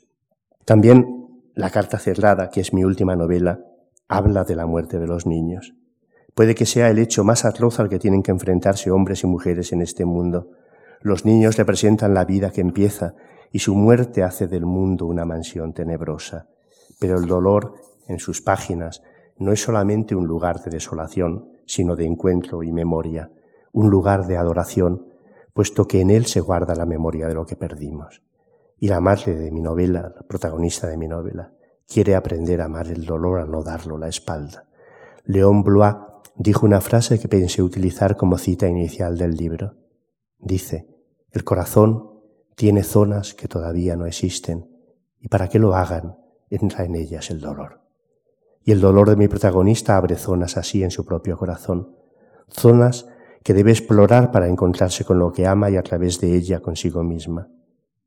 También 0.65 1.21
La 1.57 1.71
carta 1.71 2.01
cerrada, 2.01 2.51
que 2.51 2.61
es 2.61 2.73
mi 2.73 2.83
última 2.83 3.15
novela, 3.15 3.61
habla 4.09 4.43
de 4.43 4.57
la 4.57 4.67
muerte 4.67 4.99
de 4.99 5.07
los 5.07 5.25
niños. 5.25 5.75
Puede 6.35 6.57
que 6.57 6.67
sea 6.67 6.91
el 6.91 6.99
hecho 6.99 7.23
más 7.23 7.45
atroz 7.45 7.79
al 7.79 7.89
que 7.89 8.01
tienen 8.01 8.25
que 8.25 8.33
enfrentarse 8.33 8.91
hombres 8.91 9.23
y 9.23 9.29
mujeres 9.29 9.73
en 9.73 9.81
este 9.81 10.05
mundo. 10.05 10.51
Los 11.01 11.25
niños 11.25 11.57
representan 11.57 12.13
la 12.13 12.25
vida 12.25 12.51
que 12.51 12.61
empieza 12.61 13.15
y 13.53 13.61
su 13.61 13.77
muerte 13.77 14.25
hace 14.25 14.49
del 14.49 14.67
mundo 14.67 15.07
una 15.07 15.25
mansión 15.25 15.73
tenebrosa. 15.75 16.49
Pero 16.99 17.19
el 17.19 17.27
dolor 17.27 17.75
en 18.09 18.19
sus 18.19 18.43
páginas 18.43 19.03
no 19.39 19.53
es 19.53 19.63
solamente 19.63 20.17
un 20.17 20.27
lugar 20.27 20.61
de 20.61 20.73
desolación, 20.73 21.51
sino 21.67 21.95
de 21.95 22.05
encuentro 22.05 22.65
y 22.65 22.73
memoria, 22.73 23.31
un 23.75 23.91
lugar 23.91 24.27
de 24.27 24.37
adoración, 24.37 25.09
puesto 25.53 25.87
que 25.87 26.01
en 26.01 26.11
él 26.11 26.27
se 26.27 26.41
guarda 26.41 26.77
la 26.77 26.87
memoria 26.87 27.27
de 27.27 27.35
lo 27.35 27.45
que 27.45 27.57
perdimos. 27.57 28.23
Y 28.79 28.89
la 28.89 29.01
madre 29.01 29.35
de 29.35 29.51
mi 29.51 29.61
novela, 29.61 30.13
la 30.15 30.23
protagonista 30.23 30.87
de 30.87 30.97
mi 30.97 31.09
novela, 31.09 31.53
quiere 31.87 32.15
aprender 32.15 32.61
a 32.61 32.67
amar 32.67 32.87
el 32.87 33.05
dolor 33.05 33.41
a 33.41 33.47
no 33.47 33.63
darlo 33.63 33.99
la 33.99 34.09
espalda. 34.09 34.69
León 35.25 35.65
Blois 35.65 35.97
dijo 36.37 36.65
una 36.65 36.81
frase 36.81 37.19
que 37.19 37.29
pensé 37.29 37.63
utilizar 37.63 38.17
como 38.17 38.39
cita 38.39 38.69
inicial 38.69 39.19
del 39.19 39.37
libro. 39.37 39.75
Dice, 40.39 40.89
el 41.33 41.43
corazón 41.43 42.11
tiene 42.55 42.85
zonas 42.85 43.35
que 43.35 43.49
todavía 43.49 43.97
no 43.97 44.07
existen 44.07 44.71
y 45.21 45.29
para 45.29 45.49
que 45.49 45.59
lo 45.59 45.75
hagan 45.75 46.17
entra 46.49 46.85
en 46.85 46.95
ellas 46.95 47.31
el 47.31 47.41
dolor. 47.41 47.81
Y 48.63 48.71
el 48.71 48.81
dolor 48.81 49.11
de 49.11 49.17
mi 49.17 49.27
protagonista 49.27 49.97
abre 49.97 50.15
zonas 50.15 50.57
así 50.57 50.85
en 50.85 50.93
su 50.93 51.05
propio 51.05 51.37
corazón, 51.37 51.97
zonas 52.49 53.09
que 53.45 53.55
debe 53.55 53.71
explorar 53.71 54.33
para 54.33 54.49
encontrarse 54.49 55.05
con 55.05 55.21
lo 55.21 55.31
que 55.31 55.47
ama 55.47 55.71
y 55.71 55.77
a 55.77 55.83
través 55.85 56.21
de 56.21 56.35
ella 56.35 56.59
consigo 56.59 57.05
misma. 57.05 57.49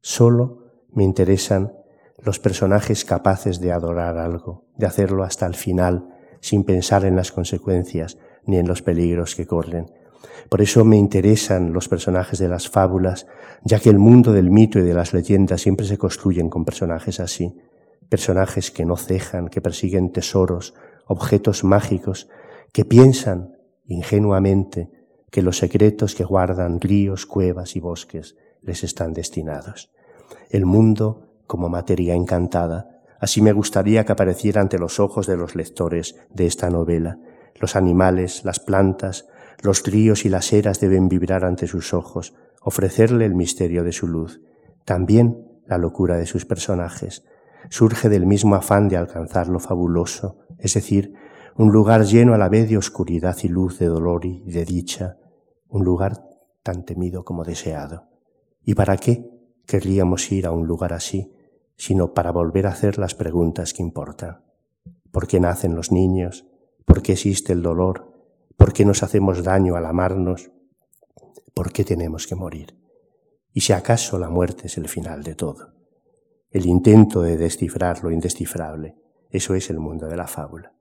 Solo 0.01 0.65
me 0.91 1.05
interesan 1.05 1.71
los 2.17 2.39
personajes 2.39 3.05
capaces 3.05 3.61
de 3.61 3.71
adorar 3.71 4.17
algo, 4.17 4.65
de 4.75 4.87
hacerlo 4.87 5.23
hasta 5.23 5.45
el 5.45 5.55
final, 5.55 6.09
sin 6.41 6.65
pensar 6.65 7.05
en 7.05 7.15
las 7.15 7.31
consecuencias 7.31 8.17
ni 8.45 8.57
en 8.57 8.67
los 8.67 8.81
peligros 8.81 9.35
que 9.35 9.47
corren, 9.47 9.91
por 10.49 10.61
eso 10.61 10.85
me 10.85 10.97
interesan 10.97 11.73
los 11.73 11.89
personajes 11.89 12.39
de 12.39 12.47
las 12.47 12.69
fábulas, 12.69 13.27
ya 13.63 13.79
que 13.79 13.89
el 13.89 13.99
mundo 13.99 14.31
del 14.31 14.49
mito 14.49 14.79
y 14.79 14.83
de 14.83 14.93
las 14.93 15.13
leyendas 15.13 15.61
siempre 15.61 15.85
se 15.85 15.97
construyen 15.97 16.49
con 16.49 16.63
personajes 16.63 17.19
así, 17.19 17.57
personajes 18.09 18.71
que 18.71 18.85
no 18.85 18.95
cejan, 18.95 19.49
que 19.49 19.61
persiguen 19.61 20.11
tesoros, 20.11 20.73
objetos 21.05 21.63
mágicos, 21.63 22.29
que 22.71 22.85
piensan 22.85 23.57
ingenuamente 23.85 24.89
que 25.31 25.41
los 25.41 25.57
secretos 25.57 26.15
que 26.15 26.23
guardan 26.23 26.79
ríos, 26.79 27.25
cuevas 27.25 27.75
y 27.75 27.79
bosques 27.79 28.35
les 28.61 28.83
están 28.83 29.13
destinados. 29.13 29.91
El 30.49 30.65
mundo 30.65 31.27
como 31.47 31.69
materia 31.69 32.13
encantada, 32.13 33.01
así 33.19 33.41
me 33.41 33.53
gustaría 33.53 34.05
que 34.05 34.11
apareciera 34.11 34.61
ante 34.61 34.77
los 34.77 34.99
ojos 34.99 35.27
de 35.27 35.37
los 35.37 35.55
lectores 35.55 36.15
de 36.29 36.45
esta 36.45 36.69
novela. 36.69 37.19
Los 37.55 37.75
animales, 37.75 38.43
las 38.43 38.59
plantas, 38.59 39.27
los 39.61 39.83
ríos 39.83 40.25
y 40.25 40.29
las 40.29 40.53
eras 40.53 40.79
deben 40.79 41.07
vibrar 41.07 41.43
ante 41.43 41.67
sus 41.67 41.93
ojos, 41.93 42.35
ofrecerle 42.61 43.25
el 43.25 43.35
misterio 43.35 43.83
de 43.83 43.91
su 43.91 44.07
luz, 44.07 44.41
también 44.85 45.47
la 45.65 45.77
locura 45.77 46.17
de 46.17 46.25
sus 46.25 46.45
personajes. 46.45 47.25
Surge 47.69 48.09
del 48.09 48.25
mismo 48.25 48.55
afán 48.55 48.87
de 48.87 48.97
alcanzar 48.97 49.47
lo 49.47 49.59
fabuloso, 49.59 50.37
es 50.59 50.73
decir, 50.75 51.13
un 51.57 51.71
lugar 51.71 52.05
lleno 52.05 52.35
a 52.35 52.37
la 52.37 52.49
vez 52.49 52.69
de 52.69 52.77
oscuridad 52.77 53.35
y 53.41 53.47
luz, 53.47 53.79
de 53.79 53.87
dolor 53.87 54.25
y 54.25 54.41
de 54.51 54.63
dicha, 54.63 55.17
un 55.67 55.83
lugar 55.83 56.23
tan 56.61 56.85
temido 56.85 57.25
como 57.25 57.43
deseado. 57.43 58.03
¿Y 58.63 58.75
para 58.75 58.95
qué 58.97 59.27
querríamos 59.65 60.31
ir 60.31 60.45
a 60.45 60.51
un 60.51 60.67
lugar 60.67 60.93
así, 60.93 61.33
sino 61.75 62.13
para 62.13 62.31
volver 62.31 62.67
a 62.67 62.71
hacer 62.71 62.99
las 62.99 63.15
preguntas 63.15 63.73
que 63.73 63.81
importan? 63.81 64.43
¿Por 65.11 65.27
qué 65.27 65.39
nacen 65.39 65.75
los 65.75 65.91
niños? 65.91 66.45
¿Por 66.85 67.01
qué 67.01 67.13
existe 67.13 67.53
el 67.53 67.63
dolor? 67.63 68.13
¿Por 68.55 68.71
qué 68.71 68.85
nos 68.85 69.01
hacemos 69.01 69.43
daño 69.43 69.75
al 69.75 69.87
amarnos? 69.87 70.51
¿Por 71.55 71.71
qué 71.71 71.83
tenemos 71.83 72.27
que 72.27 72.35
morir? 72.35 72.77
Y 73.51 73.61
si 73.61 73.73
acaso 73.73 74.19
la 74.19 74.29
muerte 74.29 74.67
es 74.67 74.77
el 74.77 74.87
final 74.87 75.23
de 75.23 75.33
todo, 75.33 75.73
el 76.51 76.67
intento 76.67 77.23
de 77.23 77.35
descifrar 77.35 78.03
lo 78.03 78.11
indescifrable, 78.11 78.95
eso 79.31 79.55
es 79.55 79.71
el 79.71 79.79
mundo 79.79 80.07
de 80.07 80.17
la 80.17 80.27
fábula. 80.27 80.76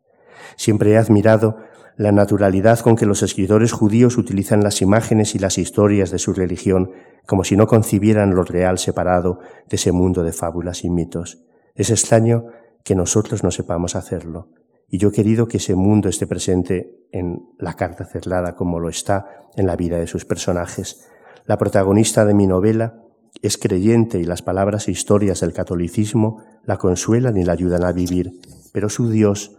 Siempre 0.56 0.92
he 0.92 0.98
admirado 0.98 1.56
la 1.96 2.12
naturalidad 2.12 2.80
con 2.80 2.96
que 2.96 3.06
los 3.06 3.22
escritores 3.22 3.72
judíos 3.72 4.18
utilizan 4.18 4.62
las 4.62 4.82
imágenes 4.82 5.34
y 5.34 5.38
las 5.38 5.58
historias 5.58 6.10
de 6.10 6.18
su 6.18 6.34
religión 6.34 6.90
como 7.26 7.42
si 7.42 7.56
no 7.56 7.66
concibieran 7.66 8.34
lo 8.34 8.44
real 8.44 8.78
separado 8.78 9.40
de 9.68 9.76
ese 9.76 9.92
mundo 9.92 10.22
de 10.22 10.32
fábulas 10.32 10.84
y 10.84 10.90
mitos. 10.90 11.42
Es 11.74 11.90
extraño 11.90 12.46
que 12.84 12.94
nosotros 12.94 13.42
no 13.42 13.50
sepamos 13.50 13.96
hacerlo. 13.96 14.48
Y 14.88 14.98
yo 14.98 15.08
he 15.08 15.12
querido 15.12 15.48
que 15.48 15.56
ese 15.56 15.74
mundo 15.74 16.08
esté 16.08 16.26
presente 16.26 17.08
en 17.10 17.48
la 17.58 17.74
carta 17.74 18.04
cerrada 18.04 18.54
como 18.54 18.78
lo 18.78 18.88
está 18.88 19.26
en 19.56 19.66
la 19.66 19.74
vida 19.74 19.98
de 19.98 20.06
sus 20.06 20.24
personajes. 20.24 21.08
La 21.46 21.58
protagonista 21.58 22.24
de 22.24 22.34
mi 22.34 22.46
novela 22.46 23.02
es 23.42 23.58
creyente 23.58 24.18
y 24.18 24.24
las 24.24 24.42
palabras 24.42 24.86
e 24.86 24.92
historias 24.92 25.40
del 25.40 25.52
catolicismo 25.52 26.42
la 26.64 26.76
consuelan 26.76 27.36
y 27.36 27.44
la 27.44 27.52
ayudan 27.52 27.84
a 27.84 27.92
vivir, 27.92 28.40
pero 28.72 28.88
su 28.88 29.10
Dios 29.10 29.56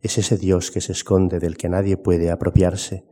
es 0.00 0.18
ese 0.18 0.36
Dios 0.36 0.70
que 0.70 0.80
se 0.80 0.92
esconde 0.92 1.38
del 1.38 1.56
que 1.56 1.68
nadie 1.68 1.96
puede 1.96 2.30
apropiarse, 2.30 3.04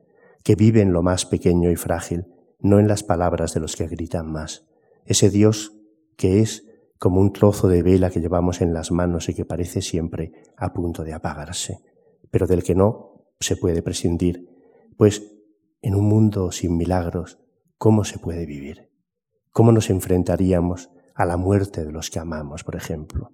que 0.42 0.54
vive 0.54 0.80
en 0.80 0.92
lo 0.92 1.02
más 1.02 1.26
pequeño 1.26 1.70
y 1.70 1.76
frágil, 1.76 2.26
no 2.60 2.78
en 2.78 2.88
las 2.88 3.02
palabras 3.02 3.54
de 3.54 3.60
los 3.60 3.76
que 3.76 3.86
gritan 3.86 4.30
más. 4.30 4.66
Ese 5.04 5.30
Dios 5.30 5.74
que 6.16 6.40
es 6.40 6.64
como 6.98 7.20
un 7.20 7.32
trozo 7.32 7.68
de 7.68 7.82
vela 7.82 8.10
que 8.10 8.20
llevamos 8.20 8.60
en 8.60 8.74
las 8.74 8.90
manos 8.90 9.28
y 9.28 9.34
que 9.34 9.44
parece 9.44 9.82
siempre 9.82 10.32
a 10.56 10.72
punto 10.72 11.04
de 11.04 11.14
apagarse, 11.14 11.78
pero 12.30 12.46
del 12.46 12.64
que 12.64 12.74
no 12.74 13.24
se 13.38 13.56
puede 13.56 13.82
prescindir, 13.82 14.48
pues 14.96 15.22
en 15.80 15.94
un 15.94 16.06
mundo 16.06 16.50
sin 16.50 16.76
milagros, 16.76 17.38
¿cómo 17.78 18.04
se 18.04 18.18
puede 18.18 18.46
vivir? 18.46 18.90
¿Cómo 19.52 19.70
nos 19.70 19.90
enfrentaríamos 19.90 20.90
a 21.14 21.24
la 21.24 21.36
muerte 21.36 21.84
de 21.84 21.92
los 21.92 22.10
que 22.10 22.18
amamos, 22.18 22.64
por 22.64 22.74
ejemplo? 22.74 23.32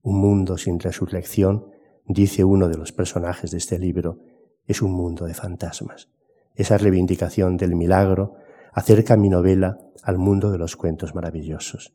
Un 0.00 0.18
mundo 0.18 0.56
sin 0.56 0.80
resurrección, 0.80 1.66
dice 2.06 2.44
uno 2.44 2.68
de 2.68 2.76
los 2.76 2.92
personajes 2.92 3.50
de 3.50 3.58
este 3.58 3.78
libro, 3.78 4.18
es 4.66 4.82
un 4.82 4.92
mundo 4.92 5.26
de 5.26 5.34
fantasmas. 5.34 6.08
Esa 6.54 6.78
reivindicación 6.78 7.56
del 7.56 7.74
milagro 7.74 8.34
acerca 8.72 9.16
mi 9.16 9.28
novela 9.28 9.78
al 10.02 10.18
mundo 10.18 10.50
de 10.50 10.58
los 10.58 10.76
cuentos 10.76 11.14
maravillosos. 11.14 11.94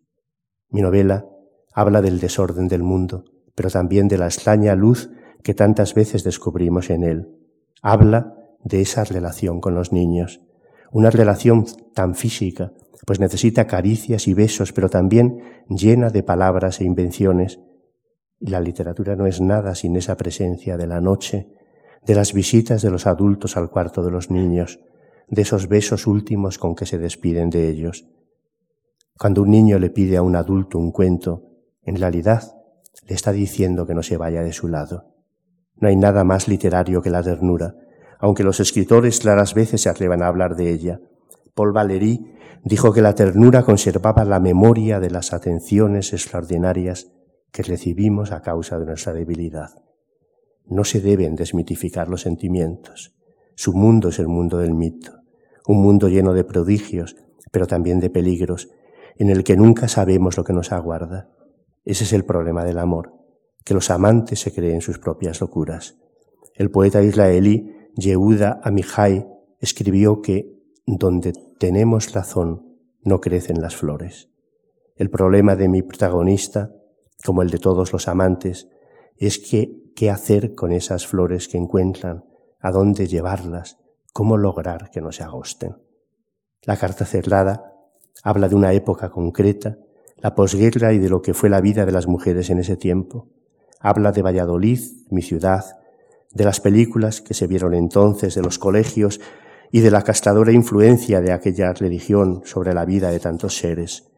Mi 0.70 0.82
novela 0.82 1.26
habla 1.74 2.02
del 2.02 2.20
desorden 2.20 2.68
del 2.68 2.84
mundo, 2.84 3.26
pero 3.56 3.70
también 3.70 4.08
de 4.08 4.18
la 4.18 4.26
extraña 4.26 4.76
luz 4.76 5.10
que 5.44 5.54
tantas 5.54 5.94
veces 5.94 6.24
descubrimos 6.24 6.90
en 6.90 7.04
él. 7.04 7.28
Habla 7.82 8.36
de 8.64 8.82
esa 8.82 9.04
relación 9.04 9.62
con 9.62 9.76
los 9.76 9.92
niños, 9.92 10.42
una 10.92 11.10
relación 11.10 11.66
tan 11.94 12.16
física, 12.16 12.74
pues 13.06 13.20
necesita 13.20 13.68
caricias 13.68 14.28
y 14.28 14.34
besos, 14.34 14.74
pero 14.74 14.90
también 14.90 15.40
llena 15.70 16.10
de 16.10 16.24
palabras 16.24 16.82
e 16.82 16.84
invenciones. 16.84 17.60
La 18.40 18.60
literatura 18.60 19.16
no 19.16 19.26
es 19.26 19.42
nada 19.42 19.74
sin 19.74 19.96
esa 19.96 20.16
presencia 20.16 20.78
de 20.78 20.86
la 20.86 21.02
noche, 21.02 21.48
de 22.06 22.14
las 22.14 22.34
visitas 22.34 22.84
de 22.84 22.92
los 22.92 23.08
adultos 23.08 23.58
al 23.58 23.72
cuarto 23.72 24.04
de 24.04 24.12
los 24.12 24.30
niños, 24.30 24.80
de 25.28 25.42
esos 25.42 25.68
besos 25.68 26.06
últimos 26.06 26.60
con 26.60 26.76
que 26.76 26.86
se 26.86 27.00
despiden 27.00 27.50
de 27.50 27.68
ellos. 27.68 28.08
Cuando 29.18 29.42
un 29.42 29.50
niño 29.50 29.80
le 29.80 29.90
pide 29.90 30.18
a 30.18 30.22
un 30.22 30.36
adulto 30.36 30.78
un 30.78 30.92
cuento, 30.92 31.46
en 31.82 31.96
realidad 31.96 32.44
le 33.08 33.16
está 33.16 33.32
diciendo 33.32 33.88
que 33.88 33.96
no 33.96 34.04
se 34.04 34.18
vaya 34.18 34.44
de 34.44 34.54
su 34.54 34.68
lado. 34.68 35.16
No 35.76 35.88
hay 35.88 35.96
nada 35.96 36.24
más 36.24 36.48
literario 36.48 37.02
que 37.02 37.10
la 37.10 37.24
ternura, 37.24 37.76
aunque 38.20 38.44
los 38.44 38.60
escritores 38.60 39.20
claras 39.20 39.56
veces 39.56 39.82
se 39.82 39.90
atrevan 39.90 40.22
a 40.22 40.28
hablar 40.28 40.56
de 40.56 40.72
ella. 40.72 41.00
Paul 41.56 41.72
Valéry 41.72 42.36
dijo 42.64 42.94
que 42.94 43.02
la 43.02 43.16
ternura 43.16 43.64
conservaba 43.64 44.26
la 44.26 44.40
memoria 44.40 45.00
de 45.00 45.10
las 45.10 45.34
atenciones 45.34 46.14
extraordinarias 46.14 47.08
que 47.52 47.64
recibimos 47.64 48.32
a 48.32 48.42
causa 48.42 48.80
de 48.80 48.86
nuestra 48.86 49.14
debilidad. 49.14 49.70
No 50.66 50.84
se 50.84 51.02
deben 51.02 51.36
desmitificar 51.36 52.10
los 52.10 52.22
sentimientos. 52.22 53.16
Su 53.56 53.74
mundo 53.74 54.10
es 54.10 54.20
el 54.20 54.28
mundo 54.28 54.58
del 54.58 54.74
mito, 54.74 55.14
un 55.68 55.82
mundo 55.82 56.10
lleno 56.10 56.34
de 56.34 56.44
prodigios, 56.44 57.16
pero 57.52 57.68
también 57.68 58.00
de 58.00 58.10
peligros, 58.10 58.70
en 59.16 59.30
el 59.30 59.44
que 59.44 59.58
nunca 59.58 59.88
sabemos 59.88 60.38
lo 60.38 60.44
que 60.44 60.54
nos 60.54 60.72
aguarda. 60.72 61.30
Ese 61.86 62.04
es 62.04 62.14
el 62.14 62.26
problema 62.26 62.64
del 62.64 62.80
amor, 62.80 63.14
que 63.64 63.74
los 63.74 63.90
amantes 63.90 64.40
se 64.40 64.54
creen 64.54 64.82
sus 64.82 65.00
propias 65.00 65.42
locuras. 65.42 65.98
El 66.54 66.70
poeta 66.70 67.02
israelí 67.02 67.74
Yehuda 67.96 68.62
Amihai 68.64 69.28
escribió 69.60 70.22
que 70.22 70.54
donde 70.86 71.34
tenemos 71.60 72.14
razón 72.14 72.78
no 73.02 73.20
crecen 73.20 73.62
las 73.62 73.76
flores. 73.76 74.30
El 74.96 75.10
problema 75.10 75.56
de 75.56 75.68
mi 75.68 75.82
protagonista, 75.82 76.72
como 77.24 77.42
el 77.42 77.50
de 77.50 77.60
todos 77.60 77.94
los 77.94 78.08
amantes, 78.08 78.68
es 79.18 79.40
que 79.40 79.92
qué 79.96 80.10
hacer 80.10 80.54
con 80.56 80.72
esas 80.72 81.08
flores 81.08 81.48
que 81.48 81.58
encuentran, 81.58 82.26
a 82.60 82.72
dónde 82.72 83.08
llevarlas, 83.08 83.78
cómo 84.14 84.38
lograr 84.38 84.90
que 84.92 85.02
no 85.02 85.12
se 85.12 85.24
agosten. 85.24 85.78
La 86.64 86.78
carta 86.78 87.06
cerrada 87.06 87.78
Habla 88.24 88.50
de 88.50 88.56
una 88.56 88.74
época 88.74 89.10
concreta, 89.10 89.78
la 90.18 90.34
posguerra 90.34 90.94
y 90.94 91.00
de 91.00 91.10
lo 91.10 91.22
que 91.22 91.34
fue 91.34 91.50
la 91.50 91.62
vida 91.62 91.86
de 91.86 91.92
las 91.92 92.08
mujeres 92.08 92.50
en 92.50 92.60
ese 92.60 92.76
tiempo. 92.76 93.30
Habla 93.80 94.12
de 94.12 94.24
Valladolid, 94.24 94.80
mi 95.12 95.22
ciudad, 95.22 95.64
de 96.32 96.44
las 96.44 96.60
películas 96.60 97.22
que 97.22 97.34
se 97.34 97.48
vieron 97.48 97.74
entonces, 97.74 98.36
de 98.36 98.42
los 98.42 98.58
colegios 98.58 99.22
y 99.72 99.82
de 99.82 99.92
la 99.92 100.02
castradora 100.02 100.52
influencia 100.52 101.22
de 101.22 101.32
aquella 101.32 101.72
religión 101.74 102.42
sobre 102.46 102.74
la 102.74 102.86
vida 102.86 103.12
de 103.12 103.20
tantos 103.20 103.58
seres. 103.58 104.10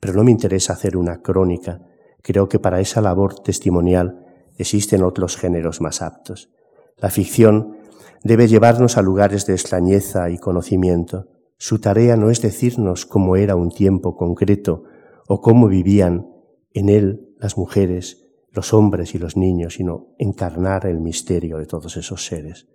Pero 0.00 0.12
no 0.12 0.24
me 0.24 0.30
interesa 0.30 0.74
hacer 0.74 0.96
una 0.96 1.22
crónica. 1.22 1.80
Creo 2.26 2.48
que 2.48 2.58
para 2.58 2.80
esa 2.80 3.00
labor 3.00 3.38
testimonial 3.38 4.18
existen 4.58 5.04
otros 5.04 5.36
géneros 5.36 5.80
más 5.80 6.02
aptos. 6.02 6.50
La 6.96 7.08
ficción 7.08 7.76
debe 8.24 8.48
llevarnos 8.48 8.96
a 8.96 9.02
lugares 9.02 9.46
de 9.46 9.52
extrañeza 9.52 10.28
y 10.28 10.38
conocimiento, 10.38 11.28
su 11.56 11.78
tarea 11.78 12.16
no 12.16 12.28
es 12.28 12.42
decirnos 12.42 13.06
cómo 13.06 13.36
era 13.36 13.54
un 13.54 13.70
tiempo 13.70 14.16
concreto 14.16 14.82
o 15.28 15.40
cómo 15.40 15.68
vivían 15.68 16.26
en 16.74 16.88
él 16.88 17.28
las 17.38 17.56
mujeres, 17.56 18.26
los 18.50 18.74
hombres 18.74 19.14
y 19.14 19.18
los 19.18 19.36
niños, 19.36 19.74
sino 19.74 20.08
encarnar 20.18 20.86
el 20.86 20.98
misterio 20.98 21.58
de 21.58 21.66
todos 21.66 21.96
esos 21.96 22.26
seres. 22.26 22.66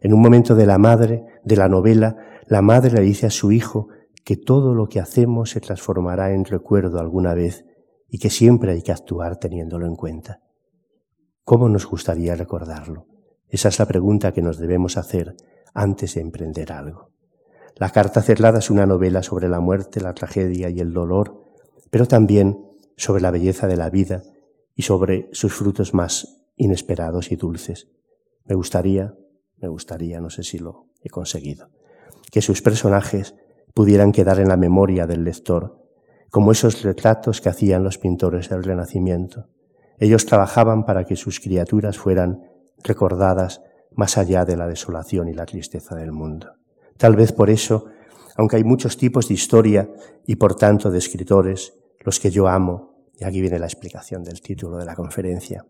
En 0.00 0.12
un 0.12 0.20
momento 0.20 0.56
de 0.56 0.66
la 0.66 0.78
madre, 0.78 1.24
de 1.44 1.54
la 1.54 1.68
novela, 1.68 2.16
la 2.48 2.62
madre 2.62 2.90
le 2.90 3.02
dice 3.02 3.26
a 3.26 3.30
su 3.30 3.52
hijo 3.52 3.90
que 4.24 4.36
todo 4.36 4.74
lo 4.74 4.88
que 4.88 4.98
hacemos 4.98 5.50
se 5.50 5.60
transformará 5.60 6.32
en 6.32 6.44
recuerdo 6.44 6.98
alguna 6.98 7.32
vez 7.34 7.64
y 8.08 8.18
que 8.18 8.30
siempre 8.30 8.72
hay 8.72 8.82
que 8.82 8.92
actuar 8.92 9.36
teniéndolo 9.36 9.86
en 9.86 9.96
cuenta. 9.96 10.40
¿Cómo 11.44 11.68
nos 11.68 11.86
gustaría 11.86 12.34
recordarlo? 12.34 13.06
Esa 13.48 13.68
es 13.68 13.78
la 13.78 13.86
pregunta 13.86 14.32
que 14.32 14.42
nos 14.42 14.58
debemos 14.58 14.96
hacer 14.96 15.34
antes 15.74 16.14
de 16.14 16.20
emprender 16.20 16.72
algo. 16.72 17.10
La 17.76 17.90
carta 17.90 18.22
cerrada 18.22 18.58
es 18.58 18.70
una 18.70 18.86
novela 18.86 19.22
sobre 19.22 19.48
la 19.48 19.60
muerte, 19.60 20.00
la 20.00 20.14
tragedia 20.14 20.68
y 20.68 20.80
el 20.80 20.92
dolor, 20.92 21.44
pero 21.90 22.06
también 22.06 22.66
sobre 22.96 23.22
la 23.22 23.30
belleza 23.30 23.66
de 23.66 23.76
la 23.76 23.88
vida 23.88 24.22
y 24.74 24.82
sobre 24.82 25.28
sus 25.32 25.54
frutos 25.54 25.94
más 25.94 26.40
inesperados 26.56 27.30
y 27.30 27.36
dulces. 27.36 27.88
Me 28.44 28.54
gustaría, 28.54 29.14
me 29.58 29.68
gustaría, 29.68 30.20
no 30.20 30.30
sé 30.30 30.42
si 30.42 30.58
lo 30.58 30.88
he 31.02 31.08
conseguido, 31.08 31.70
que 32.32 32.42
sus 32.42 32.62
personajes 32.62 33.34
pudieran 33.74 34.12
quedar 34.12 34.40
en 34.40 34.48
la 34.48 34.56
memoria 34.56 35.06
del 35.06 35.24
lector, 35.24 35.87
como 36.30 36.52
esos 36.52 36.82
retratos 36.82 37.40
que 37.40 37.48
hacían 37.48 37.84
los 37.84 37.98
pintores 37.98 38.48
del 38.48 38.64
Renacimiento. 38.64 39.48
Ellos 39.98 40.26
trabajaban 40.26 40.84
para 40.84 41.04
que 41.04 41.16
sus 41.16 41.40
criaturas 41.40 41.98
fueran 41.98 42.42
recordadas 42.84 43.62
más 43.92 44.18
allá 44.18 44.44
de 44.44 44.56
la 44.56 44.68
desolación 44.68 45.28
y 45.28 45.34
la 45.34 45.46
tristeza 45.46 45.96
del 45.96 46.12
mundo. 46.12 46.52
Tal 46.96 47.16
vez 47.16 47.32
por 47.32 47.50
eso, 47.50 47.86
aunque 48.36 48.56
hay 48.56 48.64
muchos 48.64 48.96
tipos 48.96 49.28
de 49.28 49.34
historia 49.34 49.90
y 50.26 50.36
por 50.36 50.54
tanto 50.54 50.90
de 50.90 50.98
escritores, 50.98 51.74
los 52.00 52.20
que 52.20 52.30
yo 52.30 52.46
amo, 52.46 52.94
y 53.18 53.24
aquí 53.24 53.40
viene 53.40 53.58
la 53.58 53.66
explicación 53.66 54.22
del 54.22 54.40
título 54.40 54.76
de 54.76 54.84
la 54.84 54.94
conferencia, 54.94 55.64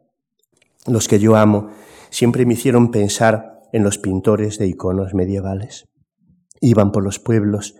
los 0.86 1.08
que 1.08 1.18
yo 1.18 1.36
amo 1.36 1.70
siempre 2.10 2.44
me 2.46 2.54
hicieron 2.54 2.90
pensar 2.90 3.60
en 3.72 3.82
los 3.82 3.98
pintores 3.98 4.58
de 4.58 4.66
iconos 4.66 5.14
medievales. 5.14 5.86
Iban 6.60 6.92
por 6.92 7.04
los 7.04 7.18
pueblos 7.18 7.76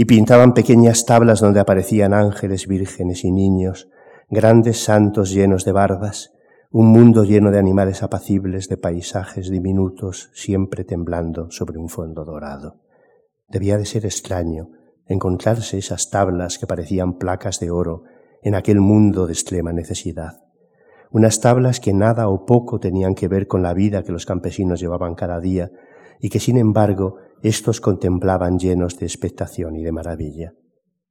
y 0.00 0.06
pintaban 0.06 0.54
pequeñas 0.54 1.04
tablas 1.04 1.40
donde 1.40 1.60
aparecían 1.60 2.14
ángeles, 2.14 2.66
vírgenes 2.66 3.22
y 3.22 3.30
niños, 3.30 3.90
grandes 4.30 4.82
santos 4.82 5.30
llenos 5.30 5.66
de 5.66 5.72
barbas, 5.72 6.32
un 6.70 6.86
mundo 6.86 7.22
lleno 7.22 7.50
de 7.50 7.58
animales 7.58 8.02
apacibles, 8.02 8.70
de 8.70 8.78
paisajes 8.78 9.50
diminutos, 9.50 10.30
siempre 10.32 10.84
temblando 10.84 11.50
sobre 11.50 11.78
un 11.78 11.90
fondo 11.90 12.24
dorado. 12.24 12.80
Debía 13.46 13.76
de 13.76 13.84
ser 13.84 14.06
extraño 14.06 14.70
encontrarse 15.06 15.76
esas 15.76 16.08
tablas 16.08 16.56
que 16.56 16.66
parecían 16.66 17.18
placas 17.18 17.60
de 17.60 17.70
oro 17.70 18.04
en 18.42 18.54
aquel 18.54 18.80
mundo 18.80 19.26
de 19.26 19.34
extrema 19.34 19.74
necesidad. 19.74 20.44
Unas 21.10 21.42
tablas 21.42 21.78
que 21.78 21.92
nada 21.92 22.28
o 22.28 22.46
poco 22.46 22.80
tenían 22.80 23.14
que 23.14 23.28
ver 23.28 23.46
con 23.46 23.62
la 23.62 23.74
vida 23.74 24.02
que 24.02 24.12
los 24.12 24.24
campesinos 24.24 24.80
llevaban 24.80 25.14
cada 25.14 25.40
día 25.40 25.70
y 26.20 26.30
que 26.30 26.40
sin 26.40 26.56
embargo 26.56 27.16
éstos 27.42 27.80
contemplaban 27.80 28.58
llenos 28.58 28.98
de 28.98 29.06
expectación 29.06 29.76
y 29.76 29.82
de 29.82 29.92
maravilla. 29.92 30.54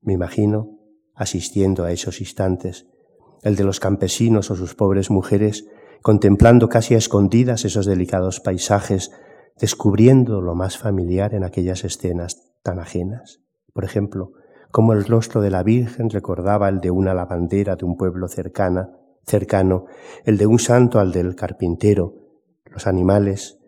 Me 0.01 0.13
imagino, 0.13 0.80
asistiendo 1.15 1.84
a 1.84 1.91
esos 1.91 2.21
instantes, 2.21 2.88
el 3.41 3.55
de 3.55 3.63
los 3.63 3.80
campesinos 3.80 4.51
o 4.51 4.55
sus 4.55 4.75
pobres 4.75 5.09
mujeres, 5.09 5.65
contemplando 6.01 6.69
casi 6.69 6.95
a 6.95 6.97
escondidas 6.97 7.65
esos 7.65 7.86
delicados 7.86 8.39
paisajes, 8.39 9.11
descubriendo 9.59 10.41
lo 10.41 10.55
más 10.55 10.77
familiar 10.77 11.34
en 11.34 11.43
aquellas 11.43 11.84
escenas 11.84 12.53
tan 12.63 12.80
ajenas. 12.80 13.41
Por 13.73 13.84
ejemplo, 13.84 14.32
como 14.71 14.93
el 14.93 15.05
rostro 15.05 15.41
de 15.41 15.49
la 15.49 15.63
Virgen 15.63 16.09
recordaba 16.09 16.69
el 16.69 16.80
de 16.80 16.91
una 16.91 17.13
lavandera 17.13 17.75
de 17.75 17.86
un 17.86 17.97
pueblo 17.97 18.27
cercana, 18.27 18.91
cercano, 19.25 19.86
el 20.25 20.38
de 20.38 20.47
un 20.47 20.59
santo 20.59 20.99
al 20.99 21.11
del 21.11 21.36
carpintero, 21.36 22.13
los 22.65 22.88
animales, 22.88 23.59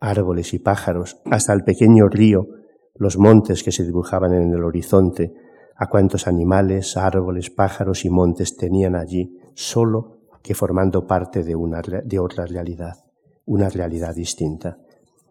árboles 0.00 0.54
y 0.54 0.58
pájaros, 0.58 1.20
hasta 1.26 1.52
el 1.52 1.62
pequeño 1.62 2.08
río, 2.08 2.48
los 2.94 3.18
montes 3.18 3.62
que 3.62 3.72
se 3.72 3.84
dibujaban 3.84 4.32
en 4.34 4.52
el 4.52 4.64
horizonte, 4.64 5.32
a 5.76 5.88
cuántos 5.88 6.26
animales, 6.26 6.96
árboles, 6.96 7.50
pájaros 7.50 8.04
y 8.04 8.10
montes 8.10 8.56
tenían 8.56 8.96
allí, 8.96 9.38
solo 9.54 10.18
que 10.42 10.54
formando 10.54 11.06
parte 11.06 11.42
de, 11.42 11.54
una, 11.54 11.80
de 11.80 12.18
otra 12.18 12.46
realidad, 12.46 13.04
una 13.46 13.68
realidad 13.68 14.14
distinta. 14.14 14.78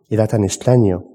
Era 0.08 0.28
tan 0.28 0.44
extraño 0.44 1.06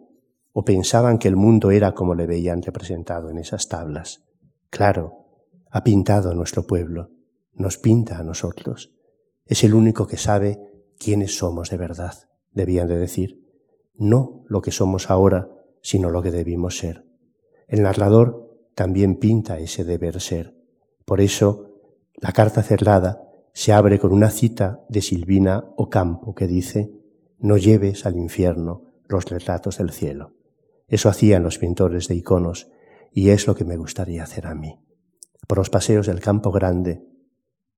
o 0.53 0.65
pensaban 0.65 1.19
que 1.19 1.29
el 1.29 1.37
mundo 1.37 1.73
era 1.73 1.93
como 1.93 2.15
le 2.15 2.27
veían 2.27 2.63
representado 2.63 3.31
en 3.31 3.39
esas 3.39 3.69
tablas. 3.69 4.23
Claro, 4.71 5.27
ha 5.71 5.83
pintado 5.83 6.31
a 6.31 6.35
nuestro 6.35 6.65
pueblo, 6.65 7.11
nos 7.55 7.79
pinta 7.79 8.19
a 8.19 8.23
nosotros. 8.23 8.93
Es 9.47 9.65
el 9.65 9.75
único 9.75 10.07
que 10.07 10.17
sabe 10.17 10.59
quiénes 10.97 11.37
somos 11.37 11.71
de 11.71 11.77
verdad, 11.77 12.15
debían 12.53 12.87
de 12.87 12.99
decir. 12.99 13.44
No 13.95 14.45
lo 14.49 14.61
que 14.61 14.71
somos 14.71 15.11
ahora, 15.11 15.49
sino 15.81 16.11
lo 16.11 16.23
que 16.23 16.31
debimos 16.31 16.79
ser. 16.79 17.05
El 17.69 17.83
narrador 17.83 18.69
también 18.75 19.17
pinta 19.17 19.59
ese 19.59 19.85
deber 19.85 20.21
ser. 20.21 20.55
Por 21.05 21.21
eso, 21.21 21.81
la 22.17 22.33
carta 22.33 22.63
cerrada 22.63 23.23
se 23.53 23.73
abre 23.73 23.99
con 23.99 24.13
una 24.13 24.31
cita 24.31 24.85
de 24.89 25.03
Silvina 25.03 25.65
Ocampo 25.77 26.35
que 26.35 26.47
dice, 26.47 26.93
no 27.39 27.57
lleves 27.57 28.07
al 28.07 28.17
infierno 28.17 28.95
los 29.07 29.27
retratos 29.27 29.79
del 29.79 29.91
cielo. 29.91 30.33
Eso 30.89 31.09
hacían 31.09 31.43
los 31.43 31.59
pintores 31.59 32.09
de 32.09 32.17
iconos 32.17 32.71
y 33.13 33.31
es 33.31 33.47
lo 33.47 33.55
que 33.55 33.65
me 33.65 33.77
gustaría 33.77 34.25
hacer 34.25 34.47
a 34.47 34.55
mí 34.55 34.79
por 35.47 35.59
los 35.59 35.71
paseos 35.71 36.07
del 36.07 36.21
Campo 36.21 36.51
Grande, 36.51 37.03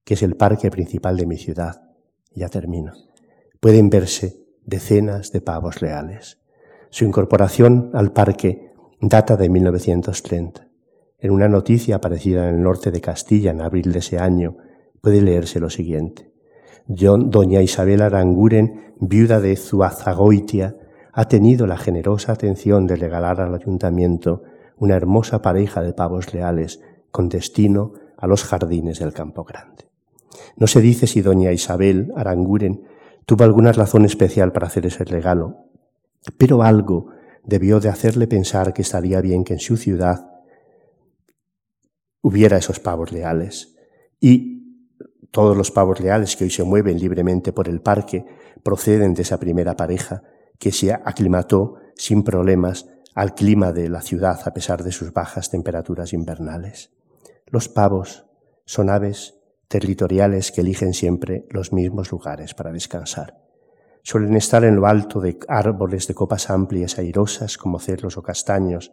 que 0.05 0.15
es 0.15 0.23
el 0.23 0.37
parque 0.37 0.71
principal 0.71 1.17
de 1.17 1.27
mi 1.27 1.37
ciudad. 1.37 1.83
Ya 2.35 2.49
termino. 2.49 2.93
Pueden 3.61 3.91
verse 3.91 4.46
decenas 4.67 5.33
de 5.33 5.41
pavos 5.41 5.81
reales. 5.81 6.39
Su 6.91 7.05
incorporación 7.05 7.91
al 7.95 8.13
parque 8.13 8.73
data 9.01 9.37
de 9.37 9.49
1930. 9.49 10.69
En 11.19 11.31
una 11.31 11.49
noticia 11.49 11.97
aparecida 11.97 12.49
en 12.49 12.57
el 12.57 12.63
norte 12.63 12.91
de 12.91 13.01
Castilla 13.01 13.53
en 13.53 13.63
abril 13.63 13.93
de 13.93 14.01
ese 14.01 14.19
año 14.19 14.57
puede 15.01 15.23
leerse 15.23 15.61
lo 15.61 15.71
siguiente. 15.71 16.33
doña 16.87 17.63
Isabel 17.63 18.03
Aranguren, 18.03 18.95
viuda 19.01 19.41
de 19.41 19.57
Zuazagoitia, 19.57 20.77
ha 21.13 21.29
tenido 21.29 21.67
la 21.67 21.79
generosa 21.79 22.33
atención 22.33 22.87
de 22.87 22.97
regalar 22.97 23.41
al 23.41 23.55
ayuntamiento 23.55 24.43
una 24.77 24.97
hermosa 24.97 25.41
pareja 25.41 25.83
de 25.83 25.95
pavos 25.95 26.35
leales 26.35 26.83
con 27.11 27.29
destino 27.29 27.95
a 28.19 28.27
los 28.27 28.45
jardines 28.45 28.99
del 28.99 29.13
Campo 29.13 29.45
Grande. 29.45 29.87
No 30.57 30.67
se 30.67 30.81
dice 30.81 31.07
si 31.07 31.23
doña 31.23 31.53
Isabel 31.53 32.13
Aranguren 32.17 32.83
tuvo 33.27 33.45
alguna 33.45 33.73
razón 33.73 34.05
especial 34.05 34.53
para 34.53 34.69
hacer 34.69 34.87
ese 34.87 35.05
regalo, 35.05 35.67
pero 36.39 36.63
algo 36.63 37.09
debió 37.45 37.81
de 37.81 37.89
hacerle 37.89 38.27
pensar 38.27 38.73
que 38.73 38.83
estaría 38.83 39.21
bien 39.21 39.45
que 39.45 39.55
en 39.55 39.61
su 39.61 39.77
ciudad 39.77 40.31
hubiera 42.23 42.57
esos 42.57 42.81
pavos 42.81 43.13
leales. 43.13 43.77
Y 44.21 44.57
todos 45.31 45.57
los 45.57 45.71
pavos 45.71 46.01
leales 46.01 46.37
que 46.37 46.45
hoy 46.45 46.51
se 46.51 46.65
mueven 46.65 46.99
libremente 46.99 47.53
por 47.53 47.69
el 47.69 47.81
parque 47.81 48.25
proceden 48.63 49.15
de 49.15 49.23
esa 49.23 49.39
primera 49.39 49.77
pareja 49.77 50.23
que 50.59 50.73
se 50.73 50.93
aclimató 50.93 51.75
sin 51.95 52.23
problemas 52.23 52.87
al 53.15 53.35
clima 53.35 53.73
de 53.73 53.89
la 53.89 54.03
ciudad 54.03 54.41
a 54.45 54.55
pesar 54.55 54.83
de 54.83 54.93
sus 54.93 55.13
bajas 55.13 55.51
temperaturas 55.51 56.13
invernales. 56.13 56.93
Los 57.47 57.69
pavos 57.69 58.27
son 58.65 58.91
aves 58.91 59.36
territoriales 59.69 60.53
que 60.53 60.61
eligen 60.61 60.93
siempre 60.95 61.47
los 61.51 61.73
mismos 61.73 62.11
lugares 62.11 62.55
para 62.55 62.73
descansar. 62.73 63.39
Suelen 64.03 64.37
estar 64.37 64.65
en 64.65 64.77
lo 64.77 64.87
alto 64.87 65.21
de 65.21 65.39
árboles 65.49 66.07
de 66.07 66.15
copas 66.15 66.51
amplias 66.51 66.99
airosas 66.99 67.59
como 67.59 67.81
cerros 67.81 68.17
o 68.17 68.23
castaños, 68.23 68.93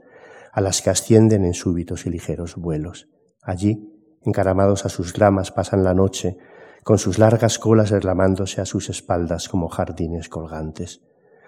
a 0.52 0.62
las 0.62 0.82
que 0.82 0.90
ascienden 0.90 1.46
en 1.46 1.54
súbitos 1.54 2.06
y 2.06 2.10
ligeros 2.10 2.56
vuelos. 2.56 3.10
Allí, 3.42 3.92
encaramados 4.24 4.86
a 4.86 4.90
sus 4.90 5.18
ramas, 5.18 5.52
pasan 5.52 5.84
la 5.84 5.94
noche, 5.94 6.38
con 6.84 6.98
sus 6.98 7.18
largas 7.18 7.60
colas 7.60 7.92
derramándose 7.92 8.62
a 8.62 8.66
sus 8.66 8.90
espaldas 8.90 9.50
como 9.50 9.70
jardines 9.70 10.30
colgantes. 10.30 11.02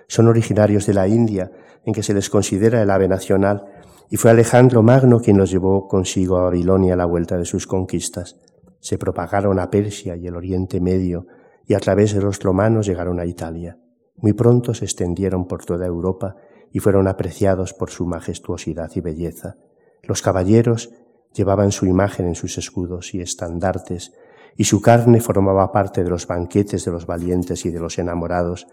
Son 0.08 0.28
originarios 0.28 0.86
de 0.86 0.94
la 0.94 1.08
India, 1.08 1.52
en 1.84 1.94
que 1.94 2.04
se 2.04 2.14
les 2.14 2.30
considera 2.30 2.82
el 2.82 2.90
ave 2.90 3.08
nacional, 3.08 3.66
y 4.10 4.18
fue 4.18 4.32
Alejandro 4.32 4.84
Magno 4.84 5.20
quien 5.20 5.38
los 5.38 5.52
llevó 5.52 5.88
consigo 5.88 6.38
a 6.38 6.44
Babilonia 6.44 6.94
a 6.94 6.98
la 6.98 7.06
vuelta 7.06 7.38
de 7.38 7.46
sus 7.46 7.68
conquistas. 7.68 8.40
Se 8.86 9.00
propagaron 9.00 9.58
a 9.58 9.72
Persia 9.72 10.16
y 10.16 10.28
el 10.28 10.36
Oriente 10.36 10.80
Medio 10.80 11.26
y 11.66 11.74
a 11.74 11.80
través 11.80 12.14
de 12.14 12.22
los 12.22 12.40
romanos 12.40 12.86
llegaron 12.86 13.20
a 13.20 13.26
Italia. 13.26 13.80
Muy 14.16 14.34
pronto 14.34 14.76
se 14.76 14.86
extendieron 14.86 15.48
por 15.48 15.66
toda 15.66 15.88
Europa 15.88 16.36
y 16.72 16.78
fueron 16.78 17.08
apreciados 17.08 17.74
por 17.74 17.90
su 17.90 18.06
majestuosidad 18.06 18.92
y 18.94 19.02
belleza. 19.02 19.58
Los 20.04 20.22
caballeros 20.22 20.92
llevaban 21.34 21.72
su 21.72 21.88
imagen 21.88 22.28
en 22.28 22.36
sus 22.36 22.60
escudos 22.60 23.16
y 23.16 23.22
estandartes, 23.22 24.14
y 24.56 24.66
su 24.66 24.84
carne 24.84 25.20
formaba 25.20 25.72
parte 25.72 26.04
de 26.04 26.12
los 26.12 26.28
banquetes 26.28 26.86
de 26.86 26.92
los 26.92 27.08
valientes 27.08 27.66
y 27.66 27.72
de 27.72 27.80
los 27.80 27.98
enamorados, 27.98 28.68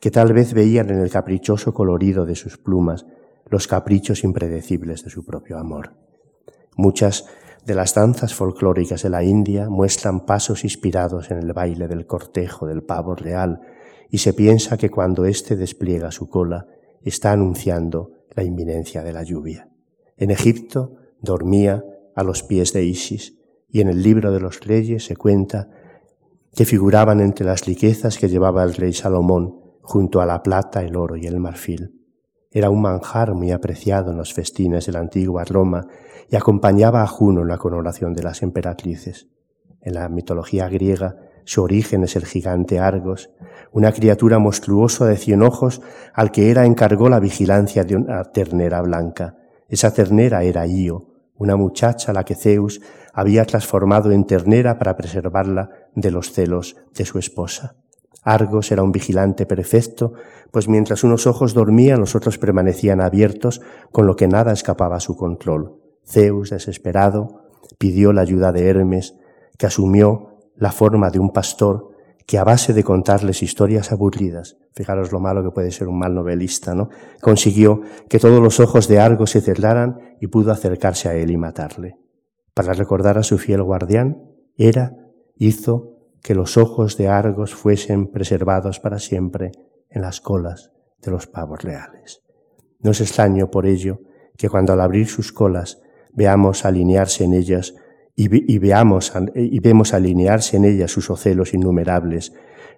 que 0.00 0.10
tal 0.10 0.32
vez 0.32 0.54
veían 0.54 0.88
en 0.88 0.98
el 0.98 1.10
caprichoso 1.10 1.74
colorido 1.74 2.24
de 2.24 2.36
sus 2.36 2.56
plumas 2.56 3.04
los 3.50 3.68
caprichos 3.68 4.24
impredecibles 4.24 5.04
de 5.04 5.10
su 5.10 5.26
propio 5.26 5.58
amor. 5.58 5.92
Muchas 6.74 7.26
de 7.68 7.74
las 7.74 7.94
danzas 7.94 8.32
folclóricas 8.32 9.02
de 9.02 9.10
la 9.10 9.22
India 9.22 9.68
muestran 9.68 10.24
pasos 10.24 10.64
inspirados 10.64 11.30
en 11.30 11.36
el 11.36 11.52
baile 11.52 11.86
del 11.86 12.06
cortejo 12.06 12.66
del 12.66 12.82
pavo 12.82 13.14
real 13.14 13.60
y 14.08 14.18
se 14.18 14.32
piensa 14.32 14.78
que 14.78 14.88
cuando 14.88 15.26
éste 15.26 15.54
despliega 15.54 16.10
su 16.10 16.30
cola 16.30 16.66
está 17.02 17.30
anunciando 17.32 18.12
la 18.34 18.42
inminencia 18.42 19.02
de 19.02 19.12
la 19.12 19.22
lluvia. 19.22 19.68
En 20.16 20.30
Egipto 20.30 20.96
dormía 21.20 21.84
a 22.16 22.22
los 22.22 22.42
pies 22.42 22.72
de 22.72 22.84
Isis 22.84 23.36
y 23.68 23.82
en 23.82 23.88
el 23.88 24.02
libro 24.02 24.32
de 24.32 24.40
los 24.40 24.60
reyes 24.60 25.04
se 25.04 25.16
cuenta 25.16 25.68
que 26.56 26.64
figuraban 26.64 27.20
entre 27.20 27.44
las 27.44 27.66
riquezas 27.66 28.16
que 28.16 28.30
llevaba 28.30 28.64
el 28.64 28.76
rey 28.76 28.94
Salomón 28.94 29.60
junto 29.82 30.22
a 30.22 30.26
la 30.26 30.42
plata, 30.42 30.80
el 30.82 30.96
oro 30.96 31.16
y 31.16 31.26
el 31.26 31.38
marfil. 31.38 31.92
Era 32.50 32.70
un 32.70 32.80
manjar 32.80 33.34
muy 33.34 33.50
apreciado 33.50 34.10
en 34.12 34.16
los 34.16 34.32
festines 34.32 34.86
de 34.86 34.92
la 34.92 35.00
antigua 35.00 35.44
Roma 35.44 35.86
y 36.30 36.36
acompañaba 36.36 37.02
a 37.02 37.06
Juno 37.06 37.42
en 37.42 37.48
la 37.48 37.58
coronación 37.58 38.14
de 38.14 38.22
las 38.22 38.42
emperatrices. 38.42 39.28
En 39.80 39.94
la 39.94 40.08
mitología 40.08 40.68
griega, 40.68 41.16
su 41.44 41.62
origen 41.62 42.04
es 42.04 42.14
el 42.16 42.26
gigante 42.26 42.78
Argos, 42.78 43.30
una 43.72 43.92
criatura 43.92 44.38
monstruosa 44.38 45.06
de 45.06 45.16
cien 45.16 45.42
ojos 45.42 45.80
al 46.12 46.30
que 46.30 46.50
Hera 46.50 46.66
encargó 46.66 47.08
la 47.08 47.20
vigilancia 47.20 47.84
de 47.84 47.96
una 47.96 48.24
ternera 48.24 48.82
blanca. 48.82 49.36
Esa 49.68 49.92
ternera 49.92 50.42
era 50.42 50.66
Io, 50.66 51.06
una 51.36 51.56
muchacha 51.56 52.10
a 52.10 52.14
la 52.14 52.24
que 52.24 52.34
Zeus 52.34 52.80
había 53.14 53.44
transformado 53.46 54.12
en 54.12 54.26
ternera 54.26 54.78
para 54.78 54.96
preservarla 54.96 55.70
de 55.94 56.10
los 56.10 56.32
celos 56.32 56.76
de 56.94 57.06
su 57.06 57.18
esposa. 57.18 57.76
Argos 58.22 58.70
era 58.70 58.82
un 58.82 58.92
vigilante 58.92 59.46
perfecto, 59.46 60.12
pues 60.50 60.68
mientras 60.68 61.02
unos 61.02 61.26
ojos 61.26 61.54
dormían, 61.54 62.00
los 62.00 62.14
otros 62.14 62.36
permanecían 62.36 63.00
abiertos, 63.00 63.62
con 63.90 64.06
lo 64.06 64.16
que 64.16 64.28
nada 64.28 64.52
escapaba 64.52 64.96
a 64.96 65.00
su 65.00 65.16
control. 65.16 65.87
Zeus, 66.08 66.50
desesperado, 66.50 67.50
pidió 67.78 68.12
la 68.12 68.22
ayuda 68.22 68.52
de 68.52 68.66
Hermes, 68.66 69.16
que 69.56 69.66
asumió 69.66 70.38
la 70.56 70.72
forma 70.72 71.10
de 71.10 71.18
un 71.18 71.30
pastor 71.30 71.90
que 72.26 72.38
a 72.38 72.44
base 72.44 72.74
de 72.74 72.84
contarles 72.84 73.42
historias 73.42 73.90
aburridas, 73.90 74.58
fijaros 74.74 75.12
lo 75.12 75.20
malo 75.20 75.42
que 75.42 75.50
puede 75.50 75.70
ser 75.70 75.88
un 75.88 75.98
mal 75.98 76.14
novelista, 76.14 76.74
¿no? 76.74 76.90
Consiguió 77.22 77.80
que 78.08 78.18
todos 78.18 78.42
los 78.42 78.60
ojos 78.60 78.86
de 78.86 79.00
Argos 79.00 79.30
se 79.30 79.40
cerraran 79.40 80.16
y 80.20 80.26
pudo 80.26 80.52
acercarse 80.52 81.08
a 81.08 81.14
él 81.14 81.30
y 81.30 81.38
matarle. 81.38 81.96
Para 82.52 82.74
recordar 82.74 83.16
a 83.16 83.22
su 83.22 83.38
fiel 83.38 83.62
guardián, 83.62 84.24
Hera 84.58 84.94
hizo 85.36 85.94
que 86.22 86.34
los 86.34 86.58
ojos 86.58 86.98
de 86.98 87.08
Argos 87.08 87.54
fuesen 87.54 88.08
preservados 88.08 88.78
para 88.78 88.98
siempre 88.98 89.52
en 89.88 90.02
las 90.02 90.20
colas 90.20 90.72
de 91.00 91.10
los 91.10 91.26
pavos 91.26 91.62
reales. 91.62 92.20
No 92.80 92.90
es 92.90 93.00
extraño 93.00 93.50
por 93.50 93.64
ello 93.64 94.00
que 94.36 94.50
cuando 94.50 94.72
al 94.72 94.80
abrir 94.80 95.06
sus 95.06 95.32
colas 95.32 95.80
veamos 96.18 96.64
alinearse 96.64 97.22
en 97.22 97.32
ellas 97.32 97.74
y, 98.16 98.26
veamos 98.58 99.12
y 99.36 99.60
vemos 99.60 99.94
alinearse 99.94 100.56
en 100.56 100.64
ellas 100.64 100.90
sus 100.90 101.08
ocelos 101.10 101.54
innumerables, 101.54 102.32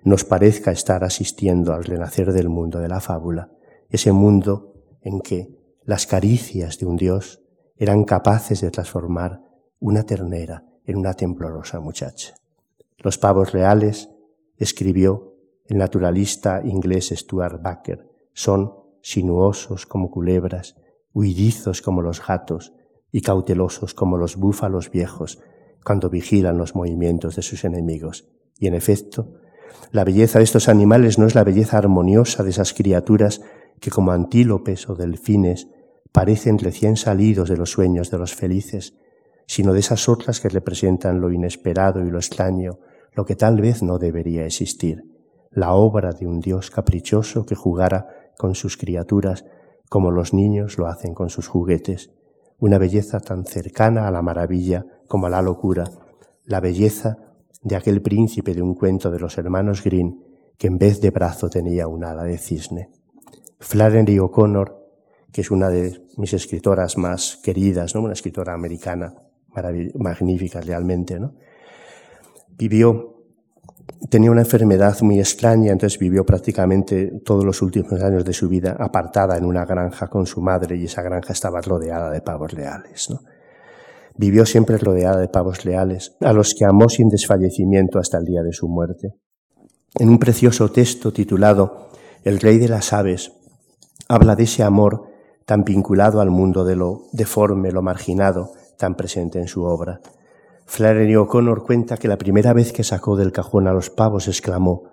nos 0.05 0.25
parezca 0.25 0.71
estar 0.71 1.03
asistiendo 1.05 1.73
al 1.73 1.85
renacer 1.85 2.33
del 2.35 2.51
mundo 2.51 2.79
de 2.81 2.89
la 2.89 3.01
fábula, 3.01 3.51
ese 3.89 4.13
mundo 4.13 4.75
en 5.01 5.21
que 5.21 5.49
las 5.85 6.07
caricias 6.07 6.79
de 6.79 6.85
un 6.85 6.97
Dios 6.97 7.43
eran 7.77 8.05
capaces 8.05 8.61
de 8.61 8.71
transformar 8.71 9.41
una 9.79 10.03
ternera 10.03 10.67
en 10.85 10.99
una 10.99 11.15
temblorosa 11.15 11.81
muchacha. 11.81 12.35
Los 12.99 13.17
pavos 13.17 13.53
reales, 13.53 14.11
escribió 14.59 15.35
el 15.65 15.79
naturalista 15.79 16.61
inglés 16.63 17.15
Stuart 17.17 17.63
Baker, 17.63 18.07
son 18.35 18.75
sinuosos 19.01 19.87
como 19.87 20.11
culebras, 20.11 20.77
huidizos 21.15 21.81
como 21.81 22.03
los 22.03 22.25
gatos 22.25 22.75
y 23.13 23.23
cautelosos 23.23 23.95
como 23.95 24.17
los 24.17 24.37
búfalos 24.37 24.91
viejos 24.91 25.41
cuando 25.85 26.11
vigilan 26.11 26.59
los 26.59 26.75
movimientos 26.75 27.37
de 27.37 27.43
sus 27.43 27.65
enemigos. 27.65 28.29
Y 28.59 28.67
en 28.67 28.75
efecto, 28.75 29.41
la 29.93 30.05
belleza 30.05 30.39
de 30.39 30.45
estos 30.45 30.69
animales 30.69 31.19
no 31.19 31.27
es 31.27 31.35
la 31.35 31.45
belleza 31.45 31.79
armoniosa 31.79 32.43
de 32.43 32.51
esas 32.51 32.75
criaturas 32.75 33.41
que 33.81 33.91
como 33.91 34.13
antílopes 34.13 34.89
o 34.89 34.95
delfines 34.95 35.69
parecen 36.13 36.59
recién 36.59 36.97
salidos 36.97 37.49
de 37.49 37.57
los 37.57 37.71
sueños 37.71 38.11
de 38.11 38.19
los 38.19 38.35
felices, 38.35 38.95
sino 39.47 39.73
de 39.73 39.81
esas 39.81 40.09
otras 40.09 40.41
que 40.41 40.49
representan 40.49 41.21
lo 41.21 41.33
inesperado 41.33 42.05
y 42.05 42.11
lo 42.11 42.19
extraño, 42.19 42.79
lo 43.15 43.25
que 43.25 43.37
tal 43.37 43.61
vez 43.61 43.83
no 43.83 43.99
debería 43.99 44.45
existir, 44.45 45.03
la 45.51 45.73
obra 45.73 46.13
de 46.13 46.27
un 46.27 46.41
Dios 46.41 46.71
caprichoso 46.71 47.47
que 47.47 47.57
jugara 47.57 48.31
con 48.39 48.55
sus 48.55 48.77
criaturas 48.77 49.45
como 49.89 50.13
los 50.13 50.33
niños 50.33 50.79
lo 50.79 50.87
hacen 50.87 51.15
con 51.15 51.31
sus 51.31 51.49
juguetes, 51.49 52.13
una 52.61 52.79
belleza 52.79 53.21
tan 53.21 53.45
cercana 53.45 54.07
a 54.07 54.11
la 54.11 54.23
maravilla 54.23 54.85
como 55.09 55.27
a 55.27 55.31
la 55.31 55.43
locura, 55.43 55.85
la 56.45 56.61
belleza 56.61 57.17
de 57.63 57.77
aquel 57.77 58.01
príncipe 58.01 58.55
de 58.55 58.63
un 58.63 58.75
cuento 58.75 59.11
de 59.11 59.19
los 59.19 59.37
hermanos 59.39 59.83
Green 59.83 60.25
que 60.57 60.67
en 60.67 60.79
vez 60.79 61.01
de 61.01 61.11
brazo 61.11 61.49
tenía 61.49 61.89
un 61.89 62.05
ala 62.05 62.23
de 62.25 62.39
cisne. 62.39 62.91
Flannery 63.59 64.19
O'Connor, 64.19 64.77
que 65.33 65.41
es 65.41 65.51
una 65.51 65.69
de 65.69 66.07
mis 66.17 66.33
escritoras 66.35 66.97
más 66.99 67.39
queridas, 67.43 67.95
¿no? 67.95 68.03
una 68.03 68.13
escritora 68.13 68.55
americana 68.55 69.15
magnífica 69.95 70.61
realmente, 70.61 71.19
¿no? 71.19 71.35
vivió 72.51 73.20
tenía 74.09 74.31
una 74.31 74.43
enfermedad 74.43 75.01
muy 75.03 75.19
extraña, 75.19 75.73
entonces 75.73 75.99
vivió 75.99 76.25
prácticamente 76.25 77.21
todos 77.25 77.45
los 77.45 77.63
últimos 77.63 78.01
años 78.03 78.25
de 78.25 78.33
su 78.33 78.49
vida 78.49 78.77
apartada 78.79 79.37
en 79.37 79.45
una 79.45 79.65
granja 79.65 80.09
con 80.09 80.27
su 80.27 80.41
madre 80.41 80.77
y 80.77 80.85
esa 80.85 81.03
granja 81.03 81.33
estaba 81.33 81.61
rodeada 81.61 82.11
de 82.11 82.21
pavos 82.21 82.53
leales. 82.53 83.09
Vivió 84.17 84.45
siempre 84.45 84.79
rodeada 84.79 85.19
de 85.19 85.29
pavos 85.29 85.65
leales, 85.65 86.17
a 86.21 86.33
los 86.33 86.55
que 86.55 86.65
amó 86.65 86.89
sin 86.89 87.09
desfallecimiento 87.09 87.99
hasta 87.99 88.19
el 88.19 88.25
día 88.25 88.43
de 88.43 88.53
su 88.53 88.69
muerte. 88.69 89.15
En 89.99 90.09
un 90.09 90.19
precioso 90.19 90.71
texto 90.71 91.13
titulado 91.13 91.89
El 92.25 92.41
rey 92.41 92.59
de 92.59 92.69
las 92.69 92.93
aves, 92.93 93.33
habla 94.09 94.37
de 94.37 94.45
ese 94.45 94.63
amor 94.63 95.05
tan 95.47 95.65
vinculado 95.65 96.21
al 96.21 96.31
mundo 96.31 96.65
de 96.65 96.77
lo 96.77 97.07
deforme, 97.13 97.73
lo 97.73 97.83
marginado, 97.83 98.53
tan 98.77 98.95
presente 98.95 99.39
en 99.39 99.49
su 99.49 99.65
obra. 99.65 100.01
Flannery 100.71 101.17
O'Connor 101.17 101.65
cuenta 101.65 101.97
que 101.97 102.07
la 102.07 102.17
primera 102.17 102.53
vez 102.53 102.73
que 102.73 102.85
sacó 102.85 103.17
del 103.17 103.33
cajón 103.33 103.67
a 103.67 103.73
los 103.73 103.91
pavos 103.91 104.29
exclamó, 104.29 104.85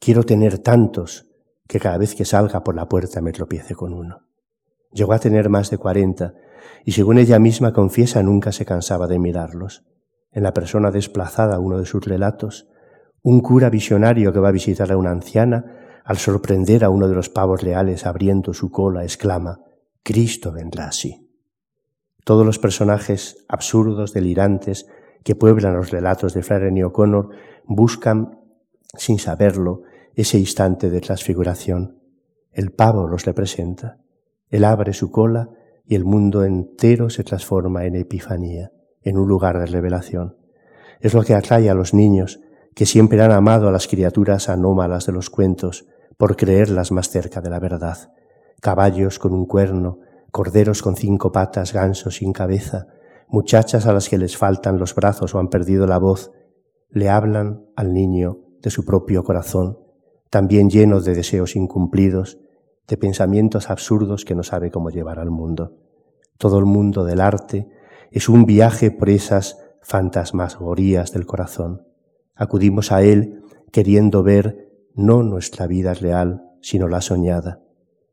quiero 0.00 0.24
tener 0.24 0.58
tantos 0.58 1.28
que 1.68 1.78
cada 1.78 1.96
vez 1.96 2.16
que 2.16 2.24
salga 2.24 2.64
por 2.64 2.74
la 2.74 2.88
puerta 2.88 3.20
me 3.20 3.30
tropiece 3.30 3.76
con 3.76 3.92
uno. 3.92 4.26
Llegó 4.90 5.12
a 5.12 5.20
tener 5.20 5.48
más 5.48 5.70
de 5.70 5.78
cuarenta 5.78 6.34
y 6.84 6.90
según 6.90 7.18
ella 7.18 7.38
misma 7.38 7.72
confiesa 7.72 8.20
nunca 8.24 8.50
se 8.50 8.64
cansaba 8.64 9.06
de 9.06 9.20
mirarlos. 9.20 9.84
En 10.32 10.42
la 10.42 10.52
persona 10.52 10.90
desplazada, 10.90 11.60
uno 11.60 11.78
de 11.78 11.86
sus 11.86 12.04
relatos, 12.04 12.68
un 13.22 13.38
cura 13.42 13.70
visionario 13.70 14.32
que 14.32 14.40
va 14.40 14.48
a 14.48 14.52
visitar 14.52 14.90
a 14.90 14.96
una 14.96 15.12
anciana, 15.12 16.02
al 16.04 16.16
sorprender 16.16 16.82
a 16.82 16.90
uno 16.90 17.06
de 17.06 17.14
los 17.14 17.28
pavos 17.28 17.62
leales 17.62 18.06
abriendo 18.06 18.54
su 18.54 18.72
cola, 18.72 19.04
exclama, 19.04 19.60
Cristo 20.02 20.50
vendrá 20.50 20.86
así. 20.86 21.30
Todos 22.24 22.44
los 22.44 22.58
personajes 22.58 23.44
absurdos, 23.48 24.12
delirantes, 24.12 24.88
que 25.24 25.34
pueblan 25.34 25.74
los 25.74 25.90
relatos 25.90 26.34
de 26.34 26.42
Flannery 26.42 26.82
O'Connor 26.82 27.30
buscan, 27.64 28.38
sin 28.96 29.18
saberlo, 29.18 29.82
ese 30.14 30.38
instante 30.38 30.90
de 30.90 31.00
transfiguración. 31.00 31.98
El 32.50 32.72
pavo 32.72 33.08
los 33.08 33.24
representa. 33.24 33.98
Él 34.50 34.64
abre 34.64 34.92
su 34.92 35.10
cola 35.10 35.50
y 35.86 35.94
el 35.94 36.04
mundo 36.04 36.44
entero 36.44 37.08
se 37.10 37.24
transforma 37.24 37.86
en 37.86 37.96
epifanía, 37.96 38.72
en 39.00 39.18
un 39.18 39.28
lugar 39.28 39.58
de 39.58 39.66
revelación. 39.66 40.36
Es 41.00 41.14
lo 41.14 41.22
que 41.22 41.34
atrae 41.34 41.70
a 41.70 41.74
los 41.74 41.94
niños, 41.94 42.40
que 42.74 42.86
siempre 42.86 43.20
han 43.22 43.32
amado 43.32 43.68
a 43.68 43.72
las 43.72 43.88
criaturas 43.88 44.48
anómalas 44.48 45.06
de 45.06 45.12
los 45.12 45.30
cuentos, 45.30 45.86
por 46.16 46.36
creerlas 46.36 46.92
más 46.92 47.08
cerca 47.08 47.40
de 47.40 47.50
la 47.50 47.58
verdad. 47.58 48.12
Caballos 48.60 49.18
con 49.18 49.32
un 49.32 49.46
cuerno, 49.46 49.98
corderos 50.30 50.82
con 50.82 50.94
cinco 50.96 51.32
patas, 51.32 51.72
gansos 51.72 52.16
sin 52.16 52.32
cabeza, 52.32 52.86
muchachas 53.32 53.86
a 53.86 53.94
las 53.94 54.10
que 54.10 54.18
les 54.18 54.36
faltan 54.36 54.78
los 54.78 54.94
brazos 54.94 55.34
o 55.34 55.38
han 55.38 55.48
perdido 55.48 55.86
la 55.86 55.98
voz, 55.98 56.30
le 56.90 57.08
hablan 57.08 57.64
al 57.74 57.94
niño 57.94 58.40
de 58.60 58.70
su 58.70 58.84
propio 58.84 59.24
corazón, 59.24 59.78
también 60.28 60.68
lleno 60.68 61.00
de 61.00 61.14
deseos 61.14 61.56
incumplidos, 61.56 62.38
de 62.86 62.98
pensamientos 62.98 63.70
absurdos 63.70 64.26
que 64.26 64.34
no 64.34 64.42
sabe 64.42 64.70
cómo 64.70 64.90
llevar 64.90 65.18
al 65.18 65.30
mundo. 65.30 65.78
Todo 66.36 66.58
el 66.58 66.66
mundo 66.66 67.04
del 67.04 67.22
arte 67.22 67.70
es 68.10 68.28
un 68.28 68.44
viaje 68.44 68.90
por 68.90 69.08
esas 69.08 69.58
fantasmagorías 69.80 71.12
del 71.12 71.24
corazón. 71.24 71.86
Acudimos 72.34 72.92
a 72.92 73.02
él 73.02 73.42
queriendo 73.72 74.22
ver 74.22 74.68
no 74.94 75.22
nuestra 75.22 75.66
vida 75.66 75.94
real, 75.94 76.50
sino 76.60 76.86
la 76.86 77.00
soñada, 77.00 77.62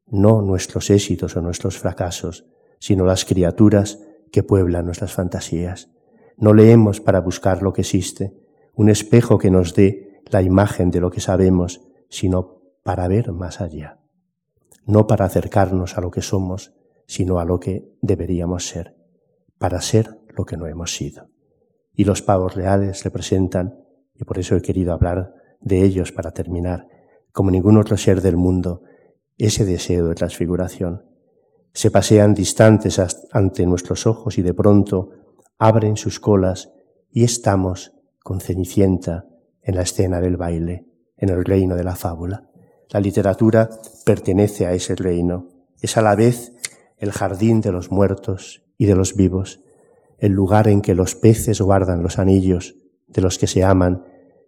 no 0.08 0.42
nuestros 0.42 0.90
éxitos 0.90 1.36
o 1.36 1.42
nuestros 1.42 1.78
fracasos, 1.78 2.46
sino 2.80 3.04
las 3.04 3.26
criaturas 3.26 4.00
que 4.32 4.44
puebla 4.44 4.82
nuestras 4.82 5.14
fantasías. 5.14 5.90
No 6.38 6.54
leemos 6.54 7.02
para 7.02 7.20
buscar 7.20 7.62
lo 7.62 7.74
que 7.74 7.82
existe, 7.82 8.34
un 8.74 8.90
espejo 8.90 9.38
que 9.38 9.52
nos 9.52 9.74
dé 9.76 10.22
la 10.32 10.42
imagen 10.42 10.92
de 10.92 11.02
lo 11.02 11.12
que 11.12 11.20
sabemos, 11.20 11.82
sino 12.10 12.62
para 12.84 13.08
ver 13.08 13.32
más 13.32 13.62
allá. 13.62 14.00
No 14.86 15.08
para 15.08 15.26
acercarnos 15.26 15.98
a 15.98 16.02
lo 16.02 16.12
que 16.12 16.22
somos, 16.22 16.74
sino 17.06 17.40
a 17.40 17.46
lo 17.46 17.60
que 17.60 17.92
deberíamos 18.02 18.68
ser, 18.68 18.96
para 19.58 19.82
ser 19.82 20.20
lo 20.30 20.46
que 20.46 20.58
no 20.58 20.68
hemos 20.68 20.96
sido. 20.96 21.30
Y 21.94 22.06
los 22.06 22.22
pavos 22.22 22.56
reales 22.56 23.04
representan, 23.04 23.84
y 24.16 24.24
por 24.24 24.40
eso 24.40 24.56
he 24.56 24.62
querido 24.62 24.94
hablar 24.94 25.34
de 25.60 25.84
ellos 25.84 26.12
para 26.12 26.32
terminar, 26.32 26.88
como 27.32 27.52
ningún 27.52 27.78
otro 27.78 27.98
ser 27.98 28.22
del 28.22 28.38
mundo, 28.38 28.84
ese 29.38 29.66
deseo 29.66 30.08
de 30.08 30.16
transfiguración, 30.16 31.09
se 31.74 31.92
pasean 31.92 32.34
distantes 32.34 33.00
ante 33.32 33.66
nuestros 33.66 34.08
ojos 34.08 34.38
y 34.38 34.42
de 34.42 34.54
pronto 34.54 35.12
abren 35.58 35.98
sus 35.98 36.20
colas 36.20 36.72
y 37.12 37.24
estamos 37.24 37.94
con 38.24 38.42
Cenicienta 38.42 39.26
en 39.62 39.76
la 39.76 39.84
escena 39.84 40.20
del 40.20 40.38
baile, 40.38 40.86
en 41.18 41.30
el 41.30 41.44
reino 41.46 41.76
de 41.76 41.84
la 41.84 41.96
fábula. 41.96 42.50
La 42.90 43.00
literatura 43.00 43.70
pertenece 44.06 44.66
a 44.66 44.74
ese 44.74 44.96
reino. 44.96 45.48
Es 45.82 45.98
a 45.98 46.02
la 46.02 46.16
vez 46.16 46.54
el 46.98 47.12
jardín 47.12 47.62
de 47.62 47.72
los 47.72 47.92
muertos 47.92 48.64
y 48.78 48.86
de 48.86 48.96
los 48.96 49.16
vivos, 49.16 49.62
el 50.18 50.32
lugar 50.32 50.68
en 50.68 50.82
que 50.82 50.96
los 50.96 51.16
peces 51.16 51.62
guardan 51.62 52.04
los 52.04 52.20
anillos 52.20 52.76
de 53.08 53.22
los 53.22 53.38
que 53.38 53.48
se 53.48 53.64
aman 53.64 54.04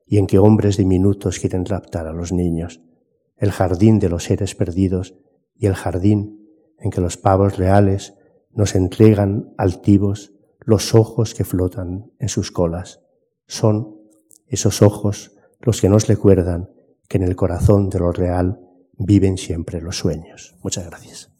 y 0.05 0.17
en 0.17 0.27
que 0.27 0.39
hombres 0.39 0.77
diminutos 0.77 1.39
quieren 1.39 1.65
raptar 1.65 2.07
a 2.07 2.13
los 2.13 2.31
niños, 2.31 2.81
el 3.37 3.51
jardín 3.51 3.99
de 3.99 4.09
los 4.09 4.25
seres 4.25 4.55
perdidos 4.55 5.15
y 5.55 5.67
el 5.67 5.75
jardín 5.75 6.40
en 6.81 6.91
que 6.91 7.01
los 7.01 7.17
pavos 7.17 7.57
reales 7.57 8.15
nos 8.53 8.75
entregan 8.75 9.53
altivos 9.57 10.33
los 10.59 10.93
ojos 10.93 11.33
que 11.33 11.43
flotan 11.43 12.11
en 12.19 12.29
sus 12.29 12.51
colas. 12.51 13.01
Son 13.47 13.95
esos 14.47 14.81
ojos 14.81 15.31
los 15.59 15.81
que 15.81 15.89
nos 15.89 16.07
recuerdan 16.07 16.69
que 17.07 17.17
en 17.17 17.23
el 17.23 17.35
corazón 17.35 17.89
de 17.89 17.99
lo 17.99 18.11
real 18.11 18.59
viven 18.97 19.37
siempre 19.37 19.81
los 19.81 19.97
sueños. 19.97 20.55
Muchas 20.61 20.85
gracias. 20.85 21.31